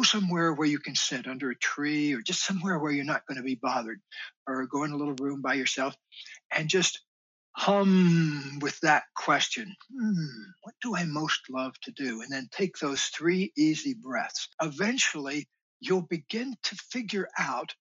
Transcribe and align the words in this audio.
go 0.00 0.02
somewhere 0.02 0.54
where 0.54 0.68
you 0.68 0.78
can 0.78 0.94
sit 0.94 1.26
under 1.26 1.50
a 1.50 1.58
tree 1.58 2.14
or 2.14 2.22
just 2.22 2.44
somewhere 2.46 2.78
where 2.78 2.92
you're 2.92 3.04
not 3.04 3.26
going 3.26 3.36
to 3.36 3.44
be 3.44 3.58
bothered 3.60 4.00
or 4.46 4.66
go 4.66 4.84
in 4.84 4.92
a 4.92 4.96
little 4.96 5.14
room 5.20 5.42
by 5.42 5.54
yourself 5.54 5.94
and 6.50 6.68
just 6.68 7.00
hum 7.52 8.58
with 8.62 8.78
that 8.80 9.02
question 9.14 9.74
hmm, 9.92 10.42
what 10.62 10.74
do 10.80 10.96
i 10.96 11.04
most 11.04 11.40
love 11.50 11.74
to 11.82 11.90
do? 11.90 12.22
And 12.22 12.30
then 12.30 12.48
take 12.50 12.78
those 12.78 13.02
three 13.02 13.52
easy 13.56 13.94
breaths. 13.94 14.48
Eventually 14.62 15.48
you'll 15.80 16.06
begin 16.08 16.54
to 16.62 16.76
figure 16.90 17.28
out 17.38 17.74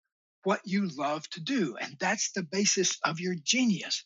what 0.43 0.61
you 0.65 0.89
love 0.97 1.29
to 1.29 1.41
do 1.41 1.77
and 1.79 1.95
that's 1.99 2.31
the 2.31 2.43
basis 2.43 2.97
of 3.05 3.20
your 3.20 3.36
genius 3.41 4.05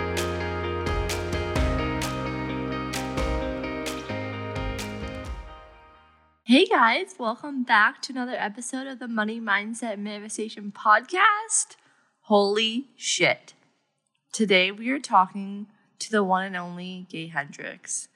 Hey 6.51 6.65
guys, 6.65 7.15
welcome 7.17 7.63
back 7.63 8.01
to 8.01 8.11
another 8.11 8.35
episode 8.35 8.85
of 8.85 8.99
the 8.99 9.07
Money 9.07 9.39
Mindset 9.39 9.97
Manifestation 9.97 10.73
Podcast. 10.73 11.77
Holy 12.23 12.89
shit. 12.97 13.53
Today 14.33 14.69
we 14.69 14.89
are 14.89 14.99
talking 14.99 15.67
to 15.99 16.11
the 16.11 16.25
one 16.25 16.43
and 16.43 16.57
only 16.57 17.07
Gay 17.09 17.27
Hendricks. 17.27 18.09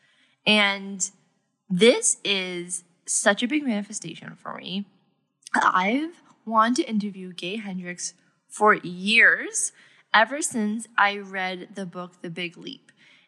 And 0.45 1.09
this 1.69 2.17
is 2.25 2.83
such 3.05 3.41
a 3.41 3.47
big 3.47 3.63
manifestation 3.63 4.35
for 4.35 4.57
me. 4.57 4.85
I've 5.53 6.21
wanted 6.45 6.83
to 6.83 6.89
interview 6.89 7.31
Gay 7.31 7.55
Hendricks 7.55 8.15
for 8.49 8.73
years, 8.73 9.71
ever 10.13 10.41
since 10.41 10.89
I 10.97 11.19
read 11.19 11.69
the 11.75 11.85
book 11.85 12.21
The 12.21 12.29
Big 12.29 12.57
Leap. 12.57 12.84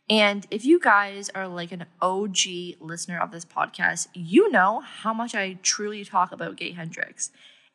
And 0.10 0.48
if 0.50 0.64
you 0.64 0.80
guys 0.80 1.30
are 1.36 1.48
like 1.48 1.72
an 1.72 1.86
OG 2.02 2.38
listener 2.80 3.20
of 3.20 3.32
this 3.32 3.44
podcast, 3.44 4.08
you 4.14 4.50
know 4.52 4.80
how 4.80 5.14
much 5.14 5.36
I 5.36 5.58
truly 5.62 6.06
talk 6.06 6.32
about 6.32 6.56
Gay 6.56 6.72
Hendricks. 6.72 7.30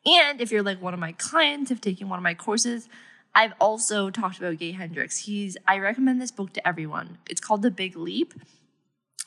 And 0.05 0.41
if 0.41 0.51
you're 0.51 0.63
like 0.63 0.81
one 0.81 0.93
of 0.93 0.99
my 0.99 1.11
clients, 1.13 1.69
have 1.69 1.79
taken 1.79 2.09
one 2.09 2.17
of 2.17 2.23
my 2.23 2.33
courses, 2.33 2.89
I've 3.35 3.53
also 3.59 4.09
talked 4.09 4.37
about 4.37 4.57
Gay 4.57 4.71
Hendricks. 4.71 5.19
He's 5.25 5.57
I 5.67 5.77
recommend 5.77 6.21
this 6.21 6.31
book 6.31 6.53
to 6.53 6.67
everyone. 6.67 7.19
It's 7.29 7.41
called 7.41 7.61
The 7.61 7.71
Big 7.71 7.95
Leap. 7.95 8.33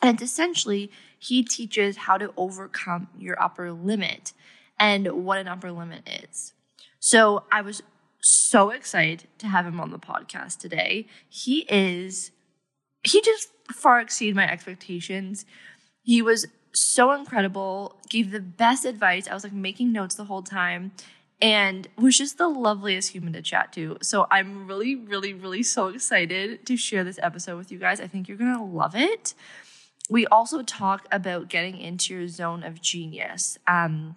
And 0.03 0.21
essentially 0.21 0.91
he 1.19 1.43
teaches 1.43 1.97
how 1.97 2.19
to 2.19 2.33
overcome 2.37 3.09
your 3.19 3.41
upper 3.43 3.73
limit 3.73 4.33
and 4.79 5.25
what 5.25 5.39
an 5.39 5.49
upper 5.49 5.73
limit 5.73 6.09
is. 6.29 6.53
So 6.99 7.45
I 7.51 7.63
was 7.63 7.83
so 8.21 8.71
excited 8.71 9.29
to 9.39 9.47
have 9.47 9.67
him 9.67 9.81
on 9.81 9.91
the 9.91 9.99
podcast 9.99 10.59
today. 10.59 11.07
He 11.29 11.61
is 11.71 12.33
he 13.07 13.21
just 13.21 13.49
far 13.73 14.01
exceeded 14.01 14.37
my 14.37 14.51
expectations. 14.51 15.45
He 16.03 16.23
was 16.23 16.47
so 16.73 17.13
incredible, 17.13 17.97
gave 18.09 18.31
the 18.31 18.41
best 18.41 18.85
advice. 18.85 19.29
I 19.29 19.35
was 19.35 19.45
like 19.45 19.53
making 19.53 19.93
notes 19.93 20.15
the 20.15 20.25
whole 20.25 20.43
time 20.43 20.93
and 21.41 21.89
was 21.97 22.17
just 22.17 22.39
the 22.39 22.49
loveliest 22.49 23.11
human 23.11 23.33
to 23.35 23.43
chat 23.43 23.73
to. 23.75 23.99
So 24.03 24.27
I'm 24.31 24.67
really, 24.67 24.95
really, 24.95 25.35
really 25.35 25.63
so 25.63 25.89
excited 25.89 26.65
to 26.67 26.77
share 26.77 27.05
this 27.05 27.19
episode 27.23 27.57
with 27.57 27.71
you 27.71 27.79
guys. 27.79 28.01
I 28.01 28.07
think 28.07 28.29
you're 28.29 28.39
to 28.39 28.63
love 28.63 28.95
it. 28.95 29.35
We 30.09 30.27
also 30.27 30.63
talk 30.63 31.07
about 31.11 31.49
getting 31.49 31.79
into 31.79 32.15
your 32.15 32.29
zone 32.29 32.63
of 32.63 32.81
genius, 32.81 33.59
um, 33.67 34.15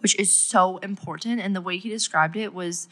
which 0.00 0.18
is 0.18 0.36
so 0.36 0.78
important. 0.78 1.40
And 1.40 1.54
the 1.54 1.60
way 1.60 1.78
he 1.78 1.88
described 1.88 2.36
it 2.36 2.52
was 2.52 2.88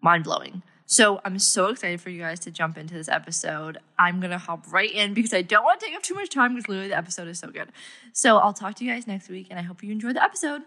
mind 0.00 0.24
blowing. 0.24 0.62
So 0.92 1.22
I'm 1.24 1.38
so 1.38 1.68
excited 1.68 2.02
for 2.02 2.10
you 2.10 2.20
guys 2.20 2.38
to 2.40 2.50
jump 2.50 2.76
into 2.76 2.92
this 2.92 3.08
episode. 3.08 3.78
I'm 3.98 4.20
going 4.20 4.30
to 4.30 4.36
hop 4.36 4.70
right 4.70 4.92
in 4.92 5.14
because 5.14 5.32
I 5.32 5.40
don't 5.40 5.64
want 5.64 5.80
to 5.80 5.86
take 5.86 5.96
up 5.96 6.02
too 6.02 6.12
much 6.12 6.28
time 6.28 6.54
because 6.54 6.68
literally 6.68 6.90
the 6.90 6.98
episode 6.98 7.28
is 7.28 7.38
so 7.38 7.48
good. 7.48 7.70
So 8.12 8.36
I'll 8.36 8.52
talk 8.52 8.74
to 8.74 8.84
you 8.84 8.92
guys 8.92 9.06
next 9.06 9.30
week 9.30 9.46
and 9.48 9.58
I 9.58 9.62
hope 9.62 9.82
you 9.82 9.90
enjoy 9.90 10.12
the 10.12 10.22
episode. 10.22 10.60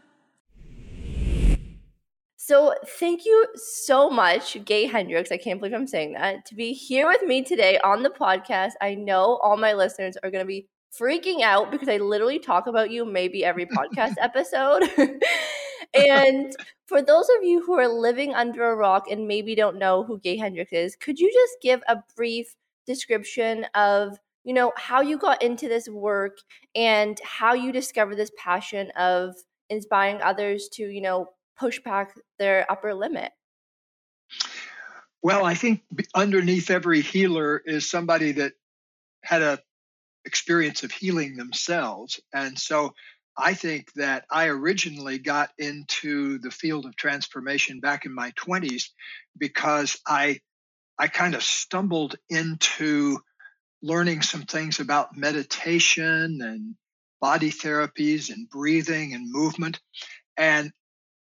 So, 2.37 2.73
thank 2.99 3.25
you 3.25 3.45
so 3.55 4.09
much, 4.09 4.63
Gay 4.65 4.87
Hendricks. 4.87 5.31
I 5.31 5.37
can't 5.37 5.59
believe 5.59 5.73
I'm 5.73 5.87
saying 5.87 6.13
that, 6.13 6.45
to 6.45 6.55
be 6.55 6.73
here 6.73 7.07
with 7.07 7.21
me 7.21 7.43
today 7.43 7.77
on 7.83 8.01
the 8.01 8.09
podcast. 8.09 8.71
I 8.81 8.95
know 8.95 9.39
all 9.43 9.57
my 9.57 9.73
listeners 9.73 10.15
are 10.23 10.31
going 10.31 10.43
to 10.43 10.47
be 10.47 10.67
freaking 10.99 11.41
out 11.41 11.71
because 11.71 11.87
I 11.87 11.97
literally 11.97 12.39
talk 12.39 12.65
about 12.65 12.89
you 12.89 13.05
maybe 13.05 13.45
every 13.45 13.67
podcast 13.67 14.15
episode. 14.19 14.89
and 15.95 16.55
for 16.87 17.01
those 17.01 17.27
of 17.37 17.43
you 17.43 17.63
who 17.63 17.73
are 17.73 17.87
living 17.87 18.33
under 18.33 18.65
a 18.65 18.75
rock 18.75 19.05
and 19.09 19.27
maybe 19.27 19.55
don't 19.55 19.77
know 19.77 20.03
who 20.03 20.19
Gay 20.19 20.37
Hendricks 20.37 20.73
is, 20.73 20.95
could 20.95 21.19
you 21.19 21.31
just 21.31 21.61
give 21.61 21.81
a 21.87 22.03
brief 22.15 22.55
description 22.85 23.65
of 23.73 24.17
you 24.43 24.53
know 24.53 24.71
how 24.77 25.01
you 25.01 25.17
got 25.17 25.41
into 25.41 25.67
this 25.67 25.89
work 25.89 26.37
and 26.75 27.19
how 27.23 27.53
you 27.53 27.71
discovered 27.71 28.15
this 28.15 28.31
passion 28.37 28.91
of 28.91 29.35
inspiring 29.69 30.21
others 30.21 30.69
to 30.73 30.83
you 30.83 31.01
know 31.01 31.27
push 31.57 31.79
back 31.79 32.13
their 32.37 32.69
upper 32.71 32.93
limit? 32.93 33.31
Well 35.23 35.45
i 35.45 35.55
think 35.55 35.81
underneath 36.13 36.69
every 36.69 37.01
healer 37.01 37.57
is 37.65 37.89
somebody 37.89 38.33
that 38.33 38.53
had 39.23 39.41
a 39.41 39.59
experience 40.25 40.83
of 40.83 40.91
healing 40.91 41.37
themselves. 41.37 42.19
And 42.33 42.57
so 42.57 42.93
I 43.37 43.53
think 43.53 43.91
that 43.93 44.25
I 44.31 44.47
originally 44.47 45.17
got 45.17 45.49
into 45.57 46.39
the 46.39 46.51
field 46.51 46.85
of 46.85 46.95
transformation 46.95 47.79
back 47.79 48.05
in 48.05 48.13
my 48.13 48.31
20s 48.31 48.89
because 49.37 49.99
I 50.07 50.39
I 50.97 51.09
kind 51.09 51.35
of 51.35 51.43
stumbled 51.43 52.15
into 52.29 53.19
learning 53.81 54.21
some 54.21 54.43
things 54.43 54.79
about 54.79 55.17
meditation 55.17 56.39
and 56.41 56.75
body 57.19 57.51
therapies 57.51 58.29
and 58.29 58.49
breathing 58.49 59.13
and 59.13 59.29
movement 59.29 59.79
and 60.37 60.71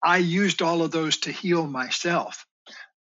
I 0.03 0.19
used 0.19 0.63
all 0.63 0.83
of 0.83 0.91
those 0.91 1.19
to 1.19 1.33
heal 1.33 1.67
myself. 1.67 2.47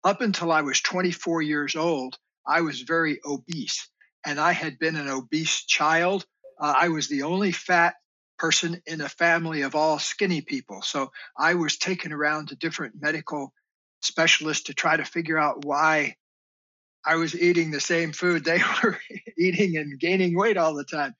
Up 0.03 0.23
until 0.23 0.51
I 0.51 0.63
was 0.63 0.81
24 0.81 1.43
years 1.43 1.77
old, 1.77 2.19
I 2.47 2.63
was 2.63 2.81
very 2.81 3.21
obese 3.25 3.89
and 4.25 4.41
I 4.41 4.53
had 4.53 4.78
been 4.78 4.97
an 4.97 5.09
obese 5.09 5.65
child. 5.65 6.25
Uh, 6.61 6.75
I 6.77 6.89
was 6.89 7.09
the 7.09 7.23
only 7.23 7.53
fat 7.53 7.95
person 8.38 8.80
in 8.86 9.00
a 9.00 9.08
family 9.08 9.62
of 9.62 9.74
all 9.74 9.98
skinny 9.98 10.41
people. 10.41 10.82
So 10.82 11.10
I 11.36 11.54
was 11.54 11.76
taken 11.76 12.12
around 12.12 12.48
to 12.48 12.56
different 12.56 12.94
medical 13.00 13.52
specialists 14.02 14.64
to 14.64 14.74
try 14.74 14.97
to 14.97 15.04
figure 15.04 15.38
out 15.38 15.64
why 15.64 16.16
I 17.04 17.16
was 17.16 17.34
eating 17.34 17.70
the 17.70 17.80
same 17.80 18.12
food 18.12 18.44
they 18.44 18.60
were 18.82 18.98
eating 19.38 19.76
and 19.76 19.98
gaining 19.98 20.36
weight 20.36 20.56
all 20.56 20.74
the 20.74 20.84
time. 20.84 21.14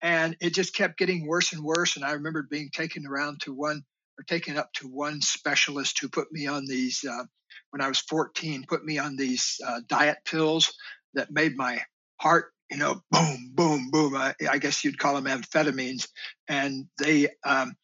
And 0.00 0.36
it 0.40 0.54
just 0.54 0.74
kept 0.74 0.98
getting 0.98 1.26
worse 1.26 1.52
and 1.52 1.62
worse. 1.62 1.96
And 1.96 2.04
I 2.04 2.12
remember 2.12 2.46
being 2.48 2.70
taken 2.72 3.06
around 3.06 3.40
to 3.42 3.52
one 3.52 3.82
or 4.18 4.24
taken 4.24 4.56
up 4.56 4.72
to 4.74 4.88
one 4.88 5.20
specialist 5.20 5.98
who 6.00 6.08
put 6.08 6.32
me 6.32 6.46
on 6.46 6.66
these, 6.66 7.04
uh, 7.04 7.24
when 7.70 7.80
I 7.80 7.88
was 7.88 7.98
14, 8.00 8.64
put 8.68 8.84
me 8.84 8.98
on 8.98 9.16
these 9.16 9.60
uh, 9.66 9.80
diet 9.86 10.18
pills 10.24 10.72
that 11.14 11.30
made 11.30 11.56
my 11.56 11.82
heart 12.20 12.52
you 12.70 12.76
know, 12.76 13.02
boom, 13.10 13.50
boom, 13.54 13.90
boom. 13.90 14.14
I, 14.14 14.34
I 14.48 14.58
guess 14.58 14.84
you'd 14.84 14.98
call 14.98 15.20
them 15.20 15.24
amphetamines, 15.24 16.08
and 16.48 16.86
they 16.98 17.28
um, 17.44 17.74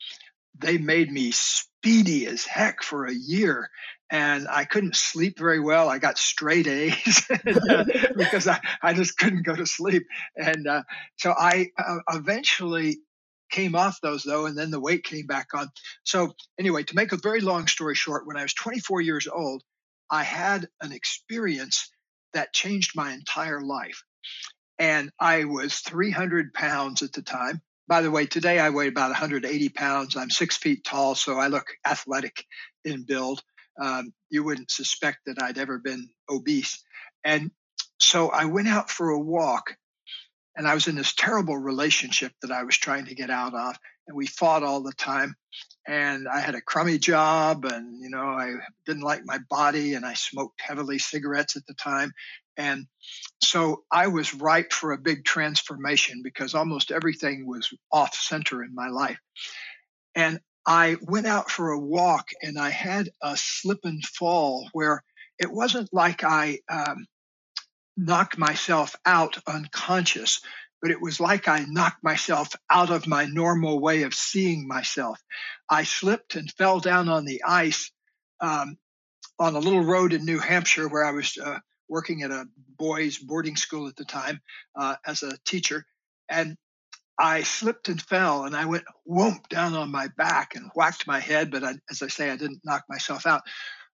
they 0.58 0.78
made 0.78 1.10
me 1.10 1.30
speedy 1.32 2.26
as 2.26 2.44
heck 2.44 2.82
for 2.82 3.06
a 3.06 3.14
year, 3.14 3.70
and 4.10 4.46
I 4.48 4.64
couldn't 4.64 4.96
sleep 4.96 5.38
very 5.38 5.60
well. 5.60 5.88
I 5.88 5.98
got 5.98 6.18
straight 6.18 6.66
A's 6.66 7.26
because 8.16 8.46
I, 8.46 8.60
I 8.82 8.94
just 8.94 9.18
couldn't 9.18 9.46
go 9.46 9.56
to 9.56 9.66
sleep, 9.66 10.04
and 10.36 10.66
uh, 10.66 10.82
so 11.16 11.34
I 11.36 11.68
uh, 11.78 11.98
eventually 12.10 12.98
came 13.50 13.74
off 13.74 14.00
those 14.02 14.22
though, 14.22 14.46
and 14.46 14.56
then 14.56 14.70
the 14.70 14.80
weight 14.80 15.04
came 15.04 15.26
back 15.26 15.48
on. 15.54 15.68
So 16.02 16.34
anyway, 16.58 16.82
to 16.84 16.96
make 16.96 17.12
a 17.12 17.16
very 17.16 17.40
long 17.40 17.66
story 17.68 17.94
short, 17.94 18.26
when 18.26 18.36
I 18.36 18.42
was 18.42 18.54
24 18.54 19.00
years 19.00 19.28
old, 19.28 19.62
I 20.10 20.24
had 20.24 20.68
an 20.80 20.92
experience 20.92 21.90
that 22.34 22.52
changed 22.52 22.92
my 22.94 23.12
entire 23.12 23.60
life. 23.60 24.02
And 24.78 25.10
I 25.20 25.44
was 25.44 25.78
300 25.78 26.52
pounds 26.52 27.02
at 27.02 27.12
the 27.12 27.22
time. 27.22 27.60
By 27.86 28.00
the 28.00 28.10
way, 28.10 28.26
today 28.26 28.58
I 28.58 28.70
weigh 28.70 28.88
about 28.88 29.10
180 29.10 29.68
pounds. 29.70 30.16
I'm 30.16 30.30
six 30.30 30.56
feet 30.56 30.84
tall, 30.84 31.14
so 31.14 31.38
I 31.38 31.48
look 31.48 31.66
athletic 31.86 32.44
in 32.84 33.04
build. 33.04 33.42
Um, 33.80 34.12
you 34.30 34.42
wouldn't 34.42 34.70
suspect 34.70 35.18
that 35.26 35.42
I'd 35.42 35.58
ever 35.58 35.78
been 35.78 36.08
obese. 36.28 36.82
And 37.24 37.50
so 38.00 38.30
I 38.30 38.46
went 38.46 38.68
out 38.68 38.90
for 38.90 39.10
a 39.10 39.18
walk, 39.18 39.76
and 40.56 40.66
I 40.66 40.74
was 40.74 40.88
in 40.88 40.96
this 40.96 41.14
terrible 41.14 41.56
relationship 41.56 42.32
that 42.42 42.50
I 42.50 42.64
was 42.64 42.76
trying 42.76 43.06
to 43.06 43.14
get 43.14 43.30
out 43.30 43.54
of. 43.54 43.76
and 44.06 44.16
we 44.16 44.26
fought 44.26 44.62
all 44.62 44.82
the 44.82 44.92
time. 44.92 45.34
And 45.86 46.28
I 46.28 46.40
had 46.40 46.54
a 46.54 46.60
crummy 46.60 46.98
job, 46.98 47.64
and 47.66 48.00
you 48.00 48.08
know 48.08 48.24
I 48.24 48.54
didn't 48.86 49.02
like 49.02 49.22
my 49.24 49.38
body, 49.50 49.94
and 49.94 50.06
I 50.06 50.14
smoked 50.14 50.60
heavily 50.60 50.98
cigarettes 50.98 51.56
at 51.56 51.66
the 51.66 51.74
time, 51.74 52.12
and 52.56 52.86
so 53.42 53.84
I 53.90 54.08
was 54.08 54.34
ripe 54.34 54.72
for 54.72 54.92
a 54.92 54.98
big 54.98 55.24
transformation 55.24 56.22
because 56.22 56.54
almost 56.54 56.90
everything 56.90 57.46
was 57.46 57.72
off 57.92 58.14
center 58.14 58.62
in 58.62 58.74
my 58.74 58.88
life. 58.88 59.18
And 60.14 60.40
I 60.66 60.96
went 61.02 61.26
out 61.26 61.50
for 61.50 61.70
a 61.70 61.78
walk, 61.78 62.28
and 62.42 62.58
I 62.58 62.70
had 62.70 63.10
a 63.22 63.36
slip 63.36 63.80
and 63.84 64.04
fall 64.04 64.68
where 64.72 65.02
it 65.38 65.52
wasn't 65.52 65.92
like 65.92 66.24
I 66.24 66.60
um, 66.70 67.06
knocked 67.96 68.38
myself 68.38 68.96
out 69.04 69.38
unconscious, 69.46 70.40
but 70.80 70.90
it 70.90 71.00
was 71.00 71.20
like 71.20 71.48
I 71.48 71.64
knocked 71.68 72.02
myself 72.02 72.54
out 72.70 72.90
of 72.90 73.06
my 73.06 73.26
normal 73.26 73.80
way 73.80 74.02
of 74.02 74.14
seeing 74.14 74.66
myself. 74.66 75.20
I 75.68 75.84
slipped 75.84 76.34
and 76.34 76.50
fell 76.52 76.80
down 76.80 77.08
on 77.08 77.24
the 77.24 77.42
ice 77.46 77.90
um, 78.40 78.76
on 79.38 79.56
a 79.56 79.60
little 79.60 79.84
road 79.84 80.12
in 80.12 80.24
New 80.24 80.38
Hampshire 80.38 80.88
where 80.88 81.04
I 81.04 81.12
was 81.12 81.36
uh, 81.36 81.58
working 81.94 82.24
at 82.24 82.32
a 82.32 82.48
boys' 82.76 83.18
boarding 83.18 83.54
school 83.54 83.86
at 83.86 83.94
the 83.94 84.04
time 84.04 84.40
uh, 84.74 84.96
as 85.06 85.22
a 85.22 85.38
teacher. 85.44 85.86
And 86.28 86.56
I 87.16 87.44
slipped 87.44 87.88
and 87.88 88.02
fell 88.02 88.44
and 88.44 88.56
I 88.56 88.64
went 88.64 88.82
whoomp 89.08 89.48
down 89.48 89.74
on 89.74 89.92
my 89.92 90.08
back 90.16 90.56
and 90.56 90.72
whacked 90.74 91.06
my 91.06 91.20
head. 91.20 91.52
But 91.52 91.62
I, 91.62 91.74
as 91.88 92.02
I 92.02 92.08
say, 92.08 92.30
I 92.30 92.36
didn't 92.36 92.64
knock 92.64 92.82
myself 92.88 93.26
out. 93.26 93.42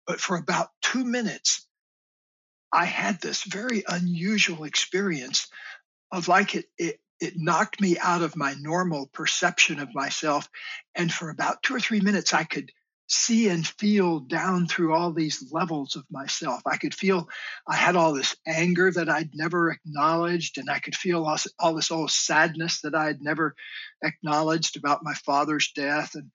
But 0.07 0.21
for 0.21 0.37
about 0.37 0.69
two 0.81 1.05
minutes, 1.05 1.67
I 2.73 2.85
had 2.85 3.21
this 3.21 3.43
very 3.43 3.83
unusual 3.89 4.63
experience 4.63 5.49
of 6.13 6.29
like 6.29 6.55
it, 6.55 6.67
it, 6.79 7.01
it 7.21 7.35
knocked 7.37 7.81
me 7.81 7.99
out 7.99 8.23
of 8.23 8.37
my 8.37 8.55
normal 8.61 9.09
perception 9.09 9.81
of 9.81 9.93
myself. 9.93 10.49
And 10.95 11.13
for 11.13 11.31
about 11.31 11.65
two 11.65 11.75
or 11.75 11.81
three 11.81 12.01
minutes, 12.01 12.33
I 12.33 12.45
could 12.45 12.71
see 13.09 13.49
and 13.49 13.67
feel 13.67 14.21
down 14.21 14.67
through 14.67 14.95
all 14.95 15.13
these 15.13 15.51
levels 15.51 15.97
of 15.97 16.05
myself. 16.11 16.61
I 16.67 16.77
could 16.77 16.95
feel 16.95 17.29
I 17.67 17.75
had 17.75 17.97
all 17.97 18.13
this 18.13 18.37
anger 18.47 18.91
that 18.93 19.09
I'd 19.09 19.31
never 19.35 19.71
acknowledged, 19.71 20.59
and 20.59 20.71
I 20.71 20.79
could 20.79 20.95
feel 20.95 21.25
all, 21.25 21.39
all 21.59 21.75
this 21.75 21.91
old 21.91 22.11
sadness 22.11 22.83
that 22.83 22.95
I'd 22.95 23.23
never 23.23 23.55
acknowledged 24.05 24.77
about 24.77 25.05
my 25.05 25.15
father's 25.15 25.73
death 25.75 26.15
and 26.15 26.31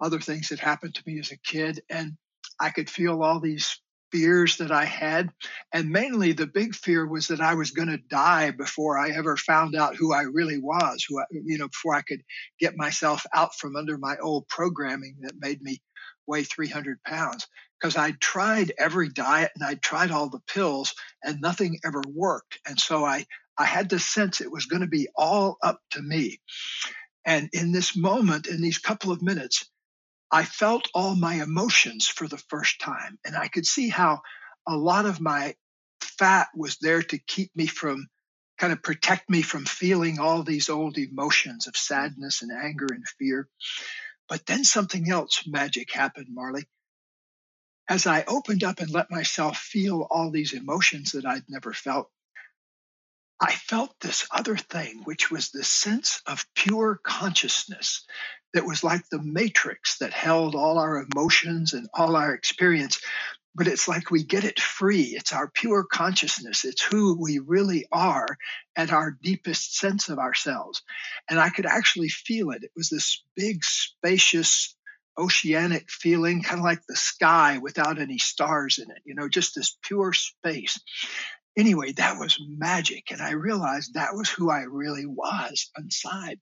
other 0.00 0.18
things 0.18 0.48
that 0.48 0.60
happened 0.60 0.94
to 0.94 1.02
me 1.06 1.18
as 1.20 1.30
a 1.30 1.36
kid. 1.36 1.82
And 1.90 2.16
I 2.58 2.70
could 2.70 2.88
feel 2.88 3.22
all 3.22 3.40
these 3.40 3.78
fears 4.10 4.58
that 4.58 4.70
I 4.70 4.84
had. 4.84 5.30
And 5.72 5.90
mainly 5.90 6.32
the 6.32 6.46
big 6.46 6.74
fear 6.74 7.06
was 7.06 7.28
that 7.28 7.40
I 7.40 7.54
was 7.54 7.72
going 7.72 7.88
to 7.88 7.98
die 7.98 8.52
before 8.52 8.96
I 8.96 9.10
ever 9.10 9.36
found 9.36 9.74
out 9.74 9.96
who 9.96 10.14
I 10.14 10.22
really 10.22 10.58
was, 10.58 11.04
who 11.06 11.20
I, 11.20 11.24
you 11.32 11.58
know, 11.58 11.68
before 11.68 11.94
I 11.94 12.02
could 12.02 12.22
get 12.60 12.76
myself 12.76 13.26
out 13.34 13.56
from 13.56 13.76
under 13.76 13.98
my 13.98 14.16
old 14.22 14.46
programming 14.48 15.16
that 15.22 15.34
made 15.40 15.60
me 15.60 15.82
weigh 16.26 16.44
300 16.44 17.02
pounds. 17.02 17.46
Because 17.80 17.96
I'd 17.96 18.20
tried 18.20 18.72
every 18.78 19.10
diet 19.10 19.52
and 19.54 19.64
I'd 19.64 19.82
tried 19.82 20.10
all 20.10 20.30
the 20.30 20.42
pills 20.46 20.94
and 21.22 21.40
nothing 21.40 21.80
ever 21.84 22.02
worked. 22.08 22.58
And 22.66 22.80
so 22.80 23.04
I, 23.04 23.26
I 23.58 23.64
had 23.66 23.88
the 23.88 23.98
sense 23.98 24.40
it 24.40 24.50
was 24.50 24.66
going 24.66 24.82
to 24.82 24.88
be 24.88 25.08
all 25.14 25.58
up 25.62 25.80
to 25.90 26.02
me. 26.02 26.40
And 27.26 27.50
in 27.52 27.72
this 27.72 27.96
moment, 27.96 28.46
in 28.46 28.62
these 28.62 28.78
couple 28.78 29.12
of 29.12 29.22
minutes, 29.22 29.68
I 30.30 30.44
felt 30.44 30.88
all 30.94 31.14
my 31.14 31.42
emotions 31.42 32.08
for 32.08 32.26
the 32.26 32.42
first 32.48 32.80
time. 32.80 33.18
And 33.24 33.36
I 33.36 33.48
could 33.48 33.66
see 33.66 33.88
how 33.88 34.22
a 34.66 34.76
lot 34.76 35.06
of 35.06 35.20
my 35.20 35.54
fat 36.00 36.48
was 36.54 36.78
there 36.78 37.02
to 37.02 37.18
keep 37.18 37.54
me 37.54 37.66
from 37.66 38.08
kind 38.58 38.72
of 38.72 38.82
protect 38.82 39.28
me 39.28 39.42
from 39.42 39.64
feeling 39.64 40.18
all 40.18 40.42
these 40.42 40.68
old 40.68 40.96
emotions 40.96 41.66
of 41.66 41.76
sadness 41.76 42.42
and 42.42 42.52
anger 42.52 42.86
and 42.90 43.06
fear. 43.18 43.48
But 44.34 44.46
then 44.46 44.64
something 44.64 45.08
else 45.08 45.46
magic 45.46 45.92
happened, 45.92 46.26
Marley. 46.28 46.66
As 47.88 48.04
I 48.04 48.24
opened 48.24 48.64
up 48.64 48.80
and 48.80 48.90
let 48.90 49.08
myself 49.08 49.56
feel 49.56 50.08
all 50.10 50.32
these 50.32 50.54
emotions 50.54 51.12
that 51.12 51.24
I'd 51.24 51.48
never 51.48 51.72
felt, 51.72 52.10
I 53.40 53.52
felt 53.52 53.94
this 54.00 54.26
other 54.32 54.56
thing, 54.56 55.02
which 55.04 55.30
was 55.30 55.50
the 55.50 55.62
sense 55.62 56.20
of 56.26 56.52
pure 56.56 56.98
consciousness 57.04 58.04
that 58.54 58.66
was 58.66 58.82
like 58.82 59.08
the 59.08 59.22
matrix 59.22 59.98
that 59.98 60.12
held 60.12 60.56
all 60.56 60.80
our 60.80 61.06
emotions 61.12 61.72
and 61.72 61.88
all 61.94 62.16
our 62.16 62.34
experience. 62.34 63.00
But 63.54 63.68
it's 63.68 63.86
like 63.86 64.10
we 64.10 64.24
get 64.24 64.44
it 64.44 64.58
free. 64.58 65.14
It's 65.16 65.32
our 65.32 65.48
pure 65.48 65.84
consciousness. 65.84 66.64
It's 66.64 66.82
who 66.82 67.16
we 67.20 67.38
really 67.38 67.86
are 67.92 68.26
at 68.74 68.92
our 68.92 69.16
deepest 69.22 69.76
sense 69.76 70.08
of 70.08 70.18
ourselves. 70.18 70.82
And 71.30 71.38
I 71.38 71.50
could 71.50 71.66
actually 71.66 72.08
feel 72.08 72.50
it. 72.50 72.64
It 72.64 72.72
was 72.74 72.88
this 72.88 73.22
big, 73.36 73.62
spacious, 73.62 74.74
oceanic 75.18 75.90
feeling, 75.90 76.42
kind 76.42 76.58
of 76.58 76.64
like 76.64 76.80
the 76.88 76.96
sky 76.96 77.58
without 77.58 78.00
any 78.00 78.18
stars 78.18 78.78
in 78.78 78.90
it, 78.90 79.02
you 79.04 79.14
know, 79.14 79.28
just 79.28 79.54
this 79.54 79.76
pure 79.82 80.12
space. 80.12 80.80
Anyway, 81.56 81.92
that 81.92 82.18
was 82.18 82.38
magic. 82.48 83.12
And 83.12 83.22
I 83.22 83.32
realized 83.32 83.94
that 83.94 84.14
was 84.14 84.28
who 84.28 84.50
I 84.50 84.62
really 84.62 85.06
was 85.06 85.70
inside. 85.78 86.40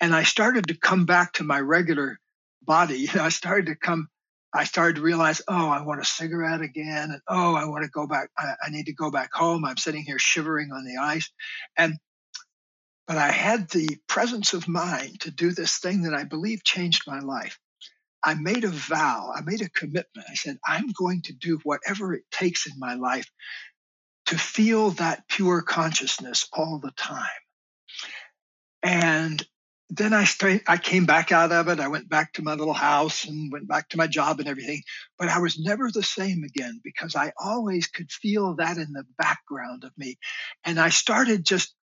And 0.00 0.14
I 0.14 0.22
started 0.22 0.68
to 0.68 0.78
come 0.78 1.04
back 1.04 1.34
to 1.34 1.44
my 1.44 1.60
regular 1.60 2.18
body. 2.62 3.08
I 3.14 3.28
started 3.28 3.66
to 3.66 3.76
come, 3.76 4.08
I 4.54 4.64
started 4.64 4.96
to 4.96 5.02
realize, 5.02 5.40
oh, 5.48 5.68
I 5.68 5.82
want 5.82 6.00
a 6.00 6.04
cigarette 6.04 6.60
again. 6.60 7.10
And 7.10 7.20
oh, 7.28 7.54
I 7.54 7.64
want 7.64 7.84
to 7.84 7.90
go 7.90 8.06
back. 8.06 8.28
I, 8.38 8.54
I 8.66 8.70
need 8.70 8.86
to 8.86 8.94
go 8.94 9.10
back 9.10 9.30
home. 9.32 9.64
I'm 9.64 9.78
sitting 9.78 10.02
here 10.02 10.18
shivering 10.18 10.70
on 10.72 10.84
the 10.84 10.96
ice. 11.00 11.30
And 11.76 11.94
but 13.06 13.18
I 13.18 13.30
had 13.30 13.68
the 13.70 13.98
presence 14.08 14.54
of 14.54 14.68
mind 14.68 15.20
to 15.20 15.30
do 15.30 15.50
this 15.50 15.78
thing 15.78 16.02
that 16.02 16.14
I 16.14 16.24
believe 16.24 16.64
changed 16.64 17.02
my 17.06 17.18
life. 17.18 17.58
I 18.24 18.34
made 18.34 18.64
a 18.64 18.68
vow, 18.68 19.32
I 19.34 19.40
made 19.42 19.60
a 19.60 19.68
commitment. 19.70 20.28
I 20.30 20.34
said, 20.34 20.58
I'm 20.66 20.92
going 20.92 21.22
to 21.22 21.32
do 21.32 21.58
whatever 21.64 22.14
it 22.14 22.22
takes 22.30 22.66
in 22.66 22.78
my 22.78 22.94
life 22.94 23.28
to 24.26 24.38
feel 24.38 24.90
that 24.92 25.28
pure 25.28 25.62
consciousness 25.62 26.46
all 26.52 26.78
the 26.78 26.92
time. 26.92 27.26
And 28.82 29.44
then 29.94 30.14
I 30.14 30.24
straight, 30.24 30.62
I 30.66 30.78
came 30.78 31.04
back 31.04 31.32
out 31.32 31.52
of 31.52 31.68
it. 31.68 31.78
I 31.78 31.88
went 31.88 32.08
back 32.08 32.32
to 32.34 32.42
my 32.42 32.54
little 32.54 32.72
house 32.72 33.26
and 33.26 33.52
went 33.52 33.68
back 33.68 33.90
to 33.90 33.98
my 33.98 34.06
job 34.06 34.40
and 34.40 34.48
everything. 34.48 34.80
But 35.18 35.28
I 35.28 35.38
was 35.38 35.58
never 35.58 35.90
the 35.90 36.02
same 36.02 36.44
again 36.44 36.80
because 36.82 37.14
I 37.14 37.32
always 37.38 37.88
could 37.88 38.10
feel 38.10 38.56
that 38.56 38.78
in 38.78 38.92
the 38.92 39.04
background 39.18 39.84
of 39.84 39.90
me. 39.98 40.16
And 40.64 40.80
I 40.80 40.88
started 40.88 41.44
just 41.44 41.74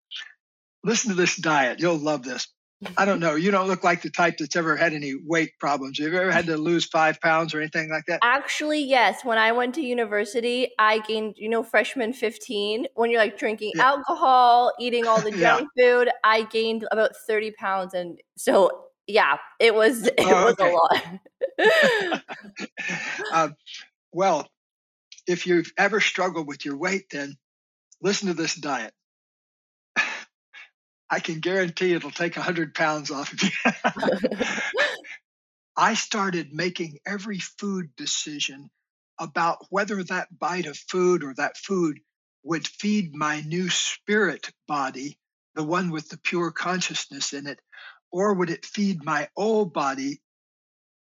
listen 0.82 1.10
to 1.10 1.16
this 1.16 1.37
diet. 1.37 1.81
You'll 1.81 1.99
love 1.99 2.22
this. 2.22 2.49
I 2.97 3.05
don't 3.05 3.19
know. 3.19 3.35
You 3.35 3.51
don't 3.51 3.67
look 3.67 3.83
like 3.83 4.03
the 4.03 4.11
type 4.11 4.37
that's 4.39 4.55
ever 4.55 4.77
had 4.77 4.93
any 4.93 5.15
weight 5.27 5.59
problems. 5.59 5.99
Have 5.99 6.13
you 6.13 6.19
ever 6.19 6.31
had 6.31 6.47
to 6.47 6.57
lose 6.57 6.85
five 6.85 7.21
pounds 7.21 7.53
or 7.53 7.61
anything 7.61 7.91
like 7.91 8.05
that? 8.07 8.21
Actually, 8.23 8.81
yes. 8.83 9.25
When 9.25 9.37
I 9.37 9.51
went 9.51 9.75
to 9.77 9.81
university, 9.81 10.71
I 10.79 11.01
gained, 11.01 11.35
you 11.39 11.49
know, 11.49 11.65
freshman 11.65 12.13
15. 12.13 12.87
When 12.95 13.11
you're 13.11 13.20
like 13.20 13.37
drinking 13.37 13.73
yeah. 13.75 13.85
alcohol, 13.85 14.73
eating 14.79 15.06
all 15.08 15.20
the 15.20 15.31
junk 15.37 15.69
yeah. 15.75 15.85
food, 15.85 16.08
I 16.23 16.44
gained 16.44 16.87
about 16.93 17.17
30 17.27 17.51
pounds. 17.53 17.94
And 17.94 18.20
so, 18.37 18.85
yeah, 19.08 19.39
it 19.58 19.75
was, 19.75 20.06
it 20.06 20.15
oh, 20.20 20.44
was 20.44 20.56
a 20.61 20.70
lot. 20.70 21.05
uh, 23.32 23.49
well, 24.13 24.47
if 25.27 25.49
you've 25.49 25.73
ever 25.77 25.99
struggled 25.99 26.47
with 26.47 26.65
your 26.65 26.77
weight, 26.77 27.11
then 27.11 27.35
listen 28.01 28.29
to 28.29 28.35
this 28.35 28.55
diet. 28.55 28.93
I 31.10 31.20
can 31.20 31.41
guarantee 31.41 31.94
it'll 31.94 32.10
take 32.10 32.36
100 32.36 32.74
pounds 32.74 33.10
off 33.10 33.32
of 33.32 33.43
you. 33.43 33.50
I 35.77 35.94
started 35.94 36.53
making 36.53 36.98
every 37.06 37.38
food 37.38 37.91
decision 37.96 38.70
about 39.19 39.58
whether 39.70 40.03
that 40.05 40.29
bite 40.36 40.67
of 40.67 40.77
food 40.77 41.24
or 41.24 41.34
that 41.34 41.56
food 41.56 42.00
would 42.43 42.67
feed 42.67 43.15
my 43.15 43.41
new 43.41 43.70
spirit 43.70 44.50
body, 44.67 45.19
the 45.55 45.65
one 45.65 45.91
with 45.91 46.08
the 46.08 46.19
pure 46.19 46.50
consciousness 46.50 47.32
in 47.32 47.46
it, 47.46 47.60
or 48.10 48.34
would 48.34 48.50
it 48.50 48.67
feed 48.67 49.05
my 49.05 49.29
old 49.36 49.72
body 49.72 50.20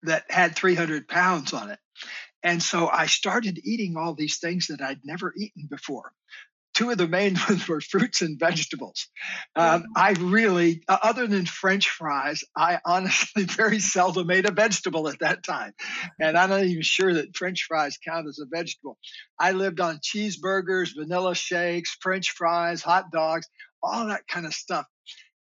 that 0.04 0.24
had 0.30 0.56
300 0.56 1.08
pounds 1.08 1.52
on 1.52 1.70
it? 1.70 1.78
And 2.42 2.62
so 2.62 2.88
I 2.88 3.06
started 3.06 3.60
eating 3.62 3.96
all 3.96 4.14
these 4.14 4.38
things 4.38 4.66
that 4.68 4.80
I'd 4.80 5.04
never 5.04 5.32
eaten 5.36 5.66
before 5.70 6.12
two 6.74 6.90
of 6.90 6.98
the 6.98 7.08
main 7.08 7.36
ones 7.48 7.66
were 7.68 7.80
fruits 7.80 8.22
and 8.22 8.38
vegetables. 8.38 9.08
Um, 9.56 9.84
I 9.96 10.12
really, 10.12 10.82
uh, 10.88 10.98
other 11.02 11.26
than 11.26 11.46
French 11.46 11.88
fries, 11.88 12.44
I 12.56 12.78
honestly 12.84 13.44
very 13.44 13.78
seldom 13.78 14.30
ate 14.30 14.46
a 14.46 14.52
vegetable 14.52 15.08
at 15.08 15.20
that 15.20 15.42
time. 15.42 15.72
And 16.20 16.36
I'm 16.36 16.50
not 16.50 16.64
even 16.64 16.82
sure 16.82 17.14
that 17.14 17.36
French 17.36 17.64
fries 17.68 17.98
count 18.06 18.28
as 18.28 18.38
a 18.38 18.46
vegetable. 18.46 18.98
I 19.38 19.52
lived 19.52 19.80
on 19.80 20.00
cheeseburgers, 20.00 20.96
vanilla 20.96 21.34
shakes, 21.34 21.96
French 22.00 22.30
fries, 22.30 22.82
hot 22.82 23.10
dogs, 23.10 23.48
all 23.82 24.06
that 24.06 24.26
kind 24.28 24.46
of 24.46 24.54
stuff. 24.54 24.86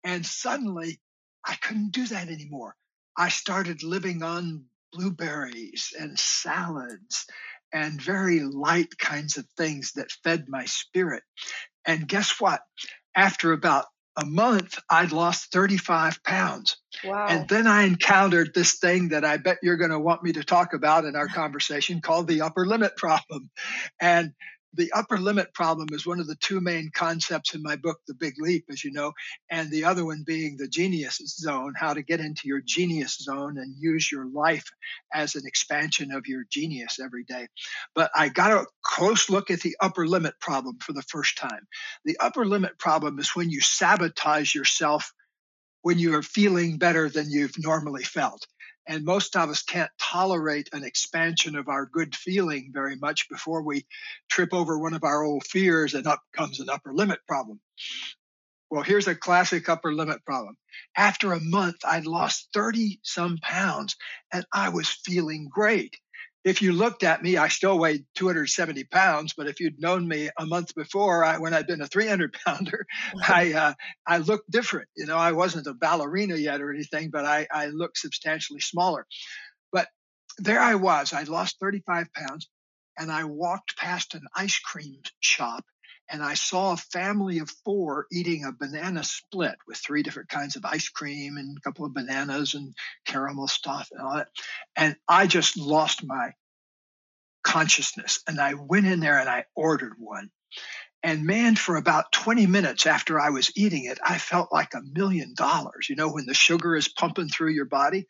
And 0.04 0.26
suddenly, 0.26 1.00
I 1.46 1.56
couldn't 1.56 1.92
do 1.92 2.06
that 2.08 2.30
anymore. 2.30 2.76
I 3.18 3.30
started 3.30 3.84
living 3.84 4.22
on 4.22 4.66
blueberries 4.94 5.94
and 6.00 6.18
salads 6.18 7.26
and 7.74 8.02
very 8.02 8.40
light 8.42 8.98
kinds 8.98 9.38
of 9.38 9.46
things 9.58 9.94
that 9.94 10.12
fed 10.24 10.46
my 10.48 10.66
spirit. 10.66 11.24
And 11.86 12.08
guess 12.08 12.40
what? 12.40 12.62
After 13.16 13.52
about 13.54 13.86
a 14.18 14.26
month, 14.26 14.80
I'd 14.90 15.12
lost 15.12 15.52
35 15.52 16.24
pounds. 16.24 16.78
Wow. 17.04 17.28
And 17.30 17.48
then 17.48 17.68
I 17.68 17.84
encountered 17.84 18.54
this 18.54 18.80
thing 18.80 19.10
that 19.10 19.24
I 19.24 19.38
bet 19.38 19.60
you're 19.62 19.78
going 19.78 19.92
to 19.92 20.00
want 20.00 20.24
me 20.24 20.34
to 20.34 20.44
talk 20.44 20.74
about 20.74 21.06
in 21.06 21.16
our 21.16 21.28
conversation 21.28 22.02
called 22.02 22.28
the 22.28 22.42
upper 22.42 22.66
limit 22.66 22.98
problem. 22.98 23.52
And 24.02 24.34
the 24.78 24.92
upper 24.94 25.18
limit 25.18 25.54
problem 25.54 25.88
is 25.92 26.06
one 26.06 26.20
of 26.20 26.28
the 26.28 26.36
two 26.36 26.62
main 26.62 26.92
concepts 26.94 27.56
in 27.56 27.64
my 27.64 27.76
book, 27.76 28.00
The 28.08 28.14
Big 28.14 28.36
Leap, 28.40 28.66
as 28.72 28.84
you 28.84 28.92
know, 28.92 29.14
and 29.50 29.70
the 29.72 29.86
other 29.86 30.06
one 30.06 30.24
being 30.26 30.56
the 30.58 30.68
genius 30.68 31.18
zone, 31.18 31.74
how 31.76 31.94
to 31.94 32.04
get 32.04 32.20
into 32.20 32.48
your 32.48 32.62
genius 32.64 33.18
zone 33.18 33.58
and 33.58 33.76
use 33.78 34.12
your 34.12 34.26
life 34.26 34.70
as 35.14 35.36
an 35.36 35.44
expansion 35.46 36.12
of 36.12 36.28
your 36.28 36.44
genius 36.50 37.00
every 37.04 37.24
day. 37.24 37.48
But 37.96 38.12
I 38.16 38.30
got 38.30 38.52
a 38.52 38.66
close 38.84 39.30
look 39.30 39.52
at 39.52 39.62
the 39.62 39.76
upper 39.82 40.08
limit 40.08 40.36
problem 40.40 40.78
for 40.80 40.94
the 40.94 41.04
first 41.04 41.38
time. 41.38 41.68
The 42.06 42.18
upper 42.20 42.46
limit 42.46 42.78
problem 42.78 43.20
is 43.20 43.36
when 43.36 43.50
you 43.50 43.62
sabotage 43.62 44.54
yourself 44.54 45.12
when 45.82 46.00
you 46.00 46.16
are 46.16 46.24
feeling 46.24 46.78
better 46.78 47.10
than 47.10 47.32
you've 47.32 47.58
normally 47.58 48.04
felt. 48.04 48.46
And 48.88 49.04
most 49.04 49.36
of 49.36 49.50
us 49.50 49.64
can't 49.64 49.92
tolerate 50.00 50.70
an 50.72 50.84
expansion 50.84 51.56
of 51.56 51.68
our 51.68 51.86
good 51.86 52.16
feeling 52.16 52.72
very 52.74 52.96
much 52.96 53.30
before 53.30 53.62
we 53.62 53.86
trip 54.30 54.54
over 54.54 54.80
one 54.80 54.94
of 54.94 55.04
our 55.04 55.24
old 55.24 55.46
fears 55.46 55.94
and 55.94 56.08
up 56.08 56.22
comes 56.34 56.60
an 56.60 56.70
upper 56.70 56.94
limit 56.94 57.20
problem. 57.28 57.60
Well, 58.70 58.84
here's 58.84 59.08
a 59.08 59.16
classic 59.16 59.70
upper 59.70 59.94
limit 59.94 60.26
problem. 60.26 60.58
After 60.96 61.34
a 61.34 61.40
month, 61.40 61.78
I'd 61.86 62.06
lost 62.06 62.50
30 62.54 63.00
some 63.02 63.38
pounds 63.42 63.96
and 64.32 64.46
I 64.54 64.70
was 64.70 64.90
feeling 64.90 65.48
great 65.50 65.98
if 66.48 66.62
you 66.62 66.72
looked 66.72 67.04
at 67.04 67.22
me, 67.22 67.36
I 67.36 67.50
still 67.50 67.78
weighed 67.78 68.06
270 68.16 68.86
pounds. 68.86 69.34
But 69.36 69.48
if 69.48 69.60
you'd 69.60 69.82
known 69.82 70.08
me 70.08 70.30
a 70.38 70.46
month 70.46 70.74
before, 70.76 71.26
I, 71.26 71.38
when 71.40 71.54
I'd 71.54 71.68
been 71.68 71.82
a 71.82 71.88
300 71.88 72.38
pounder, 72.46 72.86
I 73.28 73.54
uh, 73.54 73.74
I 74.06 74.20
looked 74.20 74.50
different. 74.50 74.88
You 74.96 75.08
know, 75.08 75.18
I 75.18 75.34
wasn't 75.34 75.68
a 75.68 75.74
ballerina 75.74 76.38
yet 76.38 76.62
or 76.62 76.74
anything, 76.74 77.10
but 77.10 77.26
I 77.26 77.48
I 77.52 77.68
looked 77.68 77.98
substantially 77.98 78.62
smaller. 78.62 79.06
But 79.74 79.90
there 80.38 80.62
I 80.62 80.76
was. 80.76 81.12
I'd 81.12 81.28
lost 81.28 81.58
35 81.60 82.14
pounds, 82.14 82.50
and 82.98 83.12
I 83.12 83.26
walked 83.26 83.78
past 83.78 84.16
an 84.16 84.24
ice 84.34 84.60
cream 84.60 85.02
shop 85.20 85.66
and 86.10 86.24
I 86.24 86.36
saw 86.36 86.74
a 86.74 86.78
family 86.78 87.40
of 87.40 87.50
four 87.66 88.08
eating 88.12 88.46
a 88.46 88.52
banana 88.52 89.04
split 89.04 89.56
with 89.68 89.78
three 89.78 90.04
different 90.04 90.30
kinds 90.30 90.56
of 90.56 90.66
ice 90.66 90.90
cream 90.90 91.38
and 91.38 91.58
a 91.58 91.62
couple 91.62 91.86
of 91.86 91.94
bananas 91.94 92.54
and 92.54 92.76
caramel 93.06 93.48
stuff 93.48 93.90
and 93.92 94.02
all 94.02 94.16
that. 94.16 94.30
And 94.76 94.96
I 95.08 95.28
just 95.28 95.58
lost 95.58 96.06
my 96.06 96.32
consciousness. 97.44 98.22
And 98.28 98.40
I 98.40 98.54
went 98.54 98.88
in 98.88 99.00
there 99.00 99.20
and 99.20 99.30
I 99.30 99.46
ordered 99.56 99.94
one. 99.98 100.30
And 101.04 101.26
man, 101.26 101.56
for 101.56 101.76
about 101.76 102.12
20 102.12 102.48
minutes 102.48 102.86
after 102.86 103.20
I 103.20 103.30
was 103.30 103.52
eating 103.56 103.86
it, 103.86 104.00
I 104.04 104.18
felt 104.18 104.52
like 104.52 104.74
a 104.74 104.82
million 104.82 105.34
dollars. 105.36 105.88
You 105.90 105.96
know, 105.96 106.10
when 106.10 106.26
the 106.26 106.34
sugar 106.34 106.76
is 106.76 106.88
pumping 106.88 107.30
through 107.30 107.52
your 107.52 107.66
body. 107.66 108.08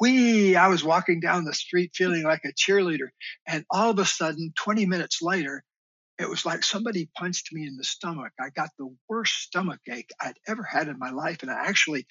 Whee, 0.00 0.54
I 0.54 0.68
was 0.68 0.84
walking 0.84 1.20
down 1.20 1.44
the 1.44 1.54
street 1.54 1.92
feeling 1.94 2.24
like 2.24 2.44
a 2.44 2.52
cheerleader. 2.52 3.08
And 3.46 3.64
all 3.70 3.90
of 3.90 3.98
a 3.98 4.04
sudden, 4.04 4.52
20 4.54 4.86
minutes 4.86 5.22
later, 5.22 5.64
it 6.18 6.28
was 6.28 6.46
like 6.46 6.64
somebody 6.64 7.08
punched 7.16 7.52
me 7.52 7.66
in 7.66 7.76
the 7.76 7.84
stomach. 7.84 8.32
I 8.40 8.50
got 8.50 8.70
the 8.78 8.94
worst 9.08 9.34
stomach 9.34 9.80
ache 9.88 10.10
I'd 10.20 10.38
ever 10.46 10.62
had 10.62 10.88
in 10.88 10.98
my 10.98 11.10
life. 11.10 11.42
And 11.42 11.50
I 11.50 11.66
actually 11.66 12.06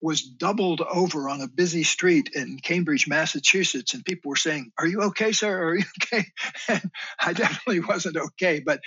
was 0.00 0.22
doubled 0.22 0.82
over 0.82 1.28
on 1.28 1.40
a 1.40 1.48
busy 1.48 1.82
street 1.82 2.30
in 2.34 2.58
Cambridge, 2.58 3.08
Massachusetts. 3.08 3.94
And 3.94 4.04
people 4.04 4.30
were 4.30 4.36
saying, 4.36 4.70
Are 4.78 4.86
you 4.86 5.02
okay, 5.02 5.32
sir? 5.32 5.68
Are 5.68 5.76
you 5.76 5.84
okay? 6.02 6.26
And 6.68 6.90
I 7.20 7.32
definitely 7.32 7.80
wasn't 7.80 8.16
okay, 8.16 8.60
but 8.60 8.80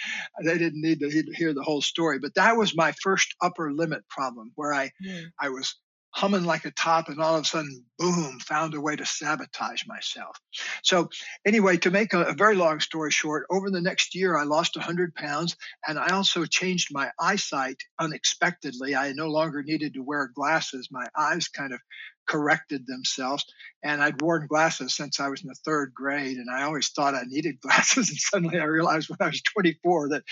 they 0.43 0.57
didn't 0.57 0.81
need 0.81 0.99
to 0.99 1.09
hear 1.09 1.53
the 1.53 1.63
whole 1.63 1.81
story. 1.81 2.19
But 2.19 2.35
that 2.35 2.57
was 2.57 2.75
my 2.75 2.93
first 3.03 3.35
upper 3.41 3.71
limit 3.71 4.07
problem 4.09 4.51
where 4.55 4.73
I, 4.73 4.91
mm. 5.05 5.25
I 5.39 5.49
was 5.49 5.75
humming 6.11 6.45
like 6.45 6.65
a 6.65 6.71
top 6.71 7.09
and 7.09 7.19
all 7.19 7.35
of 7.35 7.43
a 7.43 7.45
sudden 7.45 7.83
boom 7.99 8.39
found 8.39 8.73
a 8.73 8.81
way 8.81 8.95
to 8.95 9.05
sabotage 9.05 9.85
myself. 9.85 10.39
So 10.83 11.09
anyway 11.45 11.77
to 11.77 11.91
make 11.91 12.13
a, 12.13 12.23
a, 12.23 12.33
very 12.33 12.55
long 12.55 12.79
story 12.79 13.11
short 13.11 13.45
over 13.49 13.69
the 13.69 13.81
next 13.81 14.15
year 14.15 14.37
i 14.37 14.43
lost 14.43 14.75
100 14.75 15.13
pounds 15.15 15.55
and 15.87 15.99
i 15.99 16.09
also 16.09 16.45
changed 16.45 16.89
my 16.91 17.11
eyesight 17.19 17.81
unexpectedly. 17.99 18.95
I 18.95 19.11
no 19.13 19.27
longer 19.27 19.63
needed 19.63 19.93
to 19.95 20.03
wear 20.03 20.31
glasses. 20.33 20.89
My 20.91 21.07
eyes 21.15 21.47
kind 21.47 21.73
of 21.73 21.79
corrected 22.27 22.85
themselves 22.85 23.45
and 23.83 24.03
i'd 24.03 24.21
worn 24.21 24.47
glasses 24.47 24.93
since 24.93 25.19
i 25.19 25.29
was 25.29 25.41
in 25.41 25.47
the 25.47 25.55
third 25.65 25.93
grade 25.93 26.37
and 26.37 26.49
i 26.51 26.63
always 26.63 26.89
thought 26.89 27.15
i 27.15 27.23
needed 27.25 27.59
glasses 27.61 28.09
and 28.09 28.17
suddenly 28.17 28.59
i 28.59 28.65
realized 28.65 29.09
when 29.09 29.17
i 29.21 29.27
was 29.27 29.41
24 29.41 30.09
that 30.09 30.23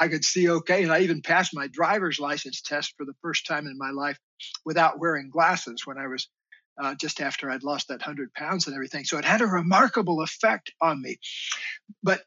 I 0.00 0.08
could 0.08 0.24
see 0.24 0.48
okay. 0.48 0.82
And 0.82 0.90
I 0.90 1.00
even 1.00 1.20
passed 1.20 1.54
my 1.54 1.66
driver's 1.66 2.18
license 2.18 2.62
test 2.62 2.94
for 2.96 3.04
the 3.04 3.12
first 3.20 3.46
time 3.46 3.66
in 3.66 3.76
my 3.76 3.90
life 3.90 4.18
without 4.64 4.98
wearing 4.98 5.28
glasses 5.28 5.86
when 5.86 5.98
I 5.98 6.06
was 6.06 6.26
uh, 6.82 6.94
just 6.94 7.20
after 7.20 7.50
I'd 7.50 7.62
lost 7.62 7.88
that 7.88 8.00
100 8.00 8.32
pounds 8.32 8.66
and 8.66 8.74
everything. 8.74 9.04
So 9.04 9.18
it 9.18 9.26
had 9.26 9.42
a 9.42 9.46
remarkable 9.46 10.22
effect 10.22 10.72
on 10.80 11.02
me. 11.02 11.18
But 12.02 12.22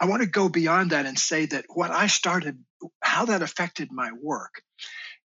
I 0.00 0.06
want 0.06 0.22
to 0.22 0.28
go 0.28 0.48
beyond 0.48 0.92
that 0.92 1.04
and 1.04 1.18
say 1.18 1.44
that 1.46 1.66
what 1.68 1.90
I 1.90 2.06
started, 2.06 2.64
how 3.02 3.26
that 3.26 3.42
affected 3.42 3.90
my 3.92 4.10
work 4.22 4.62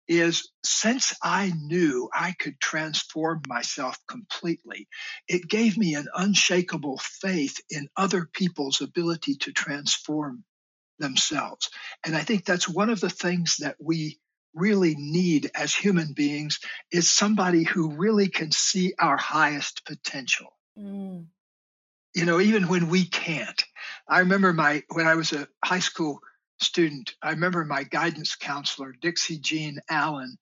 is 0.08 0.50
since 0.64 1.14
I 1.22 1.52
knew 1.56 2.10
I 2.12 2.32
could 2.32 2.58
transform 2.60 3.42
myself 3.46 3.96
completely, 4.08 4.88
it 5.28 5.48
gave 5.48 5.78
me 5.78 5.94
an 5.94 6.08
unshakable 6.12 6.98
faith 6.98 7.60
in 7.70 7.88
other 7.96 8.28
people's 8.34 8.80
ability 8.80 9.36
to 9.42 9.52
transform 9.52 10.42
themselves. 10.98 11.70
And 12.04 12.16
I 12.16 12.20
think 12.20 12.44
that's 12.44 12.68
one 12.68 12.90
of 12.90 13.00
the 13.00 13.10
things 13.10 13.56
that 13.58 13.76
we 13.80 14.18
really 14.54 14.94
need 14.96 15.50
as 15.54 15.74
human 15.74 16.12
beings 16.12 16.60
is 16.92 17.10
somebody 17.10 17.64
who 17.64 17.96
really 17.96 18.28
can 18.28 18.52
see 18.52 18.94
our 18.98 19.16
highest 19.16 19.84
potential. 19.84 20.56
Mm. 20.78 21.26
You 22.14 22.24
know, 22.24 22.40
even 22.40 22.68
when 22.68 22.88
we 22.88 23.04
can't. 23.04 23.64
I 24.08 24.20
remember 24.20 24.52
my 24.52 24.84
when 24.92 25.06
I 25.06 25.16
was 25.16 25.32
a 25.32 25.48
high 25.64 25.80
school 25.80 26.20
student, 26.60 27.14
I 27.20 27.30
remember 27.30 27.64
my 27.64 27.82
guidance 27.82 28.36
counselor, 28.36 28.94
Dixie 29.00 29.38
Jean 29.38 29.80
Allen, 29.90 30.38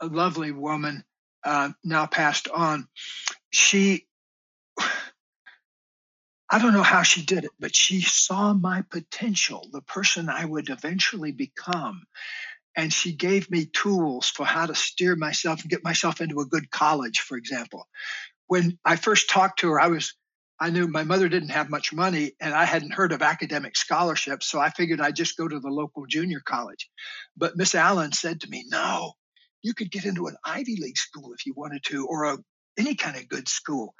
a 0.00 0.06
lovely 0.06 0.52
woman, 0.52 1.04
uh, 1.44 1.70
now 1.82 2.06
passed 2.06 2.48
on. 2.48 2.86
She 3.50 4.06
I 6.50 6.58
don't 6.58 6.72
know 6.72 6.82
how 6.82 7.02
she 7.02 7.24
did 7.24 7.44
it, 7.44 7.52
but 7.60 7.76
she 7.76 8.00
saw 8.00 8.52
my 8.52 8.82
potential, 8.90 9.68
the 9.72 9.82
person 9.82 10.28
I 10.28 10.44
would 10.44 10.68
eventually 10.68 11.30
become. 11.30 12.02
And 12.76 12.92
she 12.92 13.12
gave 13.12 13.50
me 13.50 13.66
tools 13.66 14.28
for 14.28 14.44
how 14.44 14.66
to 14.66 14.74
steer 14.74 15.14
myself 15.14 15.60
and 15.60 15.70
get 15.70 15.84
myself 15.84 16.20
into 16.20 16.40
a 16.40 16.46
good 16.46 16.70
college, 16.70 17.20
for 17.20 17.36
example. 17.36 17.86
When 18.48 18.78
I 18.84 18.96
first 18.96 19.30
talked 19.30 19.60
to 19.60 19.70
her, 19.70 19.80
I 19.80 19.88
was 19.88 20.14
I 20.62 20.68
knew 20.68 20.88
my 20.88 21.04
mother 21.04 21.28
didn't 21.28 21.50
have 21.50 21.70
much 21.70 21.90
money 21.90 22.32
and 22.38 22.52
I 22.52 22.66
hadn't 22.66 22.92
heard 22.92 23.12
of 23.12 23.22
academic 23.22 23.76
scholarships, 23.76 24.46
so 24.46 24.60
I 24.60 24.68
figured 24.68 25.00
I'd 25.00 25.16
just 25.16 25.38
go 25.38 25.48
to 25.48 25.58
the 25.58 25.70
local 25.70 26.04
junior 26.06 26.42
college. 26.44 26.90
But 27.34 27.56
Miss 27.56 27.74
Allen 27.74 28.12
said 28.12 28.42
to 28.42 28.50
me, 28.50 28.66
No, 28.68 29.14
you 29.62 29.72
could 29.72 29.90
get 29.90 30.04
into 30.04 30.26
an 30.26 30.36
Ivy 30.44 30.76
League 30.76 30.98
school 30.98 31.32
if 31.32 31.46
you 31.46 31.54
wanted 31.56 31.82
to, 31.84 32.06
or 32.06 32.24
a, 32.24 32.38
any 32.76 32.94
kind 32.94 33.16
of 33.16 33.28
good 33.28 33.48
school. 33.48 33.94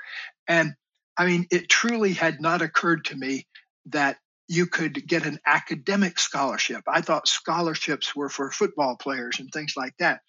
And 0.46 0.74
I 1.20 1.26
mean, 1.26 1.46
it 1.50 1.68
truly 1.68 2.14
had 2.14 2.40
not 2.40 2.62
occurred 2.62 3.04
to 3.04 3.14
me 3.14 3.46
that 3.90 4.16
you 4.48 4.64
could 4.64 5.06
get 5.06 5.26
an 5.26 5.38
academic 5.46 6.18
scholarship. 6.18 6.82
I 6.88 7.02
thought 7.02 7.28
scholarships 7.28 8.16
were 8.16 8.30
for 8.30 8.50
football 8.50 8.96
players 8.96 9.38
and 9.38 9.50
things 9.52 9.74
like 9.76 9.92
that, 9.98 10.22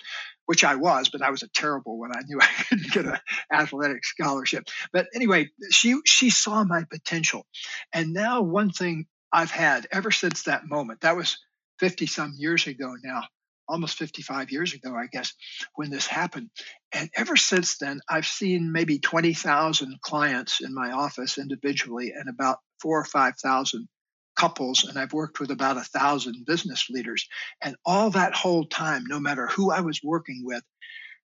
which 0.47 0.65
I 0.65 0.75
was, 0.75 1.07
but 1.07 1.21
I 1.21 1.29
was 1.29 1.43
a 1.43 1.47
terrible 1.47 1.97
one. 1.97 2.11
I 2.13 2.23
knew 2.27 2.39
I 2.41 2.63
couldn't 2.67 2.91
get 2.91 3.05
an 3.05 3.17
athletic 3.53 4.03
scholarship. 4.03 4.65
But 4.91 5.07
anyway, 5.15 5.47
she 5.69 5.95
she 6.05 6.29
saw 6.29 6.65
my 6.65 6.83
potential. 6.91 7.45
And 7.93 8.11
now 8.11 8.41
one 8.41 8.71
thing 8.71 9.05
I've 9.31 9.49
had 9.49 9.87
ever 9.93 10.11
since 10.11 10.43
that 10.43 10.67
moment, 10.67 10.99
that 11.01 11.15
was 11.15 11.37
50 11.79 12.05
some 12.05 12.33
years 12.37 12.67
ago 12.67 12.97
now, 13.01 13.23
almost 13.71 13.97
55 13.97 14.51
years 14.51 14.73
ago, 14.73 14.95
I 14.95 15.07
guess, 15.07 15.33
when 15.75 15.89
this 15.89 16.05
happened. 16.05 16.49
And 16.93 17.09
ever 17.15 17.37
since 17.37 17.77
then, 17.77 18.01
I've 18.09 18.27
seen 18.27 18.71
maybe 18.71 18.99
20,000 18.99 20.01
clients 20.01 20.61
in 20.61 20.73
my 20.73 20.91
office 20.91 21.37
individually 21.37 22.13
and 22.15 22.29
about 22.29 22.59
four 22.81 22.99
or 22.99 23.05
5,000 23.05 23.87
couples. 24.35 24.83
And 24.83 24.97
I've 24.97 25.13
worked 25.13 25.39
with 25.39 25.51
about 25.51 25.77
a 25.77 25.81
thousand 25.81 26.45
business 26.45 26.89
leaders. 26.89 27.27
And 27.61 27.75
all 27.85 28.09
that 28.11 28.33
whole 28.33 28.65
time, 28.65 29.03
no 29.07 29.19
matter 29.19 29.47
who 29.47 29.71
I 29.71 29.81
was 29.81 30.01
working 30.03 30.41
with, 30.43 30.63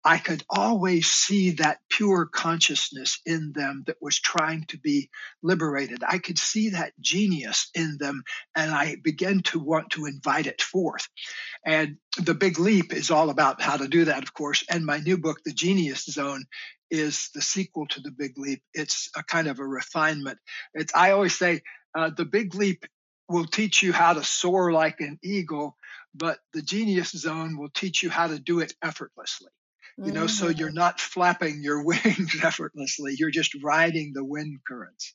I 0.05 0.19
could 0.19 0.45
always 0.51 1.11
see 1.11 1.53
that 1.53 1.79
pure 1.89 2.27
consciousness 2.27 3.21
in 3.25 3.53
them 3.53 3.85
that 3.87 3.97
was 4.03 4.21
trying 4.21 4.65
to 4.69 4.79
be 4.79 5.09
liberated. 5.43 6.05
I 6.07 6.19
could 6.19 6.39
see 6.39 6.71
that 6.71 6.93
genius 7.01 7.71
in 7.75 7.97
them, 7.99 8.23
and 8.55 8.71
I 8.71 8.97
began 9.03 9.41
to 9.45 9.59
want 9.59 9.91
to 9.91 10.05
invite 10.05 10.47
it 10.47 10.61
forth. 10.61 11.09
And 11.65 11.97
the 12.19 12.35
big 12.35 12.59
leap 12.59 12.93
is 12.93 13.11
all 13.11 13.31
about 13.31 13.63
how 13.63 13.79
to 13.79 13.89
do 13.89 14.05
that, 14.07 14.23
of 14.23 14.35
course. 14.35 14.63
And 14.69 14.85
my 14.85 14.99
new 14.99 15.17
book, 15.17 15.39
The 15.45 15.53
Genius 15.53 16.05
Zone, 16.05 16.45
is 16.91 17.31
the 17.35 17.43
sequel 17.43 17.87
to 17.87 18.01
the 18.01 18.13
big 18.13 18.39
leap. 18.39 18.63
It's 18.75 19.09
a 19.17 19.23
kind 19.23 19.49
of 19.49 19.59
a 19.59 19.67
refinement. 19.67 20.39
It's 20.75 20.95
I 20.95 21.13
always 21.13 21.37
say 21.37 21.63
uh, 21.95 22.11
the 22.15 22.27
big 22.27 22.55
leap 22.55 22.85
will 23.29 23.47
teach 23.47 23.83
you 23.83 23.93
how 23.93 24.13
to 24.13 24.23
soar 24.23 24.71
like 24.71 25.01
an 25.01 25.19
eagle, 25.25 25.77
but 26.15 26.39
the 26.53 26.61
genius 26.61 27.11
zone 27.11 27.57
will 27.57 27.71
teach 27.71 28.03
you 28.03 28.11
how 28.11 28.27
to 28.27 28.39
do 28.39 28.61
it 28.61 28.75
effortlessly. 28.83 29.49
You 29.97 30.11
know, 30.11 30.25
mm-hmm. 30.25 30.29
so 30.29 30.49
you're 30.49 30.71
mm. 30.71 30.75
not 30.75 31.01
flapping 31.01 31.63
your 31.63 31.85
wings 31.85 32.37
effortlessly, 32.43 33.15
you're 33.19 33.31
just 33.31 33.55
riding 33.63 34.13
the 34.13 34.25
wind 34.25 34.59
currents. 34.67 35.15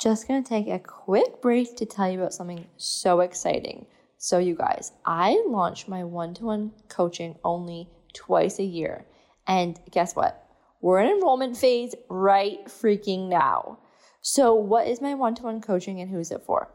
Just 0.00 0.28
gonna 0.28 0.44
take 0.44 0.68
a 0.68 0.78
quick 0.78 1.42
break 1.42 1.76
to 1.76 1.86
tell 1.86 2.10
you 2.10 2.20
about 2.20 2.34
something 2.34 2.66
so 2.76 3.20
exciting. 3.20 3.86
So, 4.20 4.38
you 4.38 4.54
guys, 4.56 4.92
I 5.06 5.42
launch 5.46 5.88
my 5.88 6.04
one 6.04 6.34
to 6.34 6.44
one 6.44 6.72
coaching 6.88 7.36
only 7.44 7.88
twice 8.14 8.58
a 8.58 8.64
year. 8.64 9.06
And 9.46 9.78
guess 9.90 10.14
what? 10.14 10.44
We're 10.80 11.00
in 11.00 11.08
enrollment 11.08 11.56
phase 11.56 11.94
right 12.08 12.58
freaking 12.66 13.28
now. 13.28 13.78
So, 14.20 14.54
what 14.54 14.86
is 14.86 15.00
my 15.00 15.14
one 15.14 15.34
to 15.36 15.44
one 15.44 15.60
coaching 15.60 16.00
and 16.00 16.10
who 16.10 16.18
is 16.18 16.30
it 16.30 16.42
for? 16.44 16.68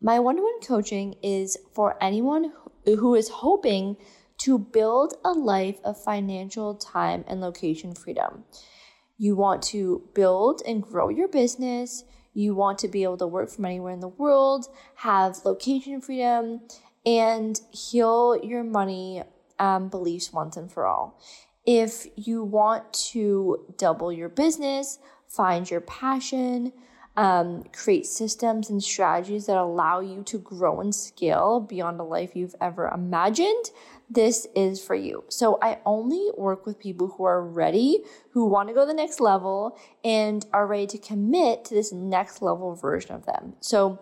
My 0.00 0.18
one 0.18 0.36
to 0.36 0.42
one 0.42 0.60
coaching 0.60 1.14
is 1.22 1.56
for 1.74 2.02
anyone 2.02 2.52
who 2.86 3.14
is 3.14 3.28
hoping 3.28 3.96
to 4.40 4.58
build 4.58 5.14
a 5.24 5.32
life 5.32 5.78
of 5.84 6.02
financial 6.02 6.74
time 6.74 7.24
and 7.26 7.40
location 7.40 7.94
freedom. 7.94 8.44
You 9.18 9.36
want 9.36 9.62
to 9.64 10.08
build 10.14 10.62
and 10.66 10.82
grow 10.82 11.10
your 11.10 11.28
business. 11.28 12.04
You 12.32 12.54
want 12.54 12.78
to 12.78 12.88
be 12.88 13.02
able 13.02 13.18
to 13.18 13.26
work 13.26 13.50
from 13.50 13.66
anywhere 13.66 13.92
in 13.92 14.00
the 14.00 14.08
world, 14.08 14.66
have 14.96 15.44
location 15.44 16.00
freedom, 16.00 16.62
and 17.04 17.60
heal 17.70 18.38
your 18.42 18.62
money 18.62 19.22
um, 19.58 19.88
beliefs 19.88 20.32
once 20.32 20.56
and 20.56 20.72
for 20.72 20.86
all. 20.86 21.20
If 21.66 22.06
you 22.16 22.42
want 22.42 22.92
to 23.12 23.66
double 23.76 24.12
your 24.12 24.28
business, 24.28 24.98
find 25.28 25.70
your 25.70 25.82
passion, 25.82 26.72
um, 27.16 27.64
create 27.72 28.06
systems 28.06 28.70
and 28.70 28.82
strategies 28.82 29.46
that 29.46 29.56
allow 29.56 30.00
you 30.00 30.22
to 30.24 30.38
grow 30.38 30.80
and 30.80 30.94
scale 30.94 31.60
beyond 31.60 32.00
a 32.00 32.04
life 32.04 32.34
you've 32.34 32.54
ever 32.60 32.88
imagined, 32.88 33.70
this 34.10 34.46
is 34.56 34.82
for 34.82 34.96
you. 34.96 35.24
So 35.28 35.58
I 35.62 35.78
only 35.86 36.30
work 36.36 36.66
with 36.66 36.80
people 36.80 37.14
who 37.16 37.24
are 37.24 37.42
ready, 37.42 38.00
who 38.32 38.46
want 38.46 38.68
to 38.68 38.74
go 38.74 38.84
the 38.84 38.92
next 38.92 39.20
level, 39.20 39.78
and 40.04 40.44
are 40.52 40.66
ready 40.66 40.88
to 40.88 40.98
commit 40.98 41.64
to 41.66 41.74
this 41.74 41.92
next 41.92 42.42
level 42.42 42.74
version 42.74 43.14
of 43.14 43.24
them. 43.24 43.54
So 43.60 44.00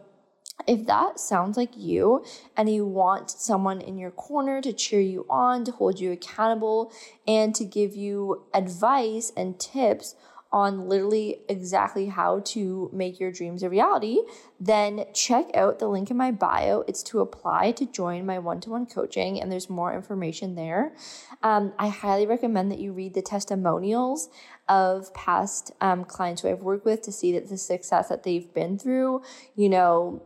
if 0.67 0.87
that 0.87 1.21
sounds 1.21 1.57
like 1.57 1.77
you 1.77 2.25
and 2.57 2.73
you 2.73 2.87
want 2.87 3.31
someone 3.31 3.81
in 3.81 3.99
your 3.99 4.11
corner 4.11 4.61
to 4.63 4.73
cheer 4.73 5.01
you 5.01 5.27
on, 5.29 5.65
to 5.65 5.73
hold 5.73 6.01
you 6.01 6.11
accountable, 6.13 6.91
and 7.27 7.55
to 7.55 7.65
give 7.65 7.95
you 7.95 8.47
advice 8.55 9.31
and 9.37 9.61
tips 9.61 10.17
on 10.51 10.89
literally 10.89 11.41
exactly 11.49 12.07
how 12.07 12.41
to 12.41 12.91
make 12.93 13.21
your 13.21 13.31
dreams 13.31 13.63
a 13.63 13.69
reality, 13.69 14.19
then 14.59 15.05
check 15.13 15.47
out 15.55 15.79
the 15.79 15.87
link 15.87 16.11
in 16.11 16.17
my 16.17 16.31
bio. 16.31 16.85
It's 16.89 17.03
to 17.05 17.21
apply 17.21 17.73
to 17.73 17.85
join 17.85 18.25
my 18.25 18.39
one 18.39 18.61
to 18.61 18.71
one 18.71 18.87
coaching, 18.87 19.41
and 19.41 19.53
there's 19.53 19.69
more 19.69 19.95
information 19.95 20.55
there. 20.55 20.95
Um, 21.43 21.75
I 21.79 21.89
highly 21.89 22.27
recommend 22.27 22.73
that 22.73 22.79
you 22.79 22.93
read 22.93 23.13
the 23.13 23.23
testimonials 23.23 24.31
of 24.69 25.13
past 25.13 25.71
um, 25.83 26.05
clients 26.05 26.43
who 26.43 26.49
I've 26.49 26.63
worked 26.63 26.87
with 26.87 27.03
to 27.03 27.13
see 27.13 27.33
that 27.33 27.49
the 27.49 27.59
success 27.59 28.09
that 28.09 28.23
they've 28.23 28.53
been 28.55 28.79
through, 28.79 29.23
you 29.55 29.69
know, 29.69 30.23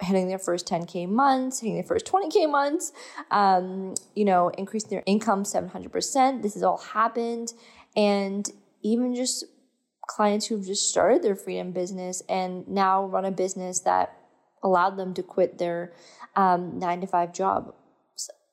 hitting 0.00 0.28
their 0.28 0.38
first 0.38 0.66
10K 0.66 1.08
months, 1.08 1.60
hitting 1.60 1.74
their 1.74 1.84
first 1.84 2.06
20K 2.06 2.50
months, 2.50 2.92
um, 3.30 3.94
you 4.16 4.24
know, 4.24 4.48
increasing 4.56 4.90
their 4.90 5.02
income 5.06 5.44
700%. 5.44 6.42
This 6.42 6.54
has 6.54 6.62
all 6.62 6.78
happened. 6.78 7.52
And 7.94 8.48
even 8.82 9.14
just 9.14 9.44
clients 10.10 10.46
who've 10.46 10.66
just 10.66 10.88
started 10.88 11.22
their 11.22 11.36
freedom 11.36 11.70
business 11.70 12.20
and 12.28 12.66
now 12.66 13.06
run 13.06 13.24
a 13.24 13.30
business 13.30 13.78
that 13.80 14.16
allowed 14.60 14.96
them 14.96 15.14
to 15.14 15.22
quit 15.22 15.58
their 15.58 15.92
um, 16.34 16.78
nine 16.80 17.00
to 17.00 17.06
five 17.06 17.32
job. 17.32 17.72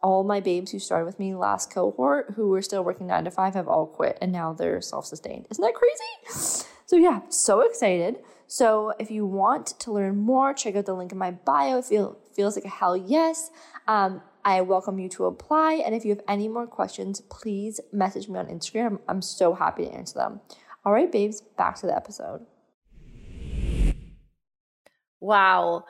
All 0.04 0.24
my 0.24 0.40
babes 0.40 0.72
who 0.72 0.78
started 0.78 1.06
with 1.06 1.18
me 1.18 1.34
last 1.34 1.72
cohort 1.72 2.34
who 2.36 2.50
were 2.50 2.62
still 2.62 2.84
working 2.84 3.08
nine 3.08 3.24
to 3.24 3.32
five 3.32 3.56
have 3.56 3.68
all 3.68 3.88
quit 3.88 4.20
and 4.22 4.32
now 4.32 4.54
they're 4.54 4.82
self 4.82 5.08
sustained. 5.08 5.48
Isn't 5.50 5.64
that 5.64 5.74
crazy? 5.74 6.68
So, 6.86 6.96
yeah, 6.96 7.22
so 7.30 7.62
excited. 7.62 8.18
So 8.46 8.94
if 9.00 9.10
you 9.10 9.26
want 9.26 9.68
to 9.80 9.92
learn 9.92 10.16
more, 10.16 10.54
check 10.54 10.76
out 10.76 10.86
the 10.86 10.94
link 10.94 11.12
in 11.12 11.18
my 11.18 11.32
bio. 11.32 11.80
It 11.80 11.86
feel, 11.86 12.18
feels 12.34 12.56
like 12.56 12.66
a 12.66 12.70
hell 12.70 12.96
yes. 12.96 13.50
Um, 13.88 14.22
I 14.46 14.62
welcome 14.62 15.00
you 15.00 15.10
to 15.10 15.26
apply. 15.26 15.82
And 15.86 15.94
if 15.94 16.06
you 16.06 16.12
have 16.12 16.24
any 16.28 16.48
more 16.48 16.68
questions, 16.68 17.20
please 17.20 17.82
message 17.92 18.30
me 18.30 18.40
on 18.40 18.46
Instagram. 18.46 19.00
I'm 19.10 19.22
so 19.22 19.56
happy 19.56 19.86
to 19.86 19.92
answer 19.92 20.20
them. 20.20 20.40
All 20.86 20.94
right, 20.94 21.12
babes, 21.12 21.42
back 21.58 21.76
to 21.78 21.88
the 21.88 21.96
episode. 21.96 22.46
Wow. 25.20 25.86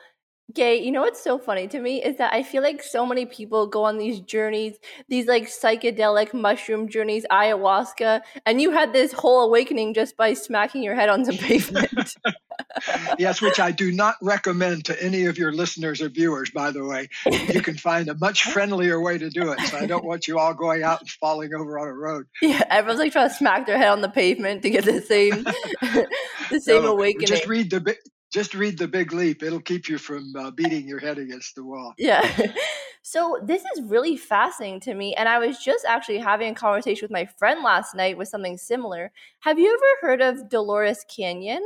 Gay, 0.54 0.82
you 0.82 0.90
know 0.90 1.02
what's 1.02 1.22
so 1.22 1.38
funny 1.38 1.68
to 1.68 1.78
me 1.78 2.02
is 2.02 2.16
that 2.16 2.32
I 2.32 2.42
feel 2.42 2.62
like 2.62 2.82
so 2.82 3.04
many 3.04 3.26
people 3.26 3.66
go 3.66 3.84
on 3.84 3.98
these 3.98 4.18
journeys, 4.20 4.78
these 5.08 5.26
like 5.26 5.44
psychedelic 5.44 6.32
mushroom 6.32 6.88
journeys, 6.88 7.26
ayahuasca, 7.30 8.22
and 8.46 8.60
you 8.60 8.70
had 8.70 8.94
this 8.94 9.12
whole 9.12 9.42
awakening 9.42 9.92
just 9.92 10.16
by 10.16 10.32
smacking 10.32 10.82
your 10.82 10.94
head 10.94 11.10
on 11.10 11.24
some 11.24 11.36
pavement. 11.48 12.14
yes, 13.18 13.40
which 13.40 13.60
I 13.60 13.70
do 13.70 13.92
not 13.92 14.16
recommend 14.22 14.86
to 14.86 15.02
any 15.02 15.26
of 15.26 15.38
your 15.38 15.52
listeners 15.52 16.00
or 16.00 16.08
viewers, 16.08 16.50
by 16.50 16.70
the 16.70 16.84
way. 16.84 17.08
You 17.26 17.62
can 17.62 17.76
find 17.76 18.08
a 18.08 18.14
much 18.14 18.42
friendlier 18.52 19.00
way 19.00 19.18
to 19.18 19.30
do 19.30 19.52
it. 19.52 19.60
So 19.60 19.78
I 19.78 19.86
don't 19.86 20.04
want 20.04 20.28
you 20.28 20.38
all 20.38 20.54
going 20.54 20.82
out 20.82 21.00
and 21.00 21.10
falling 21.10 21.54
over 21.54 21.78
on 21.78 21.88
a 21.88 21.92
road. 21.92 22.26
Yeah, 22.42 22.64
everyone's 22.70 23.00
like 23.00 23.12
trying 23.12 23.28
to 23.28 23.34
smack 23.34 23.66
their 23.66 23.78
head 23.78 23.88
on 23.88 24.00
the 24.00 24.08
pavement 24.08 24.62
to 24.62 24.70
get 24.70 24.84
the 24.84 25.00
same 25.00 25.44
the 26.50 26.60
same 26.60 26.82
no, 26.82 26.92
awakening. 26.92 27.26
Just 27.26 27.46
read 27.46 27.70
the 27.70 27.80
big 27.80 27.96
just 28.30 28.54
read 28.54 28.78
the 28.78 28.88
big 28.88 29.12
leap 29.12 29.42
it'll 29.42 29.60
keep 29.60 29.88
you 29.88 29.98
from 29.98 30.34
uh, 30.36 30.50
beating 30.50 30.86
your 30.86 30.98
head 30.98 31.18
against 31.18 31.54
the 31.54 31.64
wall 31.64 31.94
yeah 31.98 32.30
so 33.02 33.40
this 33.42 33.62
is 33.74 33.82
really 33.84 34.16
fascinating 34.16 34.80
to 34.80 34.94
me 34.94 35.14
and 35.14 35.28
i 35.28 35.38
was 35.38 35.58
just 35.58 35.84
actually 35.86 36.18
having 36.18 36.52
a 36.52 36.54
conversation 36.54 37.04
with 37.04 37.10
my 37.10 37.24
friend 37.24 37.62
last 37.62 37.94
night 37.94 38.18
with 38.18 38.28
something 38.28 38.58
similar 38.58 39.10
have 39.40 39.58
you 39.58 39.72
ever 39.72 40.06
heard 40.06 40.20
of 40.20 40.48
Dolores 40.48 41.04
Cannon 41.08 41.64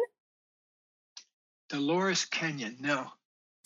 Dolores 1.72 2.26
Cannon 2.26 2.76
no. 2.80 3.06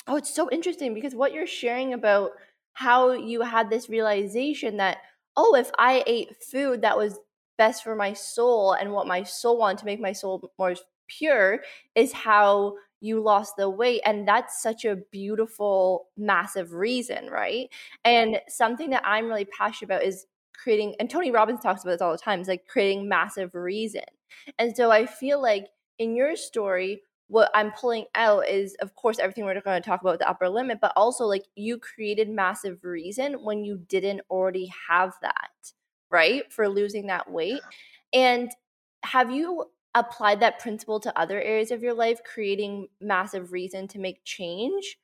Oh 0.07 0.15
it's 0.15 0.33
so 0.33 0.49
interesting 0.51 0.95
because 0.95 1.15
what 1.15 1.33
you're 1.33 1.47
sharing 1.47 1.93
about 1.93 2.31
how 2.73 3.11
you 3.11 3.41
had 3.41 3.69
this 3.69 3.89
realization 3.89 4.77
that 4.77 4.99
oh 5.37 5.57
if 5.57 5.73
i 5.77 6.05
ate 6.07 6.37
food 6.37 6.83
that 6.83 6.97
was 6.97 7.19
best 7.59 7.83
for 7.83 7.97
my 7.97 8.13
soul 8.13 8.75
and 8.75 8.93
what 8.93 9.09
my 9.09 9.25
soul 9.25 9.59
wanted 9.59 9.79
to 9.79 9.87
make 9.87 9.99
my 9.99 10.13
soul 10.13 10.53
more 10.57 10.77
pure 11.09 11.61
is 11.97 12.13
how 12.13 12.75
you 13.01 13.21
lost 13.21 13.57
the 13.57 13.69
weight 13.69 14.01
and 14.05 14.27
that's 14.29 14.63
such 14.63 14.85
a 14.85 14.97
beautiful 15.11 16.07
massive 16.17 16.75
reason 16.75 17.29
right? 17.29 17.69
And 18.05 18.41
something 18.47 18.91
that 18.91 19.03
i'm 19.05 19.27
really 19.27 19.47
passionate 19.47 19.89
about 19.89 20.05
is 20.05 20.27
creating 20.55 20.95
and 21.01 21.11
tony 21.11 21.33
robbins 21.33 21.61
talks 21.61 21.83
about 21.83 21.93
this 21.93 22.01
all 22.01 22.13
the 22.13 22.19
time 22.19 22.41
is 22.41 22.47
like 22.47 22.69
creating 22.69 23.09
massive 23.09 23.53
reason. 23.57 24.05
And 24.61 24.77
so 24.77 24.93
i 24.93 25.07
feel 25.07 25.43
like 25.43 25.67
in 25.99 26.15
your 26.15 26.37
story 26.37 27.03
what 27.29 27.51
i'm 27.55 27.73
pulling 27.73 28.05
out 28.15 28.49
is 28.49 28.75
of 28.81 28.95
course 28.95 29.19
everything 29.19 29.45
we're 29.45 29.61
going 29.61 29.81
to 29.81 29.89
talk 29.89 30.01
about 30.01 30.19
the 30.19 30.29
upper 30.29 30.49
limit 30.49 30.79
but 30.81 30.93
also 30.97 31.25
like 31.25 31.45
you 31.55 31.79
created 31.79 32.29
massive 32.29 32.83
reason 32.83 33.35
when 33.35 33.65
you 33.65 33.79
didn't 33.89 34.21
already 34.31 34.73
have 34.89 35.15
that 35.23 35.51
right 36.11 36.53
for 36.53 36.69
losing 36.69 37.07
that 37.07 37.31
weight 37.31 37.63
and 38.13 38.51
have 39.03 39.31
you 39.31 39.67
applied 39.97 40.41
that 40.41 40.59
principle 40.59 41.01
to 41.01 41.19
other 41.19 41.41
areas 41.41 41.71
of 41.71 41.83
your 41.83 41.95
life, 41.95 42.21
creating 42.23 42.89
massive 43.01 43.53
reason 43.53 43.89
to 43.89 43.99
make 43.99 44.25
change? 44.25 44.99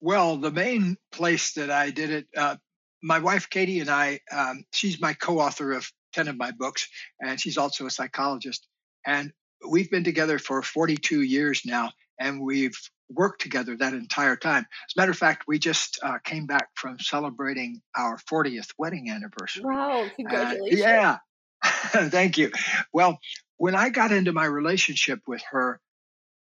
Well, 0.00 0.36
the 0.36 0.50
main 0.50 0.98
place 1.10 1.54
that 1.54 1.70
I 1.70 1.90
did 1.90 2.10
it, 2.10 2.26
uh, 2.36 2.56
my 3.02 3.18
wife 3.18 3.48
Katie 3.48 3.80
and 3.80 3.88
I, 3.88 4.20
um, 4.30 4.64
she's 4.72 5.00
my 5.00 5.14
co 5.14 5.40
author 5.40 5.72
of 5.72 5.90
10 6.12 6.28
of 6.28 6.36
my 6.36 6.50
books, 6.50 6.88
and 7.20 7.40
she's 7.40 7.56
also 7.56 7.86
a 7.86 7.90
psychologist. 7.90 8.66
And 9.06 9.32
we've 9.68 9.90
been 9.90 10.04
together 10.04 10.38
for 10.38 10.62
42 10.62 11.22
years 11.22 11.62
now, 11.64 11.90
and 12.18 12.40
we've 12.40 12.76
worked 13.10 13.40
together 13.42 13.76
that 13.76 13.92
entire 13.92 14.36
time. 14.36 14.66
As 14.88 14.94
a 14.96 15.00
matter 15.00 15.12
of 15.12 15.18
fact, 15.18 15.44
we 15.46 15.58
just 15.58 15.98
uh, 16.02 16.18
came 16.24 16.46
back 16.46 16.68
from 16.74 16.98
celebrating 16.98 17.82
our 17.96 18.18
40th 18.30 18.68
wedding 18.78 19.10
anniversary. 19.10 19.64
Wow, 19.64 20.06
congratulations. 20.16 20.80
Uh, 20.80 20.84
yeah, 20.84 21.18
Thank 21.64 22.38
you. 22.38 22.50
Well, 22.92 23.18
when 23.56 23.74
I 23.74 23.90
got 23.90 24.12
into 24.12 24.32
my 24.32 24.44
relationship 24.44 25.20
with 25.26 25.42
her, 25.50 25.80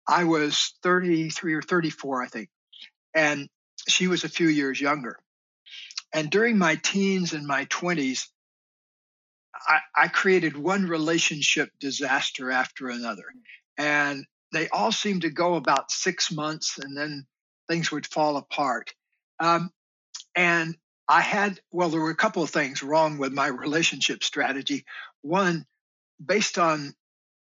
I 0.07 0.23
was 0.23 0.73
33 0.83 1.53
or 1.53 1.61
34, 1.61 2.23
I 2.23 2.27
think, 2.27 2.49
and 3.13 3.49
she 3.87 4.07
was 4.07 4.23
a 4.23 4.29
few 4.29 4.47
years 4.47 4.79
younger. 4.79 5.19
And 6.13 6.29
during 6.29 6.57
my 6.57 6.75
teens 6.75 7.33
and 7.33 7.45
my 7.45 7.65
20s, 7.65 8.27
I, 9.67 9.79
I 9.95 10.07
created 10.07 10.57
one 10.57 10.87
relationship 10.87 11.69
disaster 11.79 12.51
after 12.51 12.89
another. 12.89 13.25
And 13.77 14.25
they 14.51 14.69
all 14.69 14.91
seemed 14.91 15.21
to 15.21 15.29
go 15.29 15.55
about 15.55 15.91
six 15.91 16.31
months 16.31 16.77
and 16.79 16.97
then 16.97 17.25
things 17.67 17.91
would 17.91 18.05
fall 18.05 18.37
apart. 18.37 18.93
Um, 19.39 19.71
and 20.35 20.75
I 21.07 21.21
had, 21.21 21.59
well, 21.71 21.89
there 21.89 22.01
were 22.01 22.09
a 22.09 22.15
couple 22.15 22.43
of 22.43 22.49
things 22.49 22.83
wrong 22.83 23.17
with 23.17 23.33
my 23.33 23.47
relationship 23.47 24.23
strategy. 24.23 24.85
One, 25.21 25.65
based 26.23 26.57
on 26.57 26.93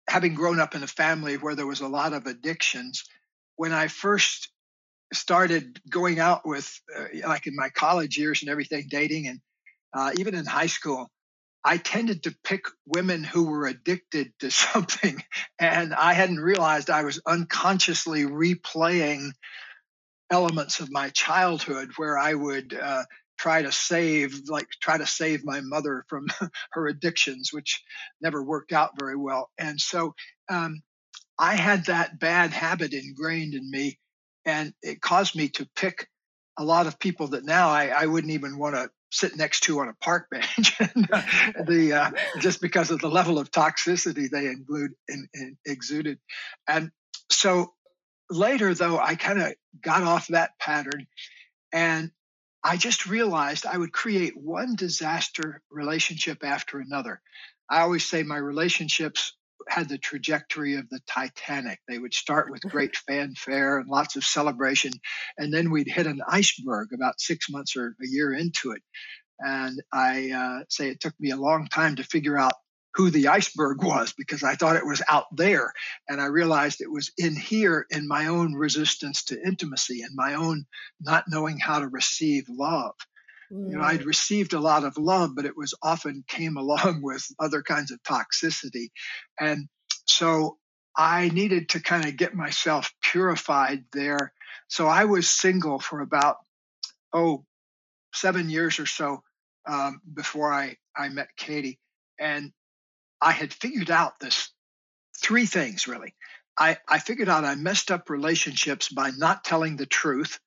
having 0.08 0.34
grown 0.34 0.60
up 0.60 0.74
in 0.74 0.82
a 0.82 0.88
family 0.88 1.36
where 1.36 1.54
there 1.54 1.66
was 1.66 1.80
a 1.80 1.88
lot 1.88 2.12
of 2.12 2.26
addictions, 2.26 3.04
when 3.56 3.72
I 3.72 3.88
first 3.88 4.50
started 5.12 5.80
going 5.88 6.18
out 6.18 6.46
with, 6.46 6.80
uh, 6.96 7.28
like 7.28 7.46
in 7.46 7.56
my 7.56 7.68
college 7.70 8.16
years 8.18 8.42
and 8.42 8.50
everything, 8.50 8.86
dating, 8.88 9.26
and 9.26 9.40
uh, 9.92 10.12
even 10.18 10.34
in 10.34 10.44
high 10.44 10.66
school, 10.66 11.10
I 11.64 11.76
tended 11.76 12.22
to 12.22 12.36
pick 12.44 12.66
women 12.86 13.24
who 13.24 13.44
were 13.44 13.66
addicted 13.66 14.32
to 14.40 14.50
something. 14.50 15.22
And 15.58 15.94
I 15.94 16.14
hadn't 16.14 16.40
realized 16.40 16.90
I 16.90 17.04
was 17.04 17.20
unconsciously 17.26 18.24
replaying 18.24 19.32
elements 20.30 20.80
of 20.80 20.90
my 20.90 21.08
childhood 21.10 21.92
where 21.96 22.18
I 22.18 22.34
would 22.34 22.74
uh, 22.74 23.04
try 23.38 23.62
to 23.62 23.72
save, 23.72 24.42
like, 24.48 24.68
try 24.80 24.98
to 24.98 25.06
save 25.06 25.44
my 25.44 25.60
mother 25.60 26.04
from 26.08 26.26
her 26.72 26.86
addictions, 26.86 27.52
which 27.52 27.82
never 28.20 28.42
worked 28.42 28.72
out 28.72 28.98
very 28.98 29.16
well. 29.16 29.50
And 29.58 29.80
so 29.80 30.14
um, 30.50 30.82
I 31.38 31.54
had 31.54 31.86
that 31.86 32.18
bad 32.18 32.50
habit 32.50 32.92
ingrained 32.92 33.54
in 33.54 33.70
me, 33.70 33.98
and 34.44 34.74
it 34.82 35.00
caused 35.00 35.36
me 35.36 35.48
to 35.50 35.68
pick 35.76 36.08
a 36.58 36.64
lot 36.64 36.86
of 36.86 36.98
people 36.98 37.28
that 37.28 37.44
now 37.44 37.68
I, 37.68 37.86
I 37.86 38.06
wouldn't 38.06 38.32
even 38.32 38.58
want 38.58 38.74
to 38.74 38.90
sit 39.10 39.36
next 39.36 39.60
to 39.60 39.80
on 39.80 39.88
a 39.88 39.94
park 39.94 40.28
bench. 40.30 40.78
The 41.66 41.92
uh, 41.92 42.10
just 42.40 42.60
because 42.60 42.90
of 42.90 43.00
the 43.00 43.08
level 43.08 43.38
of 43.38 43.50
toxicity 43.50 44.30
they 44.30 44.46
include 44.46 44.92
in, 45.08 45.28
in 45.34 45.56
exuded. 45.66 46.18
And 46.66 46.90
so 47.30 47.72
later 48.30 48.74
though 48.74 48.98
i 48.98 49.14
kind 49.14 49.40
of 49.40 49.54
got 49.80 50.02
off 50.02 50.28
that 50.28 50.50
pattern 50.58 51.06
and 51.72 52.10
i 52.62 52.76
just 52.76 53.06
realized 53.06 53.64
i 53.64 53.76
would 53.76 53.92
create 53.92 54.36
one 54.36 54.76
disaster 54.76 55.62
relationship 55.70 56.44
after 56.44 56.78
another. 56.78 57.20
I 57.70 57.80
always 57.80 58.04
say 58.04 58.22
my 58.22 58.36
relationships 58.36 59.34
had 59.68 59.88
the 59.88 59.98
trajectory 59.98 60.76
of 60.76 60.88
the 60.88 61.00
Titanic. 61.06 61.78
They 61.88 61.98
would 61.98 62.14
start 62.14 62.50
with 62.50 62.62
great 62.68 62.96
fanfare 62.96 63.78
and 63.78 63.88
lots 63.88 64.16
of 64.16 64.24
celebration, 64.24 64.92
and 65.36 65.52
then 65.52 65.70
we'd 65.70 65.88
hit 65.88 66.06
an 66.06 66.20
iceberg 66.26 66.88
about 66.92 67.20
six 67.20 67.50
months 67.50 67.76
or 67.76 67.96
a 68.02 68.06
year 68.06 68.32
into 68.32 68.72
it. 68.72 68.82
And 69.40 69.80
I 69.92 70.30
uh, 70.30 70.64
say 70.68 70.88
it 70.88 71.00
took 71.00 71.14
me 71.20 71.30
a 71.30 71.36
long 71.36 71.68
time 71.68 71.96
to 71.96 72.04
figure 72.04 72.36
out 72.36 72.54
who 72.94 73.10
the 73.10 73.28
iceberg 73.28 73.84
was 73.84 74.12
because 74.16 74.42
I 74.42 74.56
thought 74.56 74.76
it 74.76 74.86
was 74.86 75.02
out 75.08 75.26
there. 75.36 75.72
And 76.08 76.20
I 76.20 76.26
realized 76.26 76.80
it 76.80 76.90
was 76.90 77.12
in 77.16 77.36
here 77.36 77.86
in 77.90 78.08
my 78.08 78.26
own 78.26 78.54
resistance 78.54 79.24
to 79.26 79.40
intimacy 79.40 80.02
and 80.02 80.10
my 80.14 80.34
own 80.34 80.66
not 81.00 81.24
knowing 81.28 81.58
how 81.58 81.78
to 81.78 81.86
receive 81.86 82.46
love. 82.48 82.94
Mm. 83.52 83.70
You 83.70 83.76
know, 83.78 83.82
I'd 83.82 84.00
mm. 84.00 84.06
received 84.06 84.52
a 84.52 84.60
lot 84.60 84.84
of 84.84 84.98
love, 84.98 85.34
but 85.34 85.44
it 85.44 85.56
was 85.56 85.74
often 85.82 86.24
came 86.26 86.56
along 86.58 87.02
with 87.02 87.26
other 87.38 87.62
kinds 87.62 87.90
of 87.90 88.02
toxicity. 88.02 88.88
And 89.38 89.68
so 90.06 90.58
I 90.96 91.28
needed 91.28 91.70
to 91.70 91.80
kind 91.80 92.06
of 92.06 92.16
get 92.16 92.34
myself 92.34 92.92
purified 93.02 93.84
there. 93.92 94.32
So 94.68 94.86
I 94.86 95.04
was 95.04 95.30
single 95.30 95.78
for 95.78 96.00
about, 96.00 96.36
oh, 97.12 97.44
seven 98.14 98.50
years 98.50 98.80
or 98.80 98.86
so 98.86 99.22
um, 99.66 100.00
before 100.12 100.52
I, 100.52 100.76
I 100.96 101.08
met 101.08 101.28
Katie. 101.36 101.78
And 102.18 102.52
I 103.20 103.32
had 103.32 103.52
figured 103.52 103.90
out 103.90 104.18
this 104.18 104.50
three 105.16 105.46
things 105.46 105.86
really. 105.86 106.14
I, 106.58 106.78
I 106.88 106.98
figured 106.98 107.28
out 107.28 107.44
I 107.44 107.54
messed 107.54 107.90
up 107.90 108.10
relationships 108.10 108.88
by 108.88 109.10
not 109.16 109.44
telling 109.44 109.76
the 109.76 109.86
truth 109.86 110.40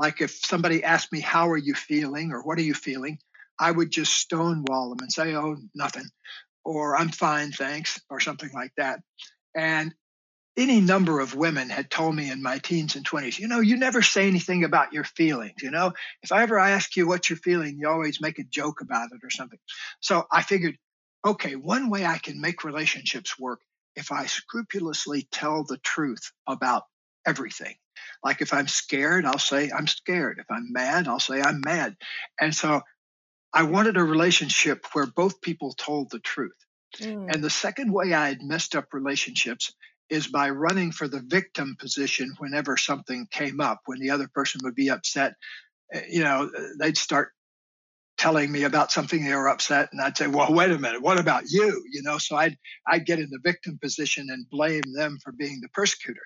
like 0.00 0.22
if 0.22 0.32
somebody 0.32 0.82
asked 0.82 1.12
me, 1.12 1.20
How 1.20 1.50
are 1.50 1.58
you 1.58 1.74
feeling? 1.74 2.32
or 2.32 2.42
What 2.42 2.58
are 2.58 2.62
you 2.62 2.74
feeling? 2.74 3.18
I 3.58 3.70
would 3.70 3.90
just 3.90 4.14
stonewall 4.14 4.88
them 4.88 5.00
and 5.02 5.12
say, 5.12 5.34
Oh, 5.36 5.58
nothing, 5.74 6.06
or 6.64 6.96
I'm 6.96 7.10
fine, 7.10 7.52
thanks, 7.52 8.00
or 8.08 8.18
something 8.18 8.50
like 8.54 8.72
that. 8.78 9.00
And 9.54 9.94
any 10.56 10.80
number 10.80 11.20
of 11.20 11.34
women 11.34 11.68
had 11.70 11.90
told 11.90 12.14
me 12.14 12.30
in 12.30 12.42
my 12.42 12.58
teens 12.58 12.96
and 12.96 13.08
20s, 13.08 13.38
you 13.38 13.48
know, 13.48 13.60
you 13.60 13.76
never 13.76 14.02
say 14.02 14.26
anything 14.26 14.64
about 14.64 14.92
your 14.92 15.04
feelings. 15.04 15.62
You 15.62 15.70
know, 15.70 15.92
if 16.22 16.32
I 16.32 16.42
ever 16.42 16.58
ask 16.58 16.96
you 16.96 17.06
what 17.06 17.28
you're 17.30 17.38
feeling, 17.38 17.78
you 17.78 17.88
always 17.88 18.20
make 18.20 18.38
a 18.38 18.44
joke 18.44 18.80
about 18.80 19.10
it 19.12 19.20
or 19.22 19.30
something. 19.30 19.58
So 20.00 20.26
I 20.32 20.42
figured, 20.42 20.76
okay, 21.26 21.56
one 21.56 21.90
way 21.90 22.06
I 22.06 22.18
can 22.18 22.40
make 22.40 22.64
relationships 22.64 23.38
work 23.38 23.60
if 23.96 24.12
I 24.12 24.26
scrupulously 24.26 25.28
tell 25.30 25.64
the 25.64 25.78
truth 25.78 26.32
about 26.46 26.84
everything. 27.26 27.74
Like 28.22 28.40
if 28.40 28.52
I'm 28.52 28.68
scared, 28.68 29.24
I'll 29.24 29.38
say 29.38 29.70
I'm 29.70 29.86
scared. 29.86 30.38
If 30.38 30.46
I'm 30.50 30.72
mad, 30.72 31.08
I'll 31.08 31.20
say 31.20 31.40
I'm 31.40 31.62
mad. 31.64 31.96
And 32.40 32.54
so 32.54 32.82
I 33.52 33.64
wanted 33.64 33.96
a 33.96 34.04
relationship 34.04 34.86
where 34.92 35.06
both 35.06 35.40
people 35.40 35.72
told 35.72 36.10
the 36.10 36.20
truth. 36.20 36.56
Mm. 36.98 37.32
And 37.32 37.42
the 37.42 37.50
second 37.50 37.92
way 37.92 38.12
I 38.12 38.28
had 38.28 38.42
messed 38.42 38.76
up 38.76 38.92
relationships 38.92 39.72
is 40.08 40.26
by 40.26 40.50
running 40.50 40.90
for 40.92 41.08
the 41.08 41.20
victim 41.20 41.76
position 41.78 42.34
whenever 42.38 42.76
something 42.76 43.28
came 43.30 43.60
up, 43.60 43.80
when 43.86 44.00
the 44.00 44.10
other 44.10 44.28
person 44.34 44.60
would 44.64 44.74
be 44.74 44.90
upset. 44.90 45.34
Eh, 45.92 46.02
you 46.10 46.24
know, 46.24 46.50
they'd 46.78 46.98
start 46.98 47.30
telling 48.18 48.52
me 48.52 48.64
about 48.64 48.92
something 48.92 49.24
they 49.24 49.34
were 49.34 49.48
upset 49.48 49.88
and 49.92 50.00
I'd 50.00 50.16
say, 50.16 50.26
well, 50.26 50.52
wait 50.52 50.70
a 50.70 50.78
minute, 50.78 51.00
what 51.00 51.18
about 51.18 51.44
you? 51.48 51.82
You 51.90 52.02
know, 52.02 52.18
so 52.18 52.36
I'd 52.36 52.58
I'd 52.86 53.06
get 53.06 53.18
in 53.18 53.30
the 53.30 53.40
victim 53.42 53.78
position 53.80 54.28
and 54.30 54.50
blame 54.50 54.82
them 54.94 55.18
for 55.22 55.32
being 55.32 55.60
the 55.62 55.70
persecutor. 55.70 56.20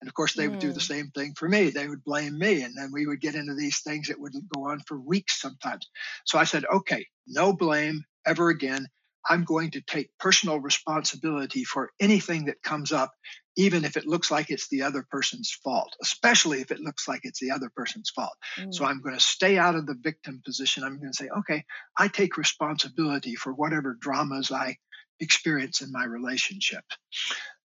And 0.00 0.08
of 0.08 0.14
course, 0.14 0.34
they 0.34 0.46
mm. 0.46 0.50
would 0.50 0.58
do 0.58 0.72
the 0.72 0.80
mm. 0.80 0.88
same 0.88 1.10
thing 1.10 1.34
for 1.36 1.48
me. 1.48 1.70
They 1.70 1.88
would 1.88 2.04
blame 2.04 2.38
me. 2.38 2.62
And 2.62 2.74
then 2.76 2.90
we 2.92 3.06
would 3.06 3.20
get 3.20 3.34
into 3.34 3.54
these 3.54 3.80
things 3.80 4.08
that 4.08 4.20
would 4.20 4.34
go 4.54 4.68
on 4.68 4.80
for 4.86 5.00
weeks 5.00 5.40
sometimes. 5.40 5.88
So 6.24 6.38
I 6.38 6.44
said, 6.44 6.64
okay, 6.72 7.06
no 7.26 7.52
blame 7.52 8.04
ever 8.26 8.50
again. 8.50 8.88
I'm 9.28 9.44
going 9.44 9.72
to 9.72 9.80
take 9.80 10.10
personal 10.18 10.60
responsibility 10.60 11.64
for 11.64 11.90
anything 12.00 12.44
that 12.44 12.62
comes 12.62 12.92
up, 12.92 13.12
even 13.56 13.84
if 13.84 13.96
it 13.96 14.06
looks 14.06 14.30
like 14.30 14.50
it's 14.50 14.68
the 14.68 14.82
other 14.82 15.04
person's 15.10 15.50
fault, 15.50 15.96
especially 16.00 16.60
if 16.60 16.70
it 16.70 16.80
looks 16.80 17.08
like 17.08 17.22
it's 17.24 17.40
the 17.40 17.50
other 17.50 17.70
person's 17.74 18.10
fault. 18.10 18.36
Mm. 18.56 18.72
So 18.72 18.84
I'm 18.84 19.00
going 19.00 19.16
to 19.16 19.20
stay 19.20 19.58
out 19.58 19.74
of 19.74 19.86
the 19.86 19.96
victim 20.00 20.42
position. 20.44 20.84
I'm 20.84 20.98
going 20.98 21.10
to 21.10 21.16
say, 21.16 21.28
okay, 21.38 21.64
I 21.98 22.08
take 22.08 22.36
responsibility 22.36 23.34
for 23.34 23.52
whatever 23.52 23.96
dramas 24.00 24.52
I 24.52 24.76
experience 25.18 25.80
in 25.80 25.90
my 25.90 26.04
relationship. 26.04 26.84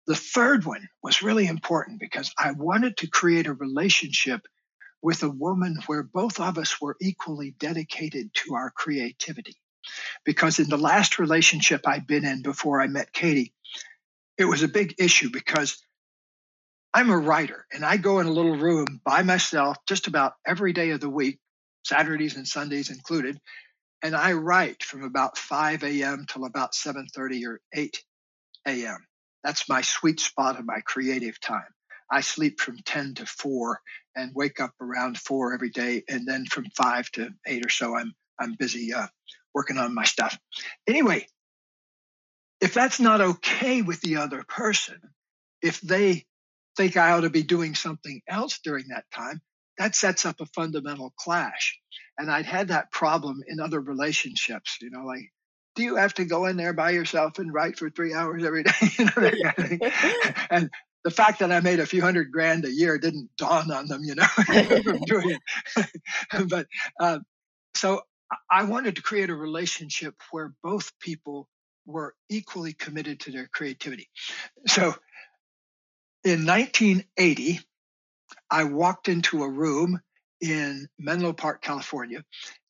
The 0.09 0.15
third 0.15 0.65
one 0.65 0.89
was 1.03 1.21
really 1.21 1.45
important 1.45 1.99
because 1.99 2.33
I 2.35 2.53
wanted 2.53 2.97
to 2.97 3.07
create 3.07 3.45
a 3.45 3.53
relationship 3.53 4.41
with 5.03 5.21
a 5.21 5.29
woman 5.29 5.77
where 5.85 6.01
both 6.01 6.39
of 6.39 6.57
us 6.57 6.81
were 6.81 6.97
equally 6.99 7.51
dedicated 7.59 8.33
to 8.33 8.55
our 8.55 8.71
creativity. 8.71 9.61
Because 10.25 10.57
in 10.57 10.67
the 10.67 10.79
last 10.79 11.19
relationship 11.19 11.81
I'd 11.87 12.07
been 12.07 12.25
in 12.25 12.41
before 12.41 12.81
I 12.81 12.87
met 12.87 13.13
Katie, 13.13 13.53
it 14.35 14.45
was 14.45 14.63
a 14.63 14.67
big 14.67 14.95
issue 14.97 15.29
because 15.31 15.77
I'm 16.91 17.11
a 17.11 17.17
writer 17.19 17.67
and 17.71 17.85
I 17.85 17.97
go 17.97 18.17
in 18.17 18.25
a 18.25 18.31
little 18.31 18.57
room 18.57 18.99
by 19.05 19.21
myself 19.21 19.77
just 19.87 20.07
about 20.07 20.33
every 20.43 20.73
day 20.73 20.89
of 20.89 21.01
the 21.01 21.09
week, 21.09 21.37
Saturdays 21.85 22.35
and 22.35 22.47
Sundays 22.47 22.89
included, 22.89 23.39
and 24.01 24.15
I 24.15 24.33
write 24.33 24.81
from 24.81 25.03
about 25.03 25.37
5 25.37 25.83
a.m. 25.83 26.25
till 26.27 26.45
about 26.45 26.73
7:30 26.73 27.45
or 27.45 27.61
8 27.75 28.03
a.m. 28.65 29.05
That's 29.43 29.69
my 29.69 29.81
sweet 29.81 30.19
spot 30.19 30.59
of 30.59 30.65
my 30.65 30.81
creative 30.85 31.39
time. 31.39 31.73
I 32.11 32.21
sleep 32.21 32.59
from 32.59 32.77
10 32.77 33.15
to 33.15 33.25
4 33.25 33.81
and 34.15 34.31
wake 34.33 34.59
up 34.59 34.73
around 34.81 35.17
4 35.17 35.53
every 35.53 35.69
day. 35.69 36.03
And 36.09 36.27
then 36.27 36.45
from 36.45 36.65
5 36.75 37.11
to 37.11 37.29
8 37.45 37.65
or 37.65 37.69
so, 37.69 37.95
I'm, 37.95 38.13
I'm 38.39 38.55
busy 38.55 38.93
uh, 38.93 39.07
working 39.53 39.77
on 39.77 39.93
my 39.93 40.05
stuff. 40.05 40.37
Anyway, 40.87 41.27
if 42.61 42.73
that's 42.73 42.99
not 42.99 43.21
okay 43.21 43.81
with 43.81 44.01
the 44.01 44.17
other 44.17 44.43
person, 44.47 44.99
if 45.61 45.79
they 45.81 46.25
think 46.75 46.97
I 46.97 47.11
ought 47.11 47.21
to 47.21 47.29
be 47.29 47.43
doing 47.43 47.75
something 47.75 48.21
else 48.27 48.59
during 48.63 48.87
that 48.89 49.05
time, 49.13 49.41
that 49.77 49.95
sets 49.95 50.25
up 50.25 50.41
a 50.41 50.45
fundamental 50.47 51.13
clash. 51.17 51.79
And 52.17 52.29
I'd 52.29 52.45
had 52.45 52.67
that 52.67 52.91
problem 52.91 53.41
in 53.47 53.61
other 53.61 53.79
relationships, 53.79 54.77
you 54.81 54.89
know, 54.89 55.05
like 55.05 55.31
do 55.79 55.85
you 55.85 55.95
have 55.95 56.13
to 56.15 56.25
go 56.25 56.45
in 56.45 56.57
there 56.57 56.73
by 56.73 56.89
yourself 56.89 57.39
and 57.39 57.53
write 57.53 57.79
for 57.79 57.89
three 57.89 58.13
hours 58.13 58.43
every 58.43 58.63
day? 58.63 58.71
you 58.99 59.05
know, 59.05 59.89
and 60.51 60.69
the 61.05 61.09
fact 61.09 61.39
that 61.39 61.53
I 61.53 61.61
made 61.61 61.79
a 61.79 61.85
few 61.85 62.01
hundred 62.01 62.33
grand 62.33 62.65
a 62.65 62.71
year 62.71 62.97
didn't 62.97 63.29
dawn 63.37 63.71
on 63.71 63.87
them, 63.87 64.03
you 64.03 64.15
know, 64.15 64.25
from 64.83 64.99
doing 65.05 65.37
it. 65.75 66.49
but 66.49 66.67
uh, 66.99 67.19
so 67.75 68.01
I 68.51 68.65
wanted 68.65 68.97
to 68.97 69.01
create 69.01 69.29
a 69.29 69.35
relationship 69.35 70.15
where 70.31 70.53
both 70.61 70.91
people 70.99 71.47
were 71.85 72.13
equally 72.29 72.73
committed 72.73 73.21
to 73.21 73.31
their 73.31 73.47
creativity. 73.47 74.09
So 74.67 74.93
in 76.25 76.45
1980, 76.45 77.61
I 78.51 78.65
walked 78.65 79.07
into 79.07 79.43
a 79.43 79.49
room 79.49 80.01
in 80.41 80.89
Menlo 80.97 81.31
Park, 81.31 81.61
California, 81.61 82.25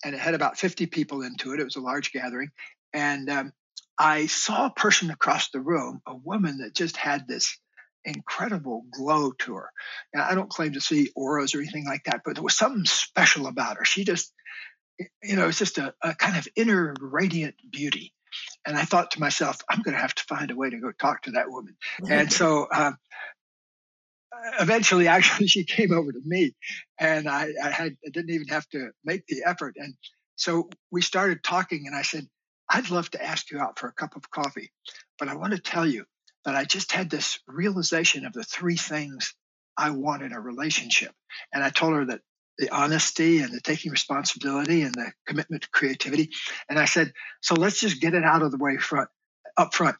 and 0.05 0.13
it 0.13 0.21
had 0.21 0.35
about 0.35 0.59
50 0.59 0.85
people 0.85 1.23
into 1.23 1.53
it. 1.53 1.59
It 1.59 1.63
was 1.63 1.75
a 1.75 1.81
large 1.81 2.11
gathering. 2.11 2.51
And 2.93 3.29
um, 3.29 3.53
I 3.97 4.27
saw 4.27 4.67
a 4.67 4.73
person 4.73 5.11
across 5.11 5.49
the 5.49 5.59
room, 5.59 6.01
a 6.05 6.15
woman 6.15 6.59
that 6.59 6.73
just 6.73 6.97
had 6.97 7.27
this 7.27 7.57
incredible 8.05 8.85
glow 8.91 9.31
to 9.39 9.55
her. 9.55 9.71
Now, 10.13 10.27
I 10.29 10.35
don't 10.35 10.49
claim 10.49 10.73
to 10.73 10.81
see 10.81 11.11
auras 11.15 11.53
or 11.53 11.59
anything 11.59 11.85
like 11.85 12.05
that, 12.05 12.21
but 12.25 12.35
there 12.35 12.43
was 12.43 12.57
something 12.57 12.85
special 12.85 13.47
about 13.47 13.77
her. 13.77 13.85
She 13.85 14.03
just, 14.03 14.33
you 15.21 15.35
know, 15.35 15.47
it's 15.47 15.59
just 15.59 15.77
a, 15.77 15.93
a 16.01 16.15
kind 16.15 16.37
of 16.37 16.47
inner 16.55 16.93
radiant 16.99 17.55
beauty. 17.69 18.13
And 18.65 18.77
I 18.77 18.83
thought 18.83 19.11
to 19.11 19.19
myself, 19.19 19.57
I'm 19.69 19.81
going 19.81 19.95
to 19.95 20.01
have 20.01 20.15
to 20.15 20.23
find 20.23 20.51
a 20.51 20.55
way 20.55 20.69
to 20.69 20.79
go 20.79 20.91
talk 20.91 21.23
to 21.23 21.31
that 21.31 21.49
woman. 21.49 21.75
and 22.09 22.31
so 22.39 22.67
um, 22.73 22.97
eventually, 24.59 25.07
actually, 25.09 25.47
she 25.47 25.63
came 25.65 25.93
over 25.93 26.11
to 26.11 26.21
me, 26.23 26.53
and 26.99 27.27
I, 27.27 27.49
I, 27.63 27.69
had, 27.69 27.97
I 28.05 28.09
didn't 28.11 28.31
even 28.31 28.47
have 28.47 28.67
to 28.69 28.91
make 29.03 29.25
the 29.27 29.43
effort. 29.45 29.75
And 29.77 29.95
so 30.35 30.69
we 30.91 31.01
started 31.01 31.43
talking, 31.43 31.87
and 31.87 31.95
I 31.95 32.03
said, 32.03 32.27
I'd 32.69 32.91
love 32.91 33.09
to 33.11 33.23
ask 33.23 33.51
you 33.51 33.59
out 33.59 33.79
for 33.79 33.87
a 33.87 33.93
cup 33.93 34.15
of 34.15 34.29
coffee, 34.29 34.71
but 35.17 35.27
I 35.27 35.35
want 35.35 35.53
to 35.53 35.59
tell 35.59 35.85
you 35.85 36.05
that 36.45 36.55
I 36.55 36.65
just 36.65 36.91
had 36.91 37.09
this 37.09 37.39
realization 37.47 38.25
of 38.25 38.33
the 38.33 38.43
three 38.43 38.77
things 38.77 39.33
I 39.77 39.91
want 39.91 40.23
in 40.23 40.33
a 40.33 40.39
relationship. 40.39 41.11
And 41.53 41.63
I 41.63 41.69
told 41.69 41.93
her 41.93 42.05
that 42.05 42.21
the 42.57 42.69
honesty 42.69 43.39
and 43.39 43.53
the 43.53 43.61
taking 43.61 43.91
responsibility 43.91 44.81
and 44.81 44.93
the 44.93 45.11
commitment 45.25 45.63
to 45.63 45.69
creativity. 45.69 46.31
And 46.69 46.77
I 46.77 46.85
said, 46.85 47.13
so 47.41 47.55
let's 47.55 47.79
just 47.79 48.01
get 48.01 48.13
it 48.13 48.23
out 48.23 48.41
of 48.41 48.51
the 48.51 48.57
way 48.57 48.77
front 48.77 49.09
up 49.57 49.73
front. 49.73 49.95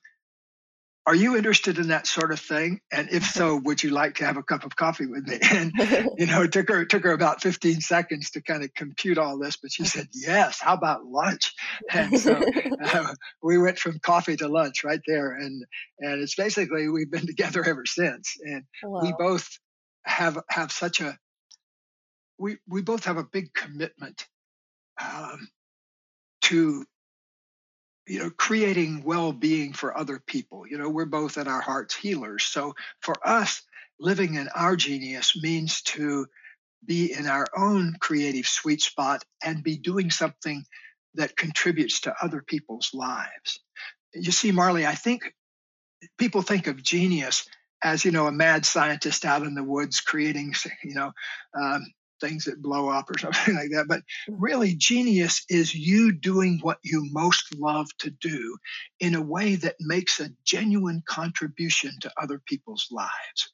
Are 1.09 1.15
you 1.15 1.35
interested 1.35 1.79
in 1.79 1.87
that 1.87 2.05
sort 2.05 2.31
of 2.31 2.39
thing? 2.39 2.81
And 2.91 3.09
if 3.11 3.25
so, 3.25 3.55
would 3.63 3.81
you 3.81 3.89
like 3.89 4.17
to 4.17 4.25
have 4.25 4.37
a 4.37 4.43
cup 4.43 4.63
of 4.63 4.75
coffee 4.75 5.07
with 5.07 5.27
me? 5.27 5.39
And 5.51 5.73
you 6.19 6.27
know, 6.27 6.43
it 6.43 6.51
took 6.51 6.69
her 6.69 6.81
it 6.81 6.89
took 6.89 7.03
her 7.03 7.13
about 7.13 7.41
15 7.41 7.81
seconds 7.81 8.29
to 8.31 8.43
kind 8.43 8.63
of 8.63 8.71
compute 8.75 9.17
all 9.17 9.39
this, 9.39 9.57
but 9.57 9.71
she 9.71 9.85
said, 9.85 10.07
"Yes. 10.13 10.59
How 10.61 10.75
about 10.75 11.05
lunch?" 11.05 11.55
And 11.91 12.19
so 12.19 12.39
uh, 12.83 13.13
we 13.41 13.57
went 13.57 13.79
from 13.79 13.97
coffee 13.97 14.37
to 14.37 14.47
lunch 14.47 14.83
right 14.83 15.01
there, 15.07 15.31
and 15.31 15.65
and 15.97 16.21
it's 16.21 16.35
basically 16.35 16.87
we've 16.89 17.09
been 17.09 17.25
together 17.25 17.65
ever 17.65 17.87
since. 17.87 18.35
And 18.43 18.65
wow. 18.83 19.01
we 19.01 19.11
both 19.17 19.49
have 20.05 20.37
have 20.47 20.71
such 20.71 21.01
a 21.01 21.17
we 22.37 22.57
we 22.67 22.83
both 22.83 23.05
have 23.05 23.17
a 23.17 23.23
big 23.23 23.51
commitment 23.55 24.27
um, 25.03 25.47
to 26.43 26.85
you 28.09 28.19
know 28.19 28.31
creating 28.31 29.03
well-being 29.03 29.73
for 29.73 29.97
other 29.97 30.19
people. 30.25 30.65
You 30.67 30.77
know 30.77 30.89
we're 30.89 31.05
both 31.05 31.37
in 31.37 31.47
our 31.47 31.61
hearts 31.61 31.95
healers. 31.95 32.43
So 32.43 32.73
for 33.01 33.15
us 33.23 33.61
living 33.99 34.35
in 34.35 34.49
our 34.55 34.75
genius 34.75 35.33
means 35.41 35.81
to 35.83 36.25
be 36.85 37.13
in 37.13 37.27
our 37.27 37.45
own 37.55 37.95
creative 37.99 38.47
sweet 38.47 38.81
spot 38.81 39.23
and 39.43 39.63
be 39.63 39.77
doing 39.77 40.09
something 40.09 40.63
that 41.15 41.35
contributes 41.37 42.01
to 42.01 42.15
other 42.21 42.41
people's 42.45 42.91
lives. 42.93 43.59
You 44.13 44.31
see 44.31 44.51
marley 44.51 44.87
i 44.87 44.95
think 44.95 45.33
people 46.17 46.41
think 46.41 46.67
of 46.67 46.81
genius 46.81 47.47
as 47.83 48.05
you 48.05 48.11
know 48.11 48.27
a 48.27 48.31
mad 48.31 48.65
scientist 48.65 49.25
out 49.25 49.43
in 49.43 49.53
the 49.53 49.63
woods 49.63 50.01
creating 50.01 50.53
you 50.83 50.95
know 50.95 51.11
um, 51.59 51.85
things 52.19 52.45
that 52.45 52.61
blow 52.61 52.89
up 52.89 53.09
or 53.09 53.17
something 53.19 53.55
like 53.55 53.71
that. 53.71 53.85
But 53.87 54.01
mm-hmm. 54.01 54.35
really, 54.41 54.75
genius 54.75 55.43
is 55.49 55.73
you 55.73 56.11
doing 56.11 56.59
what 56.61 56.79
you 56.83 57.07
most 57.11 57.55
love 57.55 57.87
to 57.99 58.09
do 58.09 58.57
in 58.99 59.15
a 59.15 59.21
way 59.21 59.55
that 59.55 59.75
makes 59.79 60.19
a 60.19 60.29
genuine 60.45 61.03
contribution 61.05 61.91
to 62.01 62.11
other 62.21 62.41
people's 62.45 62.87
lives. 62.91 63.53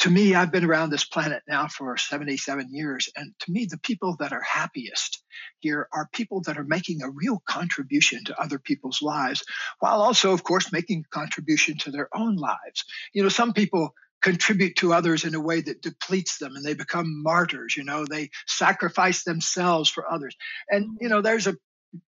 To 0.00 0.10
me, 0.10 0.34
I've 0.34 0.50
been 0.50 0.64
around 0.64 0.88
this 0.88 1.04
planet 1.04 1.42
now 1.46 1.68
for 1.68 1.94
77 1.98 2.68
years, 2.72 3.10
and 3.16 3.34
to 3.40 3.52
me, 3.52 3.66
the 3.66 3.76
people 3.76 4.16
that 4.18 4.32
are 4.32 4.40
happiest 4.40 5.22
here 5.58 5.90
are 5.92 6.08
people 6.14 6.40
that 6.46 6.56
are 6.56 6.64
making 6.64 7.02
a 7.02 7.10
real 7.10 7.42
contribution 7.46 8.24
to 8.24 8.40
other 8.40 8.58
people's 8.58 9.02
lives, 9.02 9.44
while 9.78 10.00
also, 10.00 10.32
of 10.32 10.42
course, 10.42 10.72
making 10.72 11.04
a 11.04 11.14
contribution 11.14 11.76
to 11.78 11.90
their 11.90 12.08
own 12.14 12.36
lives. 12.36 12.84
You 13.12 13.22
know, 13.22 13.28
some 13.28 13.52
people 13.52 13.92
contribute 14.22 14.76
to 14.76 14.92
others 14.92 15.24
in 15.24 15.34
a 15.34 15.40
way 15.40 15.60
that 15.60 15.82
depletes 15.82 16.38
them 16.38 16.54
and 16.56 16.64
they 16.64 16.74
become 16.74 17.22
martyrs 17.22 17.76
you 17.76 17.84
know 17.84 18.04
they 18.04 18.30
sacrifice 18.46 19.24
themselves 19.24 19.88
for 19.90 20.10
others. 20.10 20.36
And 20.68 20.98
you 21.00 21.08
know 21.08 21.22
there's 21.22 21.46
a 21.46 21.56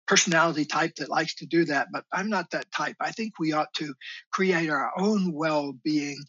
personality 0.08 0.66
type 0.66 0.96
that 0.96 1.10
likes 1.10 1.36
to 1.36 1.46
do 1.46 1.64
that 1.64 1.88
but 1.94 2.04
i'm 2.12 2.30
not 2.30 2.52
that 2.52 2.72
type. 2.72 2.96
I 3.00 3.12
think 3.12 3.40
we 3.40 3.54
ought 3.54 3.74
to 3.76 3.94
create 4.32 4.70
our 4.70 4.92
own 4.98 5.32
well-being 5.34 6.24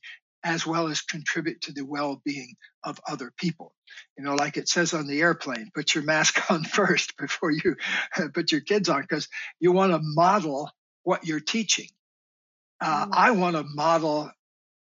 as 0.45 0.67
well 0.67 0.89
as 0.89 1.01
contribute 1.01 1.63
to 1.63 1.73
the 1.73 1.85
well-being 1.85 2.55
of 2.85 3.01
other 3.09 3.33
people. 3.37 3.75
You 4.19 4.25
know 4.25 4.35
like 4.35 4.57
it 4.57 4.69
says 4.69 4.95
on 4.95 5.07
the 5.07 5.21
airplane 5.21 5.71
put 5.75 5.95
your 5.95 6.05
mask 6.05 6.51
on 6.51 6.65
first 6.65 7.17
before 7.17 7.51
you 7.51 7.77
put 8.35 8.53
your 8.53 8.61
kids 8.61 8.89
on 8.89 9.03
because 9.03 9.29
you 9.59 9.73
want 9.73 9.93
to 9.93 10.01
model 10.03 10.71
what 11.03 11.27
you're 11.27 11.41
teaching. 11.41 11.89
Uh, 12.81 13.07
mm. 13.07 13.11
I 13.13 13.31
want 13.33 13.57
to 13.57 13.65
model 13.65 14.31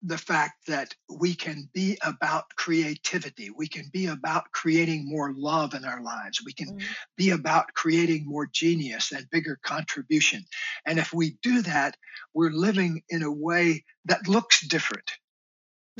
the 0.04 0.18
fact 0.18 0.68
that 0.68 0.94
we 1.10 1.34
can 1.34 1.70
be 1.74 1.98
about 2.04 2.46
creativity. 2.58 3.50
We 3.50 3.68
can 3.68 3.86
be 3.92 4.08
about 4.08 4.52
creating 4.52 5.08
more 5.08 5.34
love 5.34 5.74
in 5.74 5.86
our 5.86 6.02
lives. 6.02 6.42
We 6.46 6.52
can 6.52 6.78
mm. 6.78 6.84
be 7.16 7.30
about 7.30 7.74
creating 7.74 8.26
more 8.28 8.46
genius 8.46 9.14
and 9.14 9.30
bigger 9.30 9.58
contribution. 9.64 10.44
And 10.86 11.00
if 11.00 11.14
we 11.14 11.38
do 11.42 11.62
that, 11.62 11.96
we're 12.34 12.52
living 12.52 13.04
in 13.08 13.24
a 13.24 13.32
way 13.32 13.86
that 14.06 14.28
looks 14.28 14.68
different 14.68 15.10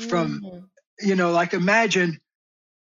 from, 0.08 0.40
mm-hmm. 0.42 1.06
you 1.06 1.16
know, 1.16 1.32
like 1.32 1.54
imagine, 1.54 2.20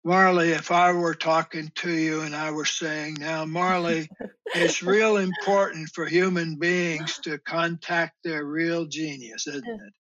Marley, 0.04 0.52
if 0.52 0.72
I 0.72 0.91
were 0.93 1.15
talking 1.15 1.72
to 1.76 1.91
you 1.91 2.22
and 2.22 2.36
I 2.36 2.52
were 2.52 2.65
saying, 2.65 3.17
now, 3.19 3.45
Marley, 3.45 4.10
it's 4.54 4.84
real 4.84 5.17
important 5.30 5.89
for 5.89 6.06
human 6.06 6.58
beings 6.58 7.19
to 7.24 7.39
contact 7.39 8.13
their 8.24 8.45
real 8.45 8.86
genius, 8.86 9.48
isn't 9.48 9.65
it? 9.67 9.93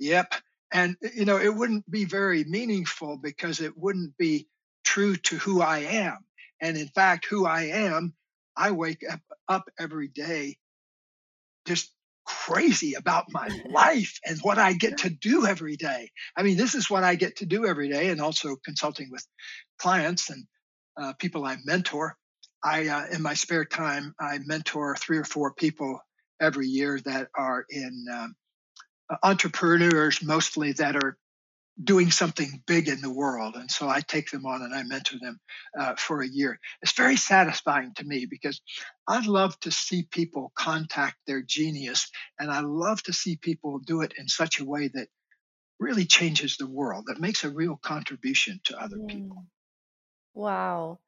Yep. 0.00 0.34
And, 0.72 0.96
you 1.14 1.24
know, 1.24 1.38
it 1.38 1.54
wouldn't 1.54 1.88
be 1.90 2.04
very 2.04 2.44
meaningful 2.44 3.18
because 3.18 3.60
it 3.60 3.76
wouldn't 3.76 4.16
be 4.16 4.48
true 4.84 5.16
to 5.16 5.36
who 5.36 5.60
I 5.60 5.80
am. 5.80 6.18
And 6.60 6.76
in 6.76 6.88
fact, 6.88 7.26
who 7.26 7.46
I 7.46 7.64
am, 7.64 8.14
I 8.56 8.72
wake 8.72 9.02
up, 9.08 9.20
up 9.48 9.70
every 9.78 10.08
day 10.08 10.56
just 11.66 11.92
crazy 12.24 12.94
about 12.94 13.26
my 13.30 13.48
life 13.68 14.18
and 14.24 14.38
what 14.40 14.58
I 14.58 14.72
get 14.72 14.98
to 14.98 15.10
do 15.10 15.46
every 15.46 15.76
day. 15.76 16.10
I 16.36 16.42
mean, 16.42 16.56
this 16.56 16.74
is 16.74 16.88
what 16.88 17.04
I 17.04 17.14
get 17.16 17.36
to 17.36 17.46
do 17.46 17.66
every 17.66 17.88
day, 17.88 18.10
and 18.10 18.20
also 18.20 18.56
consulting 18.56 19.10
with 19.10 19.26
clients 19.78 20.30
and 20.30 20.46
uh, 20.96 21.12
people 21.18 21.44
I 21.44 21.56
mentor. 21.64 22.16
I, 22.62 22.88
uh, 22.88 23.06
in 23.12 23.22
my 23.22 23.34
spare 23.34 23.64
time, 23.64 24.14
I 24.20 24.38
mentor 24.44 24.96
three 24.96 25.18
or 25.18 25.24
four 25.24 25.54
people 25.54 26.00
every 26.40 26.66
year 26.66 27.00
that 27.04 27.28
are 27.34 27.64
in 27.68 28.06
um, 28.12 28.34
entrepreneurs 29.22 30.22
mostly 30.22 30.72
that 30.72 30.96
are 30.96 31.16
doing 31.82 32.10
something 32.10 32.62
big 32.66 32.88
in 32.88 33.00
the 33.00 33.12
world. 33.12 33.54
And 33.56 33.70
so 33.70 33.88
I 33.88 34.00
take 34.00 34.30
them 34.30 34.44
on 34.44 34.62
and 34.62 34.74
I 34.74 34.82
mentor 34.82 35.18
them 35.20 35.40
uh, 35.78 35.94
for 35.96 36.20
a 36.20 36.28
year. 36.28 36.58
It's 36.82 36.92
very 36.92 37.16
satisfying 37.16 37.94
to 37.94 38.04
me 38.04 38.26
because 38.28 38.60
I 39.08 39.24
love 39.24 39.58
to 39.60 39.70
see 39.70 40.06
people 40.10 40.52
contact 40.54 41.16
their 41.26 41.42
genius 41.42 42.10
and 42.38 42.50
I 42.50 42.60
love 42.60 43.02
to 43.04 43.12
see 43.12 43.36
people 43.36 43.78
do 43.78 44.02
it 44.02 44.14
in 44.18 44.28
such 44.28 44.60
a 44.60 44.64
way 44.64 44.88
that 44.94 45.08
really 45.78 46.04
changes 46.04 46.56
the 46.56 46.66
world, 46.66 47.04
that 47.06 47.20
makes 47.20 47.44
a 47.44 47.50
real 47.50 47.78
contribution 47.82 48.60
to 48.64 48.78
other 48.78 48.96
mm. 48.96 49.08
people. 49.08 49.46
Wow. 50.34 50.98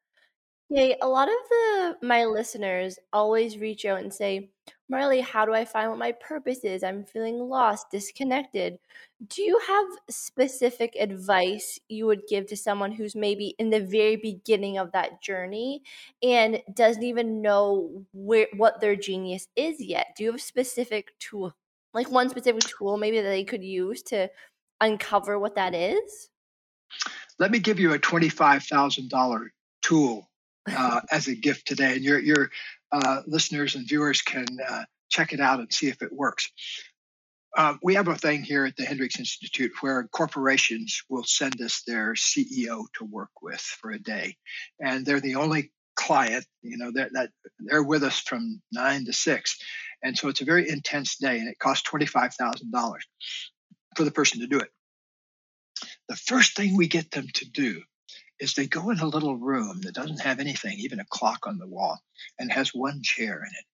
Hey, 0.75 0.97
a 1.03 1.07
lot 1.07 1.27
of 1.27 1.35
the 1.49 1.97
my 2.01 2.25
listeners 2.25 2.97
always 3.11 3.59
reach 3.59 3.85
out 3.85 3.99
and 3.99 4.11
say, 4.11 4.49
Marley, 4.89 5.21
how 5.21 5.45
do 5.45 5.53
I 5.53 5.65
find 5.65 5.91
what 5.91 5.99
my 5.99 6.13
purpose 6.13 6.63
is? 6.63 6.83
I'm 6.83 7.05
feeling 7.05 7.37
lost, 7.37 7.91
disconnected. 7.91 8.79
Do 9.27 9.43
you 9.43 9.59
have 9.67 9.85
specific 10.09 10.95
advice 10.99 11.79
you 11.89 12.07
would 12.07 12.23
give 12.27 12.47
to 12.47 12.57
someone 12.57 12.91
who's 12.91 13.15
maybe 13.15 13.53
in 13.59 13.69
the 13.69 13.81
very 13.81 14.15
beginning 14.15 14.79
of 14.79 14.91
that 14.93 15.21
journey 15.21 15.83
and 16.23 16.59
doesn't 16.73 17.03
even 17.03 17.43
know 17.43 18.03
where 18.11 18.47
what 18.57 18.81
their 18.81 18.95
genius 18.95 19.47
is 19.55 19.79
yet? 19.79 20.15
Do 20.17 20.23
you 20.23 20.31
have 20.31 20.41
specific 20.41 21.11
tool, 21.19 21.53
like 21.93 22.09
one 22.09 22.29
specific 22.29 22.63
tool 22.63 22.97
maybe 22.97 23.21
that 23.21 23.29
they 23.29 23.43
could 23.43 23.63
use 23.63 24.01
to 24.03 24.27
uncover 24.81 25.37
what 25.37 25.53
that 25.53 25.75
is? 25.75 26.29
Let 27.37 27.51
me 27.51 27.59
give 27.59 27.79
you 27.79 27.93
a 27.93 27.99
$25,000 27.99 29.49
tool 29.83 30.29
uh, 30.69 31.01
as 31.11 31.27
a 31.27 31.35
gift 31.35 31.67
today, 31.67 31.93
and 31.93 32.03
your 32.03 32.19
your 32.19 32.51
uh, 32.91 33.21
listeners 33.27 33.75
and 33.75 33.87
viewers 33.87 34.21
can 34.21 34.45
uh, 34.67 34.83
check 35.09 35.33
it 35.33 35.39
out 35.39 35.59
and 35.59 35.71
see 35.71 35.87
if 35.87 36.01
it 36.01 36.11
works. 36.11 36.49
Uh, 37.55 37.75
we 37.83 37.93
have 37.93 38.07
a 38.07 38.15
thing 38.15 38.41
here 38.41 38.65
at 38.65 38.75
the 38.75 38.85
Hendricks 38.85 39.19
Institute 39.19 39.71
where 39.81 40.07
corporations 40.11 41.03
will 41.07 41.23
send 41.23 41.61
us 41.61 41.83
their 41.85 42.13
CEO 42.13 42.85
to 42.95 43.05
work 43.05 43.29
with 43.41 43.59
for 43.59 43.91
a 43.91 43.99
day, 43.99 44.35
and 44.79 45.05
they're 45.05 45.19
the 45.19 45.35
only 45.35 45.71
client. 45.95 46.45
You 46.61 46.77
know 46.77 46.91
that 46.91 47.11
that 47.13 47.29
they're 47.59 47.83
with 47.83 48.03
us 48.03 48.19
from 48.19 48.61
nine 48.71 49.05
to 49.05 49.13
six, 49.13 49.57
and 50.01 50.17
so 50.17 50.29
it's 50.29 50.41
a 50.41 50.45
very 50.45 50.69
intense 50.69 51.17
day, 51.17 51.39
and 51.39 51.47
it 51.47 51.59
costs 51.59 51.83
twenty 51.83 52.05
five 52.05 52.33
thousand 52.33 52.71
dollars 52.71 53.05
for 53.95 54.03
the 54.03 54.11
person 54.11 54.39
to 54.41 54.47
do 54.47 54.59
it. 54.59 54.69
The 56.09 56.15
first 56.15 56.55
thing 56.55 56.75
we 56.75 56.87
get 56.87 57.11
them 57.11 57.27
to 57.35 57.49
do 57.49 57.81
is 58.43 58.53
they 58.53 58.67
go 58.67 58.89
in 58.89 58.99
a 58.99 59.07
little 59.07 59.37
room 59.37 59.81
that 59.81 59.95
doesn't 59.95 60.21
have 60.21 60.39
anything, 60.39 60.77
even 60.79 60.99
a 60.99 61.05
clock 61.09 61.47
on 61.47 61.57
the 61.57 61.67
wall, 61.67 61.99
and 62.37 62.51
has 62.51 62.73
one 62.73 63.01
chair 63.01 63.37
in 63.37 63.51
it. 63.57 63.65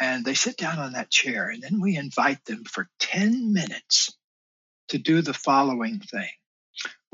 And 0.00 0.24
they 0.24 0.34
sit 0.34 0.56
down 0.56 0.78
on 0.78 0.92
that 0.94 1.10
chair, 1.10 1.50
and 1.50 1.62
then 1.62 1.80
we 1.80 1.96
invite 1.96 2.44
them 2.44 2.64
for 2.64 2.88
10 2.98 3.52
minutes 3.52 4.16
to 4.88 4.98
do 4.98 5.22
the 5.22 5.34
following 5.34 6.00
thing 6.00 6.30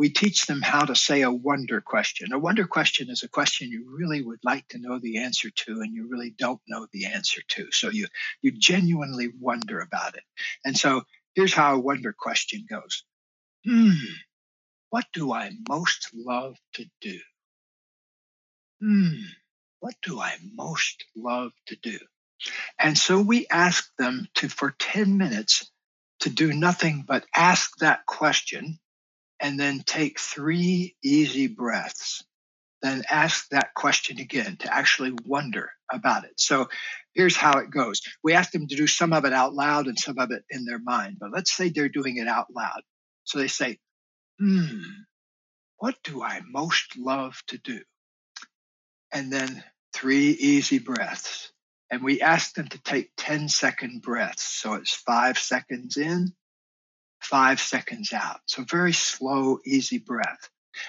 we 0.01 0.09
teach 0.09 0.47
them 0.47 0.63
how 0.63 0.87
to 0.87 0.97
say 0.97 1.21
a 1.21 1.31
wonder 1.31 1.83
question. 1.83 2.33
A 2.33 2.39
wonder 2.39 2.67
question 2.67 3.11
is 3.11 3.23
a 3.23 3.29
question 3.29 3.71
you 3.71 3.85
really 3.95 4.23
would 4.23 4.39
like 4.43 4.67
to 4.69 4.79
know 4.79 4.99
the 4.99 5.19
answer 5.19 5.51
to 5.51 5.83
and 5.83 5.95
you 5.95 6.09
really 6.09 6.31
don't 6.31 6.63
know 6.67 6.87
the 6.91 7.05
answer 7.05 7.43
to. 7.49 7.71
So 7.71 7.91
you 7.91 8.07
you 8.41 8.51
genuinely 8.51 9.29
wonder 9.39 9.79
about 9.81 10.15
it. 10.15 10.23
And 10.65 10.75
so 10.75 11.03
here's 11.35 11.53
how 11.53 11.75
a 11.75 11.79
wonder 11.79 12.15
question 12.19 12.65
goes. 12.67 13.05
Hmm, 13.67 13.91
what 14.91 15.07
do 15.13 15.33
I 15.33 15.53
most 15.69 16.11
love 16.15 16.57
to 16.75 16.85
do? 17.01 17.19
Hmm, 18.81 19.23
what 19.81 19.95
do 20.03 20.21
I 20.21 20.37
most 20.55 21.05
love 21.17 21.53
to 21.69 21.77
do? 21.77 21.99
And 22.79 22.97
so 22.97 23.21
we 23.21 23.47
ask 23.51 23.91
them 23.99 24.29
to, 24.37 24.49
for 24.49 24.75
10 24.79 25.17
minutes, 25.17 25.71
to 26.21 26.31
do 26.31 26.53
nothing 26.53 27.05
but 27.07 27.25
ask 27.35 27.77
that 27.79 28.05
question 28.07 28.79
and 29.41 29.59
then 29.59 29.81
take 29.81 30.19
three 30.19 30.97
easy 31.03 31.47
breaths. 31.47 32.25
Then 32.83 33.03
ask 33.11 33.49
that 33.51 33.75
question 33.75 34.21
again 34.21 34.57
to 34.61 34.75
actually 34.75 35.13
wonder 35.27 35.71
about 35.93 36.25
it. 36.25 36.33
So 36.37 36.69
here's 37.15 37.37
how 37.37 37.59
it 37.59 37.71
goes. 37.71 38.01
We 38.25 38.33
ask 38.33 38.51
them 38.53 38.69
to 38.69 38.77
do 38.77 38.87
some 38.87 39.13
of 39.13 39.27
it 39.27 39.35
out 39.35 39.55
loud 39.55 39.87
and 39.87 39.99
some 39.99 40.19
of 40.19 40.31
it 40.31 40.45
in 40.49 40.65
their 40.65 40.79
mind. 40.79 41.19
But 41.21 41.31
let's 41.31 41.53
say 41.53 41.69
they're 41.69 41.91
doing 41.91 42.17
it 42.17 42.29
out 42.29 42.47
loud. 42.55 42.81
So 43.25 43.39
they 43.39 43.49
say, 43.49 43.79
hmm, 44.41 44.81
what 45.79 45.97
do 46.03 46.23
I 46.23 46.41
most 46.49 46.97
love 46.97 47.41
to 47.49 47.59
do? 47.59 47.81
And 49.13 49.33
then 49.33 49.63
three 49.93 50.31
easy 50.31 50.79
breaths. 50.79 51.53
And 51.91 52.03
we 52.03 52.21
ask 52.21 52.55
them 52.55 52.69
to 52.69 52.83
take 52.83 53.11
10 53.17 53.49
second 53.49 54.03
breaths. 54.03 54.45
So 54.45 54.75
it's 54.75 54.95
five 54.95 55.39
seconds 55.39 55.97
in, 55.97 56.33
five 57.21 57.61
seconds 57.61 58.13
out. 58.13 58.41
So 58.47 58.65
very 58.65 58.93
slow, 58.93 59.59
easy 59.67 59.99
breath. 59.99 60.49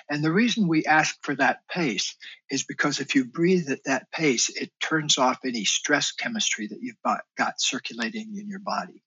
And 0.09 0.23
the 0.23 0.31
reason 0.31 0.67
we 0.67 0.85
ask 0.85 1.17
for 1.21 1.35
that 1.35 1.67
pace 1.69 2.15
is 2.49 2.63
because 2.63 2.99
if 2.99 3.15
you 3.15 3.25
breathe 3.25 3.69
at 3.69 3.83
that 3.85 4.11
pace, 4.11 4.49
it 4.49 4.71
turns 4.81 5.17
off 5.17 5.39
any 5.45 5.65
stress 5.65 6.11
chemistry 6.11 6.67
that 6.67 6.79
you've 6.81 6.95
got 7.37 7.61
circulating 7.61 8.35
in 8.37 8.47
your 8.47 8.59
body. 8.59 9.03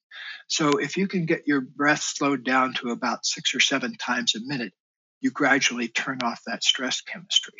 So 0.49 0.79
if 0.79 0.97
you 0.97 1.09
can 1.09 1.27
get 1.27 1.47
your 1.47 1.61
breath 1.61 2.03
slowed 2.03 2.45
down 2.45 2.75
to 2.75 2.91
about 2.91 3.27
six 3.27 3.55
or 3.55 3.61
seven 3.61 3.97
times 3.97 4.35
a 4.35 4.41
minute, 4.41 4.73
you 5.21 5.31
gradually 5.31 5.89
turn 5.89 6.19
off 6.23 6.41
that 6.47 6.63
stress 6.63 7.01
chemistry. 7.01 7.55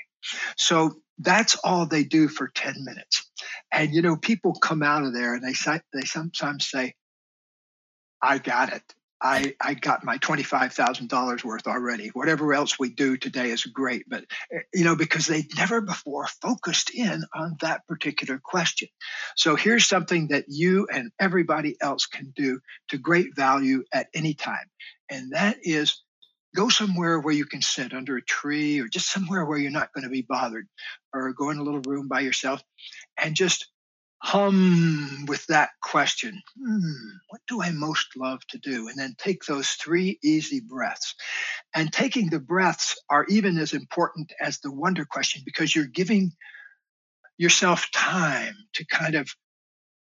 So 0.57 0.97
that's 1.19 1.57
all 1.57 1.87
they 1.87 2.05
do 2.05 2.29
for 2.29 2.49
10 2.49 2.75
minutes. 2.85 3.31
And 3.73 3.93
you 3.93 4.03
know, 4.03 4.17
people 4.17 4.55
come 4.55 4.83
out 4.83 5.05
of 5.05 5.15
there 5.15 5.35
and 5.35 5.43
they 5.43 5.55
they 5.93 6.05
sometimes 6.05 6.69
say, 6.69 6.95
I 8.23 8.39
got 8.39 8.73
it. 8.73 8.83
I, 9.25 9.55
I 9.59 9.73
got 9.73 10.05
my 10.05 10.19
$25,000 10.19 11.45
worth 11.45 11.67
already. 11.67 12.09
Whatever 12.09 12.53
else 12.53 12.79
we 12.79 12.91
do 12.91 13.17
today 13.17 13.51
is 13.51 13.65
great, 13.65 14.05
but 14.07 14.27
eh, 14.53 14.61
you 14.75 14.85
know, 14.85 14.97
because 14.97 15.25
they'd 15.25 15.57
never 15.57 15.81
before 15.81 16.27
focused 16.43 16.91
in 16.95 17.25
on 17.35 17.57
that 17.63 17.87
particular 17.89 18.39
question. 18.39 18.89
So 19.35 19.57
here's 19.57 19.89
something 19.89 20.29
that 20.29 20.45
you 20.49 20.87
and 20.93 21.11
everybody 21.19 21.75
else 21.81 22.05
can 22.05 22.35
do 22.37 22.61
to 22.89 22.99
great 22.99 23.35
value 23.35 23.85
at 23.95 24.09
any 24.15 24.35
time. 24.35 24.67
And 25.11 25.33
that 25.33 25.57
is 25.63 26.03
go 26.55 26.69
somewhere 26.69 27.19
where 27.19 27.35
you 27.35 27.47
can 27.47 27.63
sit 27.63 27.95
under 27.95 28.19
a 28.19 28.23
tree 28.23 28.79
or 28.81 28.89
just 28.89 29.11
somewhere 29.11 29.47
where 29.47 29.59
you're 29.59 29.71
not 29.71 29.93
going 29.95 30.05
to 30.05 30.11
be 30.11 30.23
bothered 30.29 30.67
or 31.15 31.33
go 31.33 31.49
in 31.49 31.59
a 31.59 31.63
little 31.63 31.81
room 31.81 32.09
by 32.09 32.21
yourself 32.21 32.63
and 33.19 33.35
just 33.35 33.69
hum 34.25 35.27
with 35.29 35.45
that 35.49 35.69
question 35.83 36.43
hmm, 36.59 36.81
what 37.29 37.43
do 37.47 37.61
I 37.61 37.71
most 37.73 38.17
love 38.17 38.41
to 38.49 38.59
do? 38.59 38.89
And 38.89 38.97
then 38.97 39.15
take 39.19 39.45
those 39.45 39.69
three 39.73 40.19
easy 40.25 40.61
breaths. 40.61 41.15
And 41.75 41.93
taking 41.93 42.31
the 42.31 42.41
breaths 42.41 42.99
are 43.11 43.27
even 43.29 43.59
as 43.59 43.75
important 43.75 44.33
as 44.41 44.61
the 44.61 44.73
wonder 44.73 45.05
question 45.05 45.43
because 45.45 45.77
you're 45.77 45.85
giving 45.85 46.33
yourself 47.37 47.91
time 47.93 48.55
to 48.75 48.87
kind 48.87 49.15
of 49.15 49.29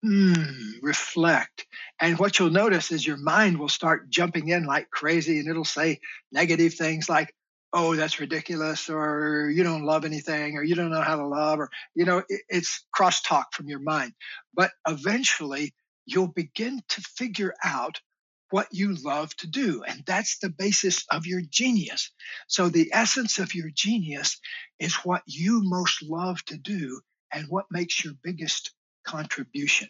mm, 0.05 0.55
reflect. 0.83 1.65
And 1.99 2.19
what 2.19 2.37
you'll 2.37 2.51
notice 2.51 2.91
is 2.91 3.05
your 3.05 3.17
mind 3.17 3.57
will 3.57 3.69
start 3.69 4.11
jumping 4.11 4.49
in 4.49 4.65
like 4.65 4.91
crazy 4.91 5.39
and 5.39 5.49
it'll 5.49 5.65
say 5.65 5.99
negative 6.31 6.75
things 6.75 7.09
like, 7.09 7.33
oh, 7.73 7.95
that's 7.95 8.19
ridiculous, 8.19 8.89
or 8.89 9.49
you 9.49 9.63
don't 9.63 9.85
love 9.85 10.05
anything, 10.05 10.57
or 10.57 10.63
you 10.63 10.75
don't 10.75 10.91
know 10.91 11.01
how 11.01 11.15
to 11.15 11.25
love, 11.25 11.59
or, 11.59 11.69
you 11.95 12.05
know, 12.05 12.23
it, 12.27 12.41
it's 12.49 12.85
crosstalk 12.95 13.45
from 13.53 13.67
your 13.67 13.79
mind. 13.79 14.13
But 14.53 14.71
eventually 14.87 15.73
you'll 16.05 16.27
begin 16.27 16.81
to 16.89 17.01
figure 17.01 17.53
out 17.63 18.01
what 18.49 18.67
you 18.71 18.93
love 18.95 19.33
to 19.37 19.47
do. 19.47 19.83
And 19.83 20.03
that's 20.05 20.39
the 20.39 20.49
basis 20.49 21.05
of 21.09 21.25
your 21.25 21.41
genius. 21.41 22.11
So 22.47 22.67
the 22.67 22.91
essence 22.93 23.39
of 23.39 23.55
your 23.55 23.69
genius 23.73 24.39
is 24.79 24.95
what 24.95 25.23
you 25.25 25.61
most 25.63 26.03
love 26.03 26.43
to 26.45 26.57
do 26.57 26.99
and 27.31 27.47
what 27.47 27.65
makes 27.71 28.03
your 28.03 28.13
biggest 28.21 28.71
contribution. 29.05 29.87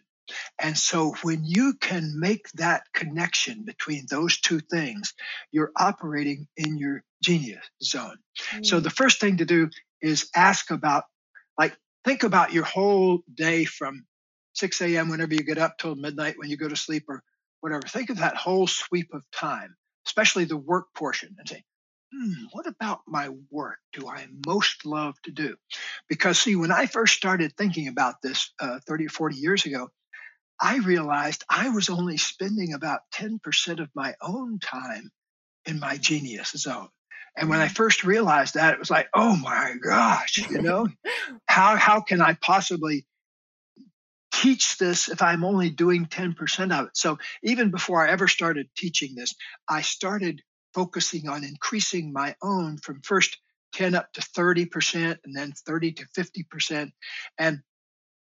And 0.59 0.77
so 0.77 1.13
when 1.23 1.43
you 1.43 1.73
can 1.79 2.19
make 2.19 2.49
that 2.55 2.83
connection 2.93 3.63
between 3.63 4.05
those 4.09 4.39
two 4.39 4.59
things, 4.59 5.13
you're 5.51 5.71
operating 5.77 6.47
in 6.57 6.77
your 6.77 7.03
genius 7.23 7.65
zone. 7.83 8.17
Mm. 8.53 8.65
So 8.65 8.79
the 8.79 8.89
first 8.89 9.19
thing 9.19 9.37
to 9.37 9.45
do 9.45 9.69
is 10.01 10.29
ask 10.35 10.71
about, 10.71 11.03
like, 11.57 11.75
think 12.05 12.23
about 12.23 12.53
your 12.53 12.63
whole 12.63 13.21
day 13.33 13.65
from 13.65 14.05
6 14.53 14.81
a.m. 14.81 15.09
whenever 15.09 15.33
you 15.33 15.43
get 15.43 15.57
up 15.57 15.77
till 15.77 15.95
midnight 15.95 16.37
when 16.37 16.49
you 16.49 16.57
go 16.57 16.67
to 16.67 16.75
sleep 16.75 17.05
or 17.07 17.23
whatever. 17.61 17.81
Think 17.87 18.09
of 18.09 18.17
that 18.17 18.35
whole 18.35 18.67
sweep 18.67 19.13
of 19.13 19.23
time, 19.31 19.75
especially 20.05 20.45
the 20.45 20.57
work 20.57 20.87
portion, 20.95 21.35
and 21.37 21.47
say, 21.47 21.63
hmm, 22.13 22.45
what 22.51 22.67
about 22.67 23.01
my 23.07 23.29
work 23.49 23.77
do 23.93 24.07
I 24.07 24.27
most 24.45 24.85
love 24.85 25.15
to 25.23 25.31
do? 25.31 25.55
Because, 26.09 26.39
see, 26.39 26.55
when 26.55 26.71
I 26.71 26.85
first 26.85 27.15
started 27.15 27.53
thinking 27.55 27.87
about 27.87 28.15
this 28.21 28.51
uh, 28.59 28.79
30 28.87 29.05
or 29.05 29.09
40 29.09 29.35
years 29.37 29.65
ago, 29.65 29.89
I 30.61 30.77
realized 30.77 31.43
I 31.49 31.69
was 31.69 31.89
only 31.89 32.17
spending 32.17 32.73
about 32.73 33.01
10% 33.15 33.79
of 33.79 33.89
my 33.95 34.13
own 34.21 34.59
time 34.59 35.11
in 35.65 35.79
my 35.79 35.97
genius 35.97 36.51
zone. 36.51 36.89
And 37.35 37.49
when 37.49 37.59
I 37.59 37.67
mm. 37.67 37.75
first 37.75 38.03
realized 38.03 38.55
that, 38.55 38.73
it 38.73 38.79
was 38.79 38.91
like, 38.91 39.09
oh 39.13 39.35
my 39.35 39.73
gosh, 39.81 40.37
you 40.49 40.61
know, 40.61 40.87
how, 41.47 41.75
how 41.77 42.01
can 42.01 42.21
I 42.21 42.37
possibly 42.39 43.05
teach 44.31 44.77
this 44.77 45.09
if 45.09 45.21
I'm 45.21 45.43
only 45.43 45.69
doing 45.69 46.05
10% 46.05 46.77
of 46.77 46.87
it? 46.87 46.97
So 46.97 47.17
even 47.43 47.71
before 47.71 48.05
I 48.05 48.11
ever 48.11 48.27
started 48.27 48.69
teaching 48.77 49.15
this, 49.15 49.33
I 49.67 49.81
started 49.81 50.41
focusing 50.73 51.27
on 51.27 51.43
increasing 51.43 52.13
my 52.13 52.35
own 52.41 52.77
from 52.77 53.01
first 53.01 53.37
10 53.73 53.95
up 53.95 54.11
to 54.13 54.21
30% 54.21 55.17
and 55.23 55.35
then 55.35 55.53
30 55.65 55.93
to 55.93 56.05
50%. 56.07 56.91
And 57.37 57.61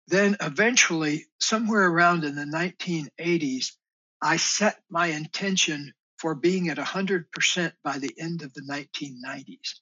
then 0.09 0.37
eventually, 0.40 1.27
somewhere 1.38 1.87
around 1.87 2.25
in 2.25 2.35
the 2.35 2.44
1980s, 2.44 3.73
I 4.23 4.38
set 4.38 4.81
my 4.90 5.09
intention 5.09 5.92
for 6.18 6.35
being 6.35 6.68
at 6.68 6.79
100% 6.79 7.73
by 7.85 7.99
the 7.99 8.14
end 8.18 8.42
of 8.42 8.53
the 8.55 8.62
1990s. 8.62 9.81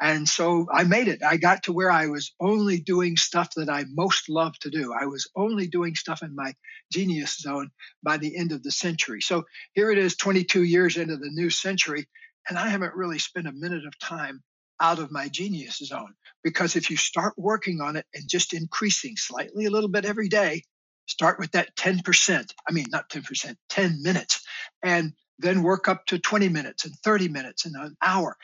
And 0.00 0.28
so 0.28 0.66
I 0.72 0.84
made 0.84 1.08
it. 1.08 1.22
I 1.22 1.36
got 1.36 1.64
to 1.64 1.72
where 1.72 1.90
I 1.90 2.06
was 2.06 2.34
only 2.40 2.80
doing 2.80 3.16
stuff 3.16 3.50
that 3.56 3.68
I 3.68 3.84
most 3.88 4.28
love 4.28 4.58
to 4.60 4.70
do. 4.70 4.94
I 4.98 5.06
was 5.06 5.30
only 5.36 5.68
doing 5.68 5.94
stuff 5.94 6.22
in 6.22 6.34
my 6.34 6.54
genius 6.92 7.38
zone 7.38 7.70
by 8.02 8.16
the 8.16 8.36
end 8.36 8.52
of 8.52 8.62
the 8.62 8.70
century. 8.70 9.20
So 9.20 9.44
here 9.74 9.90
it 9.90 9.98
is, 9.98 10.16
22 10.16 10.64
years 10.64 10.96
into 10.96 11.16
the 11.16 11.30
new 11.30 11.50
century, 11.50 12.08
and 12.48 12.58
I 12.58 12.68
haven't 12.68 12.94
really 12.94 13.18
spent 13.18 13.46
a 13.46 13.52
minute 13.52 13.86
of 13.86 13.98
time 13.98 14.42
out 14.80 14.98
of 14.98 15.10
my 15.10 15.28
genius 15.28 15.78
zone. 15.78 16.14
Because 16.42 16.76
if 16.76 16.90
you 16.90 16.96
start 16.96 17.34
working 17.36 17.80
on 17.80 17.96
it 17.96 18.06
and 18.14 18.28
just 18.28 18.52
increasing 18.52 19.16
slightly 19.16 19.66
a 19.66 19.70
little 19.70 19.88
bit 19.88 20.04
every 20.04 20.28
day, 20.28 20.62
start 21.06 21.38
with 21.38 21.50
that 21.52 21.74
10%. 21.76 22.52
I 22.68 22.72
mean, 22.72 22.86
not 22.90 23.10
10%, 23.10 23.56
10 23.68 24.02
minutes, 24.02 24.46
and 24.82 25.12
then 25.38 25.62
work 25.62 25.88
up 25.88 26.04
to 26.06 26.18
20 26.18 26.48
minutes 26.48 26.84
and 26.84 26.94
30 27.04 27.28
minutes 27.28 27.64
and 27.66 27.74
an 27.76 27.96
hour. 28.02 28.36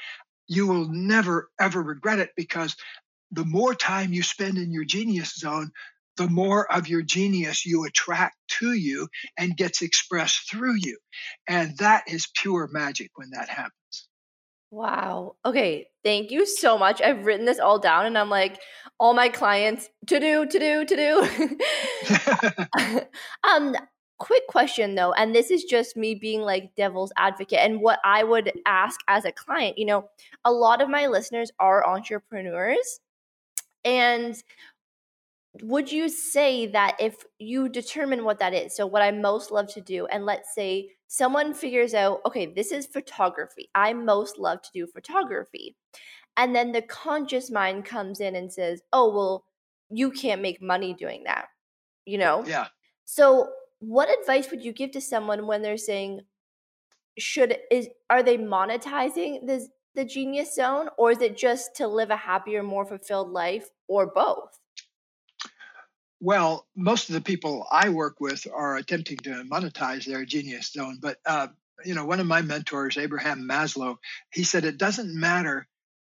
You 0.47 0.66
will 0.66 0.88
never, 0.88 1.51
ever 1.61 1.83
regret 1.83 2.18
it 2.18 2.31
because 2.37 2.77
the 3.31 3.44
more 3.44 3.75
time 3.75 4.12
you 4.12 4.23
spend 4.23 4.59
in 4.59 4.73
your 4.73 4.85
genius 4.85 5.35
zone, 5.35 5.70
the 6.16 6.29
more 6.29 6.73
of 6.73 6.88
your 6.88 7.03
genius 7.03 7.66
you 7.66 7.85
attract 7.85 8.37
to 8.49 8.73
you 8.73 9.09
and 9.37 9.57
gets 9.57 9.83
expressed 9.83 10.49
through 10.49 10.77
you. 10.79 10.97
And 11.49 11.77
that 11.79 12.05
is 12.07 12.29
pure 12.37 12.68
magic 12.73 13.11
when 13.16 13.31
that 13.31 13.49
happens. 13.49 13.73
Wow. 14.74 15.37
Okay. 15.46 15.87
Thank 16.02 16.32
you 16.32 16.44
so 16.44 16.76
much. 16.76 17.00
I've 17.00 17.24
written 17.24 17.46
this 17.46 17.60
all 17.60 17.78
down 17.78 18.06
and 18.06 18.18
I'm 18.18 18.28
like, 18.28 18.58
all 18.98 19.14
my 19.14 19.28
clients 19.28 19.88
to 20.08 20.18
do, 20.18 20.46
to 20.46 20.58
do, 20.58 20.84
to 20.84 20.96
do. 20.96 21.28
um, 23.49 23.76
quick 24.18 24.42
question 24.49 24.96
though, 24.96 25.12
and 25.12 25.32
this 25.32 25.53
is 25.53 25.62
just 25.62 25.96
me 25.96 26.16
being 26.16 26.40
like 26.40 26.74
devil's 26.74 27.12
advocate 27.16 27.61
and 27.61 27.82
what 27.82 28.01
I 28.05 28.24
would 28.24 28.51
ask 28.66 28.99
as 29.07 29.24
a 29.24 29.30
client. 29.30 29.78
You 29.78 29.86
know, 29.86 30.09
a 30.44 30.51
lot 30.51 30.82
of 30.82 30.88
my 30.88 31.07
listeners 31.07 31.53
are 31.61 31.86
entrepreneurs. 31.86 32.99
And 33.84 34.34
would 35.62 35.90
you 35.90 36.09
say 36.09 36.66
that 36.66 36.96
if 36.98 37.16
you 37.38 37.68
determine 37.68 38.24
what 38.24 38.38
that 38.40 38.55
is, 38.55 38.74
so 38.74 38.86
what 38.86 39.02
I 39.02 39.11
most 39.12 39.50
love 39.50 39.72
to 39.74 39.80
do, 39.80 40.07
and 40.07 40.26
let's 40.26 40.55
say 40.55 40.90
someone 41.07 41.55
figures 41.55 41.94
out, 41.94 42.20
okay, 42.26 42.46
this 42.46 42.72
is 42.72 42.86
photography. 42.86 43.70
I 43.74 43.92
most 43.92 44.38
love 44.38 44.62
to 44.62 44.70
do 44.74 44.86
photography. 44.86 45.76
And 46.36 46.55
then 46.55 46.72
the 46.72 46.82
conscious 46.82 47.50
mind 47.50 47.84
comes 47.84 48.20
in 48.20 48.34
and 48.34 48.52
says, 48.52 48.82
oh, 48.92 49.14
well, 49.14 49.44
you 49.90 50.11
can't 50.11 50.42
make 50.42 50.61
money 50.61 50.92
doing 50.92 51.22
that, 51.24 51.46
you 52.05 52.18
know? 52.18 52.44
Yeah. 52.46 52.66
So, 53.05 53.50
what 53.78 54.09
advice 54.09 54.50
would 54.50 54.64
you 54.64 54.72
give 54.72 54.90
to 54.92 55.00
someone 55.00 55.46
when 55.46 55.62
they're 55.62 55.76
saying, 55.76 56.22
should 57.16 57.57
is 57.70 57.88
are 58.11 58.24
they 58.24 58.36
monetizing 58.36 59.46
this 59.46 59.68
the 59.94 60.05
genius 60.05 60.55
zone 60.55 60.88
or 60.98 61.12
is 61.12 61.20
it 61.20 61.36
just 61.36 61.76
to 61.76 61.86
live 61.86 62.11
a 62.11 62.16
happier 62.16 62.62
more 62.62 62.84
fulfilled 62.84 63.30
life 63.30 63.68
or 63.86 64.07
both 64.07 64.59
well 66.25 66.66
most 66.75 67.11
of 67.11 67.14
the 67.14 67.20
people 67.20 67.66
i 67.70 67.91
work 67.91 68.16
with 68.18 68.47
are 68.53 68.77
attempting 68.77 69.18
to 69.18 69.31
monetize 69.45 70.07
their 70.07 70.25
genius 70.25 70.72
zone 70.72 70.99
but 71.01 71.18
uh, 71.27 71.49
you 71.85 71.95
know 71.95 72.07
one 72.07 72.18
of 72.18 72.27
my 72.27 72.41
mentors 72.41 72.97
abraham 72.97 73.47
maslow 73.49 73.97
he 74.33 74.43
said 74.43 74.64
it 74.64 74.79
doesn't 74.79 75.14
matter 75.14 75.66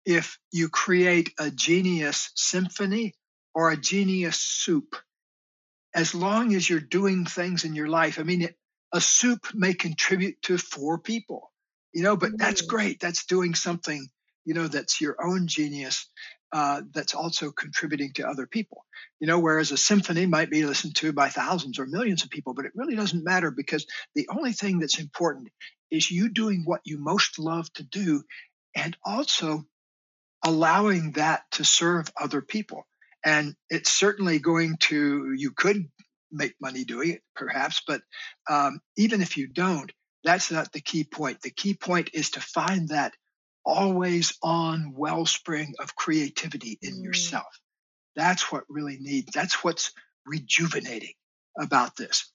if 0.06 0.38
you 0.52 0.68
create 0.68 1.32
a 1.40 1.50
genius 1.50 2.32
symphony 2.36 3.14
or 3.54 3.70
a 3.70 3.78
genius 3.78 4.42
soup. 4.42 4.96
As 5.94 6.16
long 6.16 6.56
as 6.56 6.68
you're 6.68 6.80
doing 6.80 7.26
things 7.26 7.64
in 7.64 7.76
your 7.76 7.88
life 7.88 8.20
i 8.20 8.24
mean 8.24 8.50
a 8.94 9.02
soup 9.02 9.48
may 9.54 9.74
contribute 9.74 10.42
to 10.42 10.58
four 10.58 10.98
people 10.98 11.52
you 11.94 12.04
know 12.04 12.18
but 12.18 12.38
that's 12.38 12.64
mm. 12.64 12.68
great. 12.68 13.00
That's 13.00 13.26
doing 13.26 13.56
something 13.56 14.08
you 14.46 14.54
know 14.54 14.68
that's 14.68 15.00
your 15.00 15.16
own 15.26 15.48
genius 15.48 16.08
uh, 16.54 16.82
that's 16.94 17.14
also 17.14 17.52
contributing 17.52 18.12
to 18.14 18.28
other 18.28 18.46
people 18.46 18.86
you 19.20 19.28
know 19.28 19.40
whereas 19.40 19.72
a 19.72 19.78
symphony 19.78 20.26
might 20.26 20.50
be 20.50 20.66
listened 20.66 20.96
to 20.96 21.14
by 21.14 21.30
thousands 21.30 21.80
or 21.80 21.86
millions 21.86 22.24
of 22.24 22.30
people 22.30 22.54
but 22.54 22.66
it 22.66 22.72
really 22.76 22.96
doesn't 22.96 23.24
matter 23.24 23.52
because 23.52 23.86
the 24.16 24.28
only 24.30 24.54
thing 24.54 24.80
that's 24.80 25.00
important 25.00 25.50
is 25.90 26.12
you 26.12 26.30
doing 26.30 26.64
what 26.66 26.82
you 26.86 26.98
most 26.98 27.40
love 27.40 27.72
to 27.74 27.84
do 27.84 28.24
and 28.76 28.96
also 29.04 29.64
allowing 30.44 31.12
that 31.12 31.44
to 31.52 31.64
serve 31.64 32.12
other 32.20 32.42
people 32.42 32.86
and 33.24 33.56
it's 33.70 33.92
certainly 33.92 34.40
going 34.40 34.78
to 34.78 35.34
you 35.38 35.52
could 35.52 35.88
make 36.32 36.56
money 36.62 36.84
doing 36.84 37.12
it, 37.12 37.22
perhaps. 37.36 37.82
But 37.86 38.02
um, 38.50 38.80
even 38.98 39.22
if 39.22 39.38
you 39.38 39.48
don't, 39.48 39.92
that's 40.24 40.52
not 40.52 40.72
the 40.72 40.82
key 40.82 41.04
point. 41.04 41.42
The 41.42 41.50
key 41.50 41.74
point 41.74 42.12
is 42.14 42.32
to 42.32 42.40
find 42.40 42.90
that 42.90 43.14
always 43.66 44.38
on 44.42 44.94
wellspring 44.96 45.74
of 45.80 45.96
creativity 45.96 46.78
in 46.82 46.96
mm. 46.96 47.04
yourself. 47.04 47.60
That's 48.16 48.52
what 48.52 48.64
really 48.70 48.98
needs, 49.00 49.32
that's 49.34 49.64
what's 49.64 49.92
rejuvenating 50.26 51.14
about 51.60 51.96
this. 51.96 52.32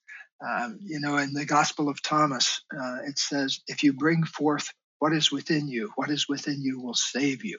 Um, 0.46 0.78
you 0.82 1.00
know, 1.00 1.16
in 1.16 1.32
the 1.32 1.46
Gospel 1.46 1.88
of 1.88 2.02
Thomas, 2.02 2.62
uh, 2.72 2.98
it 3.06 3.18
says, 3.18 3.60
if 3.66 3.82
you 3.82 3.92
bring 3.92 4.24
forth 4.24 4.72
what 4.98 5.12
is 5.12 5.32
within 5.32 5.68
you, 5.68 5.92
what 5.96 6.10
is 6.10 6.28
within 6.28 6.60
you 6.60 6.80
will 6.80 6.94
save 6.94 7.44
you. 7.44 7.58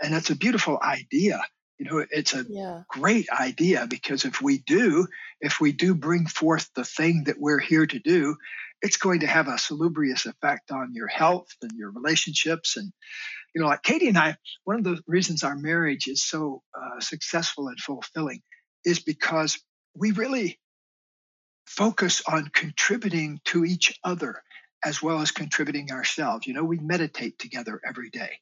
And 0.00 0.12
that's 0.12 0.30
a 0.30 0.36
beautiful 0.36 0.78
idea 0.82 1.40
you 1.80 1.90
know 1.90 2.04
it's 2.10 2.34
a 2.34 2.44
yeah. 2.48 2.82
great 2.88 3.26
idea 3.30 3.86
because 3.88 4.24
if 4.24 4.40
we 4.42 4.58
do 4.58 5.08
if 5.40 5.60
we 5.60 5.72
do 5.72 5.94
bring 5.94 6.26
forth 6.26 6.68
the 6.76 6.84
thing 6.84 7.24
that 7.24 7.40
we're 7.40 7.58
here 7.58 7.86
to 7.86 7.98
do 7.98 8.36
it's 8.82 8.96
going 8.96 9.20
to 9.20 9.26
have 9.26 9.48
a 9.48 9.58
salubrious 9.58 10.26
effect 10.26 10.70
on 10.70 10.94
your 10.94 11.08
health 11.08 11.48
and 11.62 11.72
your 11.76 11.90
relationships 11.90 12.76
and 12.76 12.92
you 13.54 13.60
know 13.60 13.68
like 13.68 13.82
katie 13.82 14.08
and 14.08 14.18
i 14.18 14.36
one 14.64 14.76
of 14.76 14.84
the 14.84 15.00
reasons 15.06 15.42
our 15.42 15.56
marriage 15.56 16.06
is 16.06 16.22
so 16.22 16.62
uh, 16.74 17.00
successful 17.00 17.68
and 17.68 17.78
fulfilling 17.78 18.40
is 18.84 19.00
because 19.00 19.58
we 19.94 20.12
really 20.12 20.58
focus 21.66 22.22
on 22.26 22.50
contributing 22.52 23.40
to 23.44 23.64
each 23.64 23.98
other 24.02 24.42
as 24.84 25.02
well 25.02 25.20
as 25.20 25.30
contributing 25.30 25.92
ourselves. 25.92 26.46
You 26.46 26.54
know, 26.54 26.64
we 26.64 26.78
meditate 26.78 27.38
together 27.38 27.80
every 27.86 28.10
day 28.10 28.38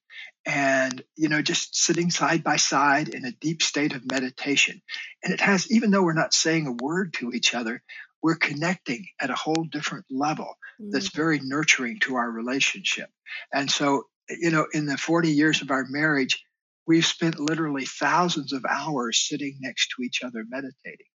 and, 0.47 1.03
you 1.17 1.29
know, 1.29 1.43
just 1.43 1.77
sitting 1.77 2.11
side 2.11 2.45
by 2.45 2.57
side 2.57 3.09
in 3.09 3.25
a 3.25 3.33
deep 3.33 3.63
state 3.63 3.95
of 3.95 4.11
meditation. 4.11 4.81
And 5.23 5.33
it 5.33 5.41
has, 5.41 5.71
even 5.71 5.91
though 5.91 6.03
we're 6.03 6.13
not 6.13 6.33
saying 6.33 6.67
a 6.67 6.85
word 6.85 7.15
to 7.15 7.33
each 7.33 7.55
other, 7.55 7.83
we're 8.23 8.37
connecting 8.37 9.07
at 9.21 9.31
a 9.31 9.35
whole 9.35 9.67
different 9.71 10.05
level 10.11 10.55
mm. 10.81 10.91
that's 10.91 11.15
very 11.15 11.41
nurturing 11.43 11.99
to 12.01 12.17
our 12.17 12.31
relationship. 12.31 13.09
And 13.53 13.71
so, 13.71 14.05
you 14.29 14.51
know, 14.51 14.67
in 14.73 14.87
the 14.87 14.97
40 14.97 15.31
years 15.31 15.63
of 15.63 15.71
our 15.71 15.87
marriage, 15.89 16.45
we've 16.87 17.07
spent 17.07 17.39
literally 17.39 17.85
thousands 17.85 18.53
of 18.53 18.65
hours 18.69 19.27
sitting 19.29 19.57
next 19.61 19.89
to 19.97 20.03
each 20.03 20.23
other 20.23 20.45
meditating 20.49 21.07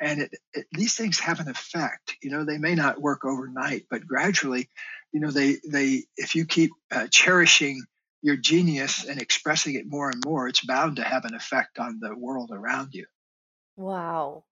and 0.00 0.22
it, 0.22 0.34
it, 0.52 0.66
these 0.72 0.94
things 0.94 1.18
have 1.18 1.40
an 1.40 1.48
effect 1.48 2.16
you 2.22 2.30
know 2.30 2.44
they 2.44 2.58
may 2.58 2.74
not 2.74 3.00
work 3.00 3.24
overnight 3.24 3.84
but 3.90 4.06
gradually 4.06 4.68
you 5.12 5.20
know 5.20 5.30
they 5.30 5.56
they 5.70 6.04
if 6.16 6.34
you 6.34 6.44
keep 6.44 6.70
uh, 6.90 7.06
cherishing 7.10 7.82
your 8.22 8.36
genius 8.36 9.04
and 9.04 9.20
expressing 9.20 9.74
it 9.74 9.86
more 9.86 10.10
and 10.10 10.22
more 10.24 10.48
it's 10.48 10.64
bound 10.64 10.96
to 10.96 11.02
have 11.02 11.24
an 11.24 11.34
effect 11.34 11.78
on 11.78 11.98
the 12.00 12.14
world 12.16 12.50
around 12.52 12.90
you 12.92 13.06
wow 13.76 14.44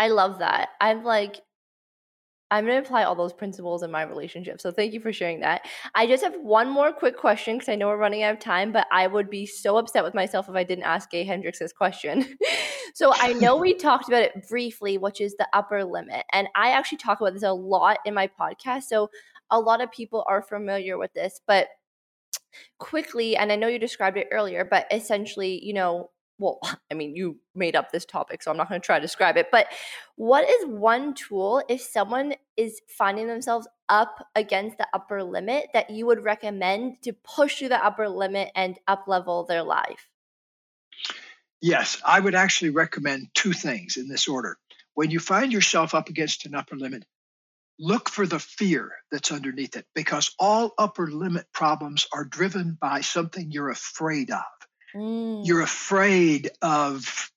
i 0.00 0.08
love 0.08 0.40
that 0.40 0.70
i'm 0.80 1.04
like 1.04 1.40
I'm 2.50 2.66
going 2.66 2.80
to 2.80 2.86
apply 2.86 3.04
all 3.04 3.14
those 3.14 3.32
principles 3.32 3.82
in 3.82 3.90
my 3.90 4.02
relationship. 4.02 4.60
So 4.60 4.72
thank 4.72 4.92
you 4.92 5.00
for 5.00 5.12
sharing 5.12 5.40
that. 5.40 5.66
I 5.94 6.06
just 6.06 6.24
have 6.24 6.34
one 6.42 6.68
more 6.68 6.92
quick 6.92 7.16
question 7.16 7.56
because 7.56 7.68
I 7.68 7.76
know 7.76 7.86
we're 7.86 7.96
running 7.96 8.24
out 8.24 8.34
of 8.34 8.40
time, 8.40 8.72
but 8.72 8.88
I 8.90 9.06
would 9.06 9.30
be 9.30 9.46
so 9.46 9.76
upset 9.76 10.02
with 10.02 10.14
myself 10.14 10.48
if 10.48 10.56
I 10.56 10.64
didn't 10.64 10.84
ask 10.84 11.10
Gay 11.10 11.22
Hendricks 11.22 11.60
this 11.60 11.72
question. 11.72 12.26
so 12.94 13.12
I 13.14 13.34
know 13.34 13.56
we 13.56 13.74
talked 13.74 14.08
about 14.08 14.22
it 14.22 14.48
briefly, 14.48 14.98
which 14.98 15.20
is 15.20 15.36
the 15.36 15.46
upper 15.52 15.84
limit. 15.84 16.24
And 16.32 16.48
I 16.56 16.70
actually 16.70 16.98
talk 16.98 17.20
about 17.20 17.34
this 17.34 17.44
a 17.44 17.52
lot 17.52 17.98
in 18.04 18.14
my 18.14 18.28
podcast. 18.28 18.84
So 18.84 19.10
a 19.50 19.60
lot 19.60 19.80
of 19.80 19.92
people 19.92 20.24
are 20.26 20.42
familiar 20.42 20.98
with 20.98 21.12
this, 21.12 21.40
but 21.46 21.68
quickly, 22.78 23.36
and 23.36 23.52
I 23.52 23.56
know 23.56 23.68
you 23.68 23.78
described 23.78 24.16
it 24.16 24.26
earlier, 24.32 24.64
but 24.64 24.86
essentially, 24.90 25.64
you 25.64 25.72
know, 25.72 26.10
well, 26.40 26.58
I 26.90 26.94
mean, 26.94 27.14
you 27.14 27.38
made 27.54 27.76
up 27.76 27.92
this 27.92 28.04
topic, 28.04 28.42
so 28.42 28.50
I'm 28.50 28.56
not 28.56 28.68
going 28.68 28.80
to 28.80 28.84
try 28.84 28.98
to 28.98 29.02
describe 29.02 29.36
it. 29.36 29.48
But 29.52 29.66
what 30.16 30.48
is 30.48 30.66
one 30.66 31.14
tool 31.14 31.62
if 31.68 31.80
someone 31.80 32.34
is 32.56 32.80
finding 32.88 33.28
themselves 33.28 33.68
up 33.88 34.26
against 34.34 34.78
the 34.78 34.88
upper 34.92 35.22
limit 35.22 35.68
that 35.74 35.90
you 35.90 36.06
would 36.06 36.24
recommend 36.24 37.02
to 37.02 37.12
push 37.12 37.58
through 37.58 37.68
the 37.68 37.84
upper 37.84 38.08
limit 38.08 38.50
and 38.56 38.78
up 38.88 39.04
level 39.06 39.44
their 39.44 39.62
life? 39.62 40.08
Yes, 41.60 42.00
I 42.04 42.18
would 42.18 42.34
actually 42.34 42.70
recommend 42.70 43.28
two 43.34 43.52
things 43.52 43.98
in 43.98 44.08
this 44.08 44.26
order. 44.26 44.56
When 44.94 45.10
you 45.10 45.20
find 45.20 45.52
yourself 45.52 45.94
up 45.94 46.08
against 46.08 46.46
an 46.46 46.54
upper 46.54 46.74
limit, 46.74 47.04
look 47.78 48.08
for 48.08 48.26
the 48.26 48.38
fear 48.38 48.92
that's 49.10 49.32
underneath 49.32 49.76
it 49.76 49.86
because 49.94 50.34
all 50.38 50.72
upper 50.78 51.10
limit 51.10 51.46
problems 51.52 52.06
are 52.12 52.24
driven 52.24 52.78
by 52.80 53.02
something 53.02 53.50
you're 53.50 53.70
afraid 53.70 54.30
of. 54.30 54.42
Mm. 54.94 55.46
You're 55.46 55.62
afraid 55.62 56.50
of 56.62 57.30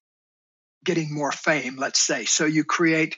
getting 0.83 1.13
more 1.13 1.31
fame, 1.31 1.77
let's 1.77 1.99
say. 1.99 2.25
So 2.25 2.45
you 2.45 2.63
create, 2.63 3.17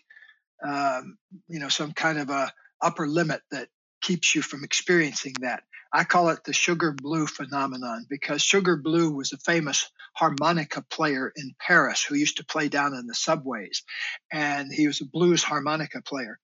um, 0.65 1.17
you 1.47 1.59
know, 1.59 1.69
some 1.69 1.93
kind 1.93 2.19
of 2.19 2.29
a 2.29 2.51
upper 2.81 3.07
limit 3.07 3.41
that 3.51 3.69
keeps 4.01 4.35
you 4.35 4.41
from 4.41 4.63
experiencing 4.63 5.33
that. 5.41 5.63
I 5.91 6.03
call 6.03 6.29
it 6.29 6.43
the 6.43 6.53
sugar 6.53 6.91
blue 6.91 7.25
phenomenon 7.25 8.05
because 8.09 8.41
Sugar 8.41 8.75
Blue 8.75 9.11
was 9.11 9.31
a 9.31 9.37
famous 9.37 9.89
harmonica 10.13 10.81
player 10.81 11.31
in 11.33 11.55
Paris 11.57 12.03
who 12.03 12.15
used 12.15 12.37
to 12.37 12.45
play 12.45 12.67
down 12.67 12.93
in 12.93 13.07
the 13.07 13.15
subways. 13.15 13.83
And 14.31 14.73
he 14.73 14.87
was 14.87 14.99
a 14.99 15.05
blues 15.05 15.41
harmonica 15.41 16.01
player. 16.01 16.37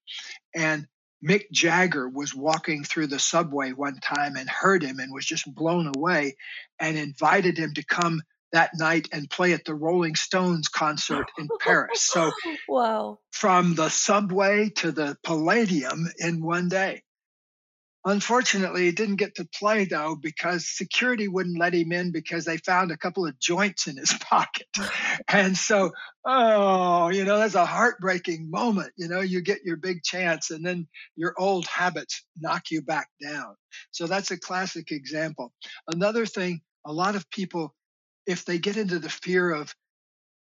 And 0.55 0.87
Mick 1.23 1.51
Jagger 1.51 2.09
was 2.09 2.35
walking 2.35 2.83
through 2.83 3.07
the 3.07 3.19
subway 3.19 3.71
one 3.71 3.99
time 3.99 4.35
and 4.35 4.49
heard 4.49 4.83
him 4.83 4.99
and 4.99 5.13
was 5.13 5.25
just 5.25 5.53
blown 5.53 5.91
away 5.95 6.35
and 6.79 6.97
invited 6.97 7.57
him 7.57 7.73
to 7.75 7.85
come 7.85 8.21
that 8.51 8.71
night 8.75 9.07
and 9.11 9.29
play 9.29 9.53
at 9.53 9.63
the 9.65 9.75
Rolling 9.75 10.15
Stones 10.15 10.67
concert 10.67 11.27
in 11.37 11.47
Paris. 11.59 12.01
So, 12.01 12.31
wow. 12.67 13.19
From 13.31 13.75
the 13.75 13.89
subway 13.89 14.69
to 14.77 14.91
the 14.91 15.17
Palladium 15.23 16.07
in 16.17 16.43
one 16.43 16.69
day. 16.69 17.03
Unfortunately, 18.03 18.85
he 18.85 18.91
didn't 18.91 19.17
get 19.17 19.35
to 19.35 19.45
play 19.45 19.85
though 19.85 20.15
because 20.15 20.67
security 20.67 21.27
wouldn't 21.27 21.59
let 21.59 21.75
him 21.75 21.91
in 21.91 22.11
because 22.11 22.45
they 22.45 22.57
found 22.57 22.91
a 22.91 22.97
couple 22.97 23.27
of 23.27 23.39
joints 23.39 23.85
in 23.85 23.97
his 23.97 24.11
pocket. 24.21 24.67
and 25.27 25.55
so, 25.55 25.91
oh, 26.25 27.09
you 27.09 27.25
know, 27.25 27.37
that's 27.37 27.55
a 27.55 27.65
heartbreaking 27.65 28.49
moment. 28.49 28.91
You 28.97 29.07
know, 29.07 29.21
you 29.21 29.41
get 29.41 29.63
your 29.63 29.77
big 29.77 30.01
chance 30.03 30.49
and 30.49 30.65
then 30.65 30.87
your 31.15 31.35
old 31.37 31.67
habits 31.67 32.23
knock 32.39 32.71
you 32.71 32.81
back 32.81 33.07
down. 33.21 33.55
So 33.91 34.07
that's 34.07 34.31
a 34.31 34.39
classic 34.39 34.91
example. 34.91 35.53
Another 35.87 36.25
thing, 36.25 36.61
a 36.83 36.91
lot 36.91 37.15
of 37.15 37.29
people, 37.29 37.75
if 38.25 38.45
they 38.45 38.57
get 38.57 38.77
into 38.77 38.97
the 38.97 39.09
fear 39.09 39.51
of 39.51 39.75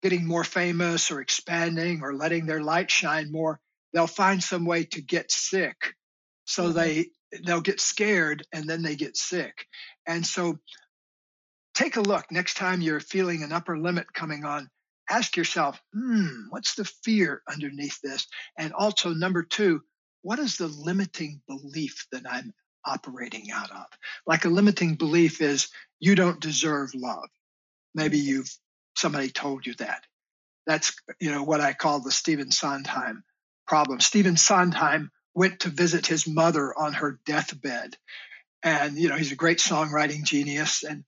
getting 0.01 0.25
more 0.25 0.45
famous 0.45 1.11
or 1.11 1.21
expanding 1.21 2.03
or 2.03 2.15
letting 2.15 2.47
their 2.47 2.63
light 2.63 2.89
shine 2.89 3.33
more, 3.33 3.59
they'll 3.93 4.07
find 4.07 4.41
some 4.45 4.65
way 4.65 4.85
to 4.85 5.01
get 5.01 5.33
sick 5.33 5.95
so 6.49 6.65
mm-hmm. 6.65 6.79
they 6.79 7.07
they'll 7.45 7.61
get 7.61 7.81
scared 7.81 8.47
and 8.53 8.69
then 8.69 8.83
they 8.83 8.97
get 8.97 9.17
sick. 9.17 9.67
And 10.07 10.27
so 10.27 10.59
take 11.75 11.97
a 11.97 12.01
look 12.01 12.27
next 12.31 12.55
time 12.55 12.81
you're 12.81 13.01
feeling 13.01 13.43
an 13.43 13.53
upper 13.53 13.79
limit 13.79 14.13
coming 14.13 14.45
on. 14.45 14.69
ask 15.11 15.37
yourself, 15.37 15.81
hmm, 15.95 16.49
what's 16.51 16.75
the 16.75 16.85
fear 16.85 17.43
underneath 17.51 17.99
this? 18.03 18.27
And 18.59 18.75
also, 18.75 19.15
number 19.15 19.43
two, 19.43 19.81
what 20.23 20.39
is 20.39 20.57
the 20.57 20.67
limiting 20.69 21.41
belief 21.49 22.07
that 22.13 22.25
I'm 22.29 22.53
operating 22.85 23.51
out 23.51 23.71
of? 23.71 23.87
Like 24.27 24.45
a 24.45 24.51
limiting 24.51 24.97
belief 24.97 25.41
is 25.41 25.69
you 25.99 26.15
don't 26.15 26.41
deserve 26.41 26.91
love. 26.95 27.29
Maybe 27.95 28.19
you've 28.19 28.55
somebody 28.97 29.31
told 29.31 29.67
you 29.67 29.75
that. 29.75 30.05
That's 30.67 30.95
you 31.21 31.31
know 31.31 31.43
what 31.43 31.61
I 31.61 31.73
call 31.73 32.01
the 32.01 32.11
Stephen 32.11 32.51
Sondheim 32.51 33.25
problem. 33.67 34.01
Stephen 34.01 34.37
Sondheim 34.37 35.11
went 35.39 35.61
to 35.61 35.69
visit 35.69 36.07
his 36.07 36.27
mother 36.27 36.77
on 36.77 36.93
her 36.93 37.21
deathbed. 37.25 37.97
And 38.63 38.99
you 38.99 39.09
know, 39.09 39.17
he's 39.17 39.33
a 39.33 39.37
great 39.37 39.59
songwriting 39.59 40.25
genius 40.25 40.83
and 40.83 41.05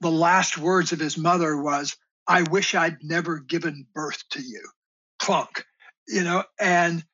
the 0.00 0.10
last 0.10 0.56
words 0.56 0.92
of 0.92 0.98
his 0.98 1.18
mother 1.18 1.56
was, 1.56 1.96
I 2.26 2.42
wish 2.42 2.74
I'd 2.74 3.02
never 3.02 3.38
given 3.38 3.86
birth 3.94 4.22
to 4.30 4.40
you. 4.40 4.62
Clunk. 5.18 5.64
You 6.08 6.24
know, 6.24 6.44
and 6.58 7.04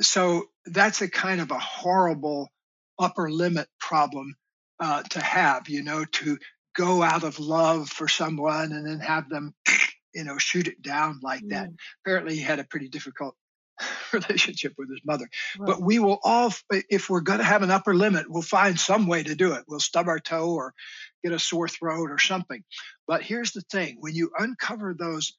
so 0.00 0.46
that's 0.64 1.02
a 1.02 1.10
kind 1.10 1.40
of 1.40 1.50
a 1.50 1.58
horrible 1.58 2.48
upper 2.98 3.30
limit 3.30 3.68
problem 3.78 4.34
uh, 4.80 5.02
to 5.02 5.20
have, 5.20 5.68
you 5.68 5.82
know, 5.82 6.04
to 6.04 6.38
go 6.74 7.02
out 7.02 7.24
of 7.24 7.38
love 7.38 7.88
for 7.88 8.08
someone 8.08 8.72
and 8.72 8.86
then 8.86 9.00
have 9.00 9.28
them, 9.28 9.54
you 10.14 10.24
know, 10.24 10.38
shoot 10.38 10.68
it 10.68 10.82
down 10.82 11.20
like 11.22 11.46
that. 11.48 11.68
Mm. 11.68 11.76
Apparently, 12.04 12.36
he 12.36 12.40
had 12.40 12.58
a 12.58 12.64
pretty 12.64 12.88
difficult 12.88 13.36
relationship 14.12 14.74
with 14.78 14.90
his 14.90 15.00
mother. 15.04 15.28
Right. 15.58 15.66
But 15.66 15.82
we 15.82 15.98
will 15.98 16.18
all, 16.22 16.52
if 16.88 17.10
we're 17.10 17.20
going 17.20 17.38
to 17.38 17.44
have 17.44 17.62
an 17.62 17.70
upper 17.70 17.94
limit, 17.94 18.30
we'll 18.30 18.42
find 18.42 18.78
some 18.78 19.06
way 19.06 19.22
to 19.22 19.34
do 19.34 19.54
it. 19.54 19.64
We'll 19.68 19.80
stub 19.80 20.08
our 20.08 20.20
toe 20.20 20.50
or 20.50 20.74
get 21.22 21.32
a 21.32 21.38
sore 21.38 21.68
throat 21.68 22.10
or 22.10 22.18
something. 22.18 22.62
But 23.06 23.22
here's 23.22 23.52
the 23.52 23.62
thing 23.62 23.96
when 24.00 24.14
you 24.14 24.30
uncover 24.38 24.94
those 24.94 25.32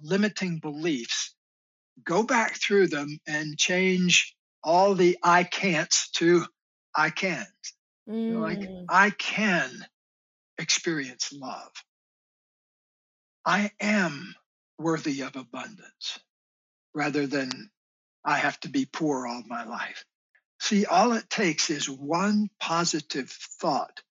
limiting 0.00 0.58
beliefs, 0.58 1.34
go 2.04 2.22
back 2.22 2.56
through 2.60 2.88
them 2.88 3.18
and 3.26 3.58
change 3.58 4.34
all 4.62 4.94
the 4.94 5.18
I 5.22 5.44
can'ts 5.44 6.10
to 6.12 6.44
I 6.94 7.10
can. 7.10 7.46
Mm. 8.08 8.40
Like, 8.40 8.68
I 8.88 9.10
can 9.10 9.70
experience 10.58 11.32
love. 11.32 11.70
I 13.44 13.70
am 13.80 14.34
worthy 14.78 15.22
of 15.22 15.36
abundance 15.36 16.18
rather 16.94 17.26
than 17.26 17.70
I 18.24 18.38
have 18.38 18.58
to 18.60 18.68
be 18.68 18.86
poor 18.86 19.26
all 19.26 19.42
my 19.46 19.64
life. 19.64 20.04
See, 20.60 20.86
all 20.86 21.12
it 21.12 21.30
takes 21.30 21.70
is 21.70 21.88
one 21.88 22.48
positive 22.60 23.30
thought 23.30 24.02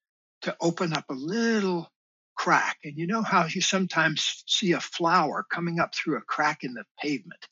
to 0.42 0.56
open 0.62 0.94
up 0.94 1.06
a 1.10 1.14
little 1.14 1.92
crack. 2.36 2.78
And 2.84 2.98
you 2.98 3.08
know 3.08 3.22
how 3.22 3.46
you 3.46 3.62
sometimes 3.62 4.44
see 4.48 4.72
a 4.72 4.80
flower 4.80 5.46
coming 5.52 5.80
up 5.80 5.94
through 5.94 6.18
a 6.18 6.22
crack 6.22 6.64
in 6.64 6.74
the 6.74 6.86
pavement? 7.02 7.46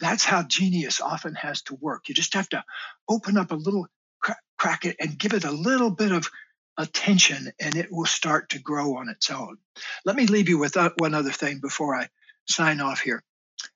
That's 0.00 0.24
how 0.24 0.42
genius 0.42 1.00
often 1.00 1.34
has 1.36 1.62
to 1.62 1.74
work. 1.76 2.08
You 2.08 2.14
just 2.14 2.34
have 2.34 2.48
to 2.50 2.64
open 3.08 3.38
up 3.38 3.50
a 3.50 3.56
little 3.56 3.86
crack 4.58 4.84
it 4.84 4.96
and 5.00 5.18
give 5.18 5.32
it 5.32 5.44
a 5.44 5.50
little 5.50 5.90
bit 5.90 6.12
of 6.12 6.30
attention, 6.78 7.52
and 7.60 7.76
it 7.76 7.88
will 7.90 8.06
start 8.06 8.50
to 8.50 8.58
grow 8.58 8.96
on 8.96 9.08
its 9.08 9.30
own. 9.30 9.56
Let 10.04 10.16
me 10.16 10.26
leave 10.26 10.48
you 10.48 10.58
with 10.58 10.76
one 10.98 11.14
other 11.14 11.30
thing 11.30 11.60
before 11.60 11.94
I 11.94 12.08
sign 12.48 12.80
off 12.80 13.00
here. 13.00 13.22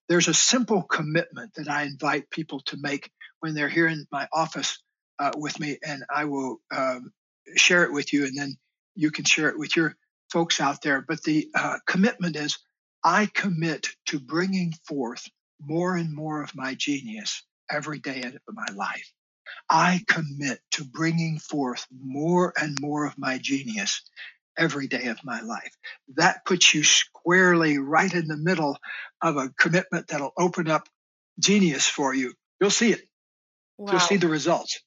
There's 0.08 0.28
a 0.28 0.34
simple 0.34 0.82
commitment 0.82 1.54
that 1.54 1.68
I 1.68 1.84
invite 1.84 2.30
people 2.30 2.60
to 2.66 2.76
make 2.80 3.10
when 3.40 3.54
they're 3.54 3.68
here 3.68 3.86
in 3.86 4.06
my 4.10 4.28
office 4.32 4.82
uh, 5.18 5.32
with 5.36 5.58
me, 5.60 5.78
and 5.86 6.04
I 6.14 6.24
will 6.24 6.58
um, 6.74 7.12
share 7.56 7.84
it 7.84 7.92
with 7.92 8.12
you, 8.12 8.24
and 8.24 8.36
then 8.36 8.56
you 8.94 9.10
can 9.10 9.24
share 9.24 9.48
it 9.48 9.58
with 9.58 9.76
your 9.76 9.96
folks 10.30 10.60
out 10.60 10.82
there. 10.82 11.00
But 11.00 11.22
the 11.22 11.48
uh, 11.54 11.78
commitment 11.86 12.36
is 12.36 12.58
I 13.04 13.26
commit 13.32 13.88
to 14.06 14.18
bringing 14.18 14.72
forth 14.86 15.28
more 15.60 15.96
and 15.96 16.14
more 16.14 16.42
of 16.42 16.54
my 16.54 16.74
genius 16.74 17.42
every 17.70 17.98
day 17.98 18.22
of 18.22 18.34
my 18.52 18.66
life. 18.74 19.12
I 19.68 20.00
commit 20.08 20.60
to 20.72 20.84
bringing 20.84 21.38
forth 21.38 21.86
more 21.92 22.52
and 22.60 22.76
more 22.80 23.06
of 23.06 23.18
my 23.18 23.38
genius 23.38 24.02
every 24.60 24.86
day 24.86 25.06
of 25.06 25.18
my 25.24 25.40
life. 25.40 25.74
That 26.16 26.44
puts 26.44 26.74
you 26.74 26.84
squarely 26.84 27.78
right 27.78 28.12
in 28.12 28.28
the 28.28 28.36
middle 28.36 28.78
of 29.22 29.36
a 29.36 29.48
commitment 29.58 30.08
that'll 30.08 30.34
open 30.38 30.68
up 30.68 30.88
genius 31.40 31.86
for 31.86 32.14
you. 32.14 32.34
You'll 32.60 32.70
see 32.70 32.92
it. 32.92 33.00
Wow. 33.78 33.92
You'll 33.92 34.00
see 34.00 34.18
the 34.18 34.28
results. 34.28 34.80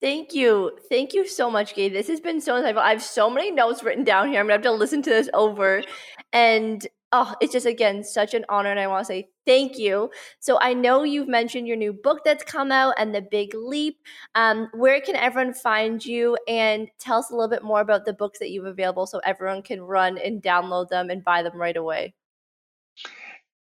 Thank 0.00 0.34
you. 0.34 0.78
Thank 0.90 1.14
you 1.14 1.26
so 1.26 1.50
much, 1.50 1.74
Gay. 1.74 1.88
This 1.88 2.08
has 2.08 2.20
been 2.20 2.40
so 2.40 2.54
insightful. 2.54 2.78
I 2.78 2.90
have 2.90 3.02
so 3.02 3.28
many 3.28 3.50
notes 3.50 3.82
written 3.82 4.04
down 4.04 4.28
here. 4.28 4.38
I'm 4.38 4.46
going 4.46 4.60
to 4.60 4.68
have 4.68 4.74
to 4.74 4.78
listen 4.78 5.02
to 5.02 5.10
this 5.10 5.30
over. 5.34 5.82
And 6.32 6.86
oh, 7.14 7.32
it's 7.40 7.52
just 7.52 7.64
again 7.64 8.02
such 8.02 8.34
an 8.34 8.44
honor, 8.48 8.70
and 8.70 8.80
I 8.80 8.88
want 8.88 9.02
to 9.02 9.06
say 9.06 9.28
thank 9.46 9.78
you. 9.78 10.10
So 10.40 10.58
I 10.60 10.74
know 10.74 11.04
you've 11.04 11.28
mentioned 11.28 11.68
your 11.68 11.76
new 11.76 11.92
book 11.92 12.22
that's 12.24 12.42
come 12.42 12.72
out 12.72 12.94
and 12.98 13.14
the 13.14 13.22
Big 13.22 13.54
Leap. 13.54 13.98
Um, 14.34 14.68
where 14.74 15.00
can 15.00 15.14
everyone 15.14 15.54
find 15.54 16.04
you? 16.04 16.36
And 16.48 16.88
tell 16.98 17.18
us 17.18 17.30
a 17.30 17.34
little 17.34 17.48
bit 17.48 17.62
more 17.62 17.80
about 17.80 18.04
the 18.04 18.12
books 18.12 18.40
that 18.40 18.50
you've 18.50 18.66
available, 18.66 19.06
so 19.06 19.20
everyone 19.20 19.62
can 19.62 19.80
run 19.80 20.18
and 20.18 20.42
download 20.42 20.88
them 20.88 21.08
and 21.08 21.24
buy 21.24 21.44
them 21.44 21.56
right 21.56 21.76
away. 21.76 22.14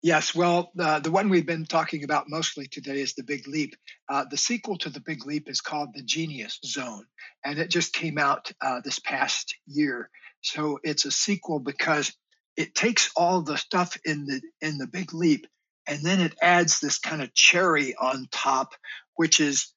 Yes, 0.01 0.33
well, 0.33 0.71
uh, 0.79 0.99
the 0.99 1.11
one 1.11 1.29
we've 1.29 1.45
been 1.45 1.65
talking 1.65 2.03
about 2.03 2.27
mostly 2.27 2.65
today 2.65 3.01
is 3.01 3.13
The 3.13 3.23
Big 3.23 3.47
Leap. 3.47 3.75
Uh, 4.09 4.25
the 4.31 4.37
sequel 4.37 4.77
to 4.79 4.89
The 4.89 5.01
Big 5.01 5.27
Leap 5.27 5.47
is 5.47 5.61
called 5.61 5.89
The 5.93 6.01
Genius 6.01 6.57
Zone, 6.65 7.05
and 7.45 7.59
it 7.59 7.69
just 7.69 7.93
came 7.93 8.17
out 8.17 8.51
uh, 8.61 8.79
this 8.83 8.97
past 8.97 9.55
year. 9.67 10.09
So 10.41 10.79
it's 10.83 11.05
a 11.05 11.11
sequel 11.11 11.59
because 11.59 12.15
it 12.57 12.75
takes 12.75 13.11
all 13.15 13.41
the 13.41 13.57
stuff 13.57 13.97
in 14.05 14.25
the 14.25 14.41
in 14.61 14.77
the 14.77 14.87
big 14.87 15.13
leap 15.13 15.47
and 15.87 16.03
then 16.03 16.19
it 16.19 16.35
adds 16.41 16.79
this 16.79 16.99
kind 16.99 17.21
of 17.21 17.33
cherry 17.33 17.95
on 17.95 18.27
top 18.31 18.73
which 19.15 19.39
is 19.39 19.73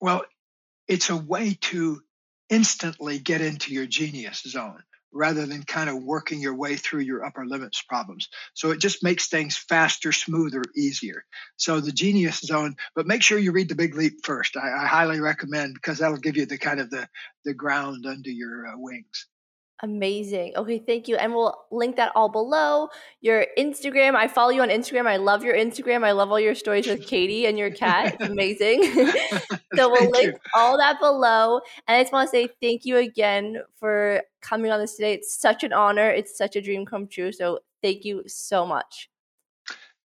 well 0.00 0.22
it's 0.88 1.10
a 1.10 1.16
way 1.16 1.56
to 1.60 2.00
instantly 2.50 3.18
get 3.18 3.40
into 3.40 3.72
your 3.72 3.86
genius 3.86 4.42
zone 4.46 4.82
rather 5.12 5.46
than 5.46 5.62
kind 5.62 5.90
of 5.90 6.02
working 6.02 6.40
your 6.40 6.54
way 6.54 6.74
through 6.74 7.00
your 7.00 7.24
upper 7.24 7.44
limits 7.44 7.82
problems. 7.82 8.28
So 8.54 8.70
it 8.70 8.78
just 8.78 9.02
makes 9.02 9.28
things 9.28 9.56
faster 9.56 10.10
smoother 10.10 10.62
easier. 10.74 11.24
So 11.56 11.80
the 11.80 11.92
genius 11.92 12.40
zone 12.40 12.76
but 12.94 13.06
make 13.06 13.22
sure 13.22 13.38
you 13.38 13.52
read 13.52 13.68
the 13.68 13.74
big 13.74 13.94
leap 13.94 14.24
first. 14.24 14.56
I, 14.56 14.84
I 14.84 14.86
highly 14.86 15.20
recommend 15.20 15.74
because 15.74 15.98
that'll 15.98 16.16
give 16.16 16.36
you 16.36 16.46
the 16.46 16.58
kind 16.58 16.80
of 16.80 16.90
the 16.90 17.08
the 17.44 17.54
ground 17.54 18.06
under 18.06 18.30
your 18.30 18.66
uh, 18.66 18.72
wings 18.76 19.26
Amazing. 19.84 20.52
Okay, 20.56 20.78
thank 20.78 21.08
you. 21.08 21.16
And 21.16 21.34
we'll 21.34 21.56
link 21.72 21.96
that 21.96 22.12
all 22.14 22.28
below. 22.28 22.88
Your 23.20 23.46
Instagram. 23.58 24.14
I 24.14 24.28
follow 24.28 24.50
you 24.50 24.62
on 24.62 24.68
Instagram. 24.68 25.08
I 25.08 25.16
love 25.16 25.42
your 25.42 25.54
Instagram. 25.54 26.04
I 26.04 26.12
love 26.12 26.30
all 26.30 26.38
your 26.38 26.54
stories 26.54 26.86
with 26.86 27.04
Katie 27.04 27.46
and 27.46 27.58
your 27.58 27.72
cat. 27.72 28.14
It's 28.14 28.30
amazing. 28.30 28.84
so 29.74 29.90
we'll 29.90 30.08
link 30.10 30.34
you. 30.34 30.38
all 30.54 30.78
that 30.78 31.00
below. 31.00 31.60
And 31.88 31.96
I 31.96 32.02
just 32.02 32.12
want 32.12 32.28
to 32.28 32.30
say 32.30 32.48
thank 32.60 32.84
you 32.84 32.98
again 32.98 33.60
for 33.74 34.22
coming 34.40 34.70
on 34.70 34.78
this 34.78 34.94
today. 34.94 35.14
It's 35.14 35.34
such 35.34 35.64
an 35.64 35.72
honor. 35.72 36.08
It's 36.10 36.38
such 36.38 36.54
a 36.54 36.62
dream 36.62 36.86
come 36.86 37.08
true. 37.08 37.32
So 37.32 37.58
thank 37.82 38.04
you 38.04 38.22
so 38.28 38.64
much. 38.64 39.10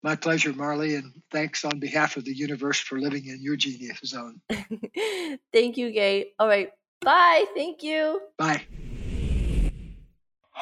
My 0.04 0.16
pleasure, 0.16 0.54
Marley, 0.54 0.96
and 0.96 1.14
thanks 1.32 1.66
on 1.66 1.80
behalf 1.80 2.16
of 2.16 2.26
the 2.26 2.36
universe 2.36 2.78
for 2.78 3.00
living 3.00 3.26
in 3.26 3.42
your 3.42 3.56
genius 3.56 4.00
zone. 4.06 4.40
thank 5.54 5.78
you, 5.78 5.92
Gay. 5.92 6.34
All 6.38 6.48
right. 6.48 6.70
Bye. 7.02 7.46
Thank 7.56 7.82
you. 7.82 8.22
Bye. 8.38 8.62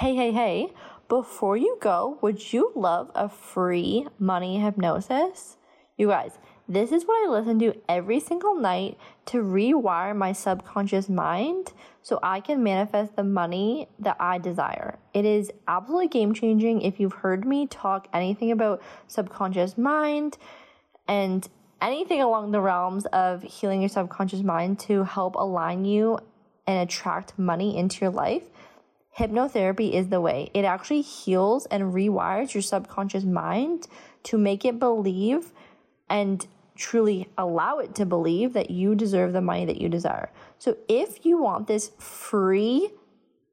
Hey, 0.01 0.15
hey, 0.15 0.31
hey, 0.31 0.73
before 1.09 1.55
you 1.55 1.77
go, 1.79 2.17
would 2.21 2.51
you 2.51 2.71
love 2.73 3.11
a 3.13 3.29
free 3.29 4.07
money 4.17 4.59
hypnosis? 4.59 5.57
You 5.95 6.07
guys, 6.07 6.39
this 6.67 6.91
is 6.91 7.03
what 7.05 7.23
I 7.23 7.31
listen 7.31 7.59
to 7.59 7.75
every 7.87 8.19
single 8.19 8.55
night 8.55 8.97
to 9.27 9.43
rewire 9.43 10.15
my 10.15 10.31
subconscious 10.31 11.07
mind 11.07 11.73
so 12.01 12.17
I 12.23 12.39
can 12.39 12.63
manifest 12.63 13.15
the 13.15 13.23
money 13.23 13.89
that 13.99 14.17
I 14.19 14.39
desire. 14.39 14.97
It 15.13 15.23
is 15.23 15.51
absolutely 15.67 16.07
game 16.07 16.33
changing. 16.33 16.81
If 16.81 16.99
you've 16.99 17.13
heard 17.13 17.45
me 17.45 17.67
talk 17.67 18.07
anything 18.11 18.51
about 18.51 18.81
subconscious 19.05 19.77
mind 19.77 20.39
and 21.07 21.47
anything 21.79 22.23
along 22.23 22.53
the 22.53 22.61
realms 22.61 23.05
of 23.13 23.43
healing 23.43 23.81
your 23.81 23.89
subconscious 23.89 24.41
mind 24.41 24.79
to 24.79 25.03
help 25.03 25.35
align 25.35 25.85
you 25.85 26.17
and 26.65 26.79
attract 26.89 27.37
money 27.37 27.77
into 27.77 28.01
your 28.01 28.11
life, 28.11 28.49
hypnotherapy 29.17 29.93
is 29.93 30.09
the 30.09 30.21
way. 30.21 30.49
It 30.53 30.65
actually 30.65 31.01
heals 31.01 31.65
and 31.67 31.93
rewires 31.93 32.53
your 32.53 32.61
subconscious 32.61 33.23
mind 33.23 33.87
to 34.23 34.37
make 34.37 34.65
it 34.65 34.79
believe 34.79 35.51
and 36.09 36.45
truly 36.75 37.29
allow 37.37 37.79
it 37.79 37.93
to 37.95 38.05
believe 38.05 38.53
that 38.53 38.71
you 38.71 38.95
deserve 38.95 39.33
the 39.33 39.41
money 39.41 39.65
that 39.65 39.79
you 39.79 39.89
desire. 39.89 40.31
So 40.57 40.77
if 40.87 41.25
you 41.25 41.41
want 41.41 41.67
this 41.67 41.91
free 41.99 42.91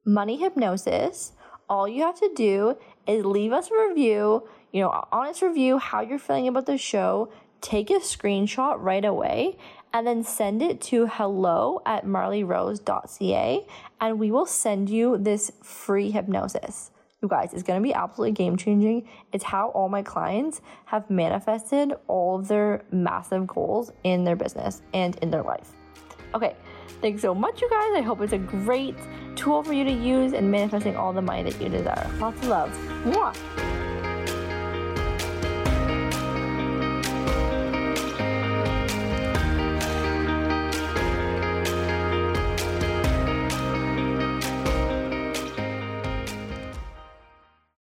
money 0.05 0.37
hypnosis, 0.37 1.33
all 1.69 1.87
you 1.87 2.03
have 2.03 2.19
to 2.19 2.31
do 2.35 2.77
is 3.05 3.25
leave 3.25 3.51
us 3.51 3.69
a 3.69 3.87
review, 3.87 4.47
you 4.71 4.81
know, 4.81 5.05
honest 5.11 5.41
review, 5.41 5.77
how 5.77 6.01
you're 6.01 6.19
feeling 6.19 6.47
about 6.47 6.65
the 6.65 6.77
show, 6.77 7.31
take 7.61 7.89
a 7.89 7.95
screenshot 7.99 8.77
right 8.79 9.05
away 9.05 9.57
and 9.93 10.05
then 10.05 10.23
send 10.23 10.61
it 10.61 10.81
to 10.81 11.07
hello 11.07 11.81
at 11.85 12.05
marleyrose.ca 12.05 13.65
and 14.01 14.19
we 14.19 14.31
will 14.31 14.45
send 14.45 14.89
you 14.89 15.17
this 15.17 15.51
free 15.61 16.11
hypnosis. 16.11 16.91
You 17.21 17.27
guys, 17.27 17.53
it's 17.53 17.63
going 17.63 17.81
to 17.81 17.83
be 17.83 17.93
absolutely 17.93 18.31
game 18.31 18.55
changing. 18.55 19.07
It's 19.33 19.43
how 19.43 19.69
all 19.69 19.89
my 19.89 20.01
clients 20.01 20.61
have 20.85 21.09
manifested 21.09 21.93
all 22.07 22.39
of 22.39 22.47
their 22.47 22.85
massive 22.91 23.45
goals 23.45 23.91
in 24.03 24.23
their 24.23 24.37
business 24.37 24.81
and 24.93 25.17
in 25.17 25.29
their 25.29 25.43
life. 25.43 25.71
Okay, 26.33 26.55
thanks 27.01 27.21
so 27.21 27.35
much, 27.35 27.61
you 27.61 27.69
guys. 27.69 27.89
I 27.95 28.01
hope 28.01 28.21
it's 28.21 28.33
a 28.33 28.37
great 28.37 28.95
tool 29.35 29.63
for 29.63 29.73
you 29.73 29.83
to 29.83 29.91
use 29.91 30.31
in 30.31 30.49
manifesting 30.49 30.95
all 30.95 31.11
the 31.11 31.21
money 31.21 31.43
that 31.43 31.61
you 31.61 31.67
desire. 31.67 32.09
Lots 32.19 32.41
of 32.41 32.47
love. 32.47 32.71
Mwah. 33.03 33.88